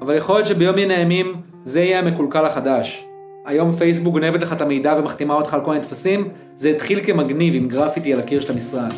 אבל 0.00 0.16
יכול 0.16 0.34
להיות 0.34 0.46
שביום 0.46 0.76
מן 0.76 0.90
הימים 0.90 1.34
זה 1.64 1.80
יהיה 1.80 1.98
המקולקל 1.98 2.46
החדש. 2.46 3.04
היום 3.46 3.76
פייסבוק 3.76 4.12
גונבת 4.12 4.42
לך 4.42 4.52
את 4.52 4.60
המידע 4.60 4.94
ומחתימה 4.98 5.34
אותך 5.34 5.54
על 5.54 5.60
כל 5.64 5.70
מיני 5.70 5.82
טפסים, 5.82 6.28
זה 6.56 6.68
התחיל 6.68 7.00
כמגניב 7.04 7.54
עם 7.54 7.68
גרפיטי 7.68 8.12
על 8.12 8.20
הקיר 8.20 8.40
של 8.40 8.52
המשרד. 8.52 8.92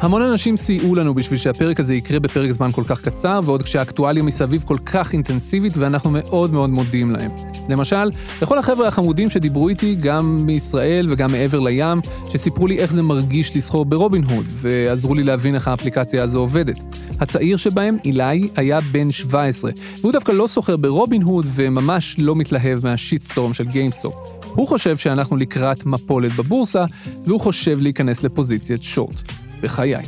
המון 0.00 0.22
אנשים 0.22 0.56
סייעו 0.56 0.94
לנו 0.94 1.14
בשביל 1.14 1.38
שהפרק 1.38 1.80
הזה 1.80 1.94
יקרה 1.94 2.20
בפרק 2.20 2.50
זמן 2.50 2.70
כל 2.72 2.82
כך 2.84 3.02
קצר, 3.02 3.40
ועוד 3.44 3.62
כשהאקטואליה 3.62 4.22
מסביב 4.22 4.62
כל 4.62 4.76
כך 4.86 5.12
אינטנסיבית, 5.12 5.72
ואנחנו 5.76 6.10
מאוד 6.10 6.52
מאוד 6.52 6.70
מודים 6.70 7.10
להם. 7.10 7.30
למשל, 7.68 8.10
לכל 8.42 8.58
החבר'ה 8.58 8.88
החמודים 8.88 9.30
שדיברו 9.30 9.68
איתי, 9.68 9.94
גם 9.94 10.46
מישראל 10.46 11.06
וגם 11.10 11.32
מעבר 11.32 11.60
לים, 11.60 12.00
שסיפרו 12.28 12.66
לי 12.66 12.78
איך 12.78 12.92
זה 12.92 13.02
מרגיש 13.02 13.56
לסחור 13.56 13.84
ברובין 13.84 14.24
הוד, 14.24 14.46
ועזרו 14.48 15.14
לי 15.14 15.22
להבין 15.22 15.54
איך 15.54 15.68
האפליקציה 15.68 16.22
הזו 16.22 16.38
עובדת. 16.38 16.78
הצעיר 17.20 17.56
שבהם, 17.56 17.96
אילי, 18.04 18.48
היה 18.56 18.80
בן 18.80 19.10
17, 19.10 19.70
והוא 20.00 20.12
דווקא 20.12 20.32
לא 20.32 20.46
סוחר 20.46 20.76
ברובין 20.76 21.22
הוד, 21.22 21.46
וממש 21.48 22.16
לא 22.18 22.36
מתלהב 22.36 22.86
מה 22.86 22.98
shitstorm 22.98 23.54
של 23.54 23.64
GameStop. 23.64 24.14
הוא 24.44 24.68
חושב 24.68 24.96
שאנחנו 24.96 25.36
לקראת 25.36 25.86
מפולת 25.86 26.32
בבורסה, 26.32 26.84
והוא 27.24 27.40
חושב 27.40 27.80
להיכנס 27.80 28.22
לפוזיציית 28.22 28.82
שורט. 28.82 29.39
בחיי. 29.60 30.02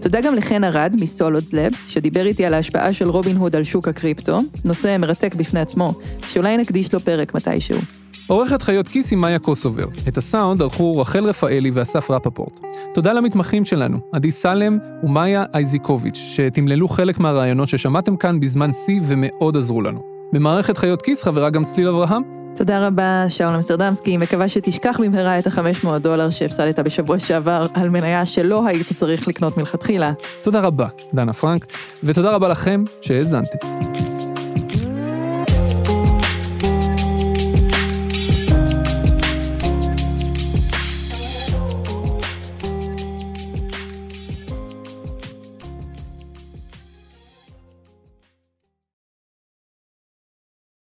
תודה 0.00 0.20
גם 0.20 0.34
לחן 0.34 0.64
ארד 0.64 0.96
מ 1.00 1.07
Solidus 1.07 1.52
Labs, 1.52 1.86
שדיבר 1.86 2.26
איתי 2.26 2.44
על 2.44 2.54
ההשפעה 2.54 2.92
של 2.92 3.08
רובין 3.08 3.36
הוד 3.36 3.56
על 3.56 3.62
שוק 3.62 3.88
הקריפטו, 3.88 4.38
נושא 4.64 4.96
מרתק 4.98 5.34
בפני 5.34 5.60
עצמו, 5.60 5.94
שאולי 6.28 6.56
נקדיש 6.56 6.94
לו 6.94 7.00
פרק 7.00 7.34
מתישהו. 7.34 7.78
עורכת 8.26 8.62
חיות 8.62 8.88
כיס 8.88 9.10
היא 9.10 9.18
מאיה 9.18 9.38
קוסובר. 9.38 9.86
את 10.08 10.16
הסאונד 10.16 10.62
ערכו 10.62 10.98
רחל 10.98 11.24
רפאלי 11.24 11.70
ואסף 11.70 12.10
רפפורט. 12.10 12.60
תודה 12.94 13.12
למתמחים 13.12 13.64
שלנו, 13.64 13.98
עדי 14.12 14.30
סלם 14.30 14.78
ומאיה 15.02 15.44
אייזיקוביץ', 15.54 16.16
שתמללו 16.16 16.88
חלק 16.88 17.18
מהרעיונות 17.18 17.68
ששמעתם 17.68 18.16
כאן 18.16 18.40
בזמן 18.40 18.72
שיא 18.72 19.00
ומאוד 19.08 19.56
עזרו 19.56 19.82
לנו. 19.82 20.02
במערכת 20.32 20.78
חיות 20.78 21.02
כיס 21.02 21.22
חברה 21.22 21.50
גם 21.50 21.64
צליל 21.64 21.88
אברהם, 21.88 22.22
תודה 22.56 22.86
רבה, 22.86 23.24
שאול 23.28 23.54
אמסטרדמסקי. 23.54 24.16
מקווה 24.16 24.48
שתשכח 24.48 25.00
במהרה 25.00 25.38
את 25.38 25.46
ה-500 25.46 25.98
דולר 25.98 26.30
שהפסדת 26.30 26.78
בשבוע 26.78 27.18
שעבר 27.18 27.66
על 27.74 27.88
מניה 27.88 28.26
שלא 28.26 28.66
היית 28.66 28.92
צריך 28.92 29.28
לקנות 29.28 29.56
מלכתחילה. 29.56 30.12
תודה 30.42 30.60
רבה, 30.60 30.86
דנה 31.14 31.32
פרנק, 31.32 31.66
ותודה 32.04 32.30
רבה 32.30 32.48
לכם 32.48 32.84
שהאזנתם. 33.00 34.13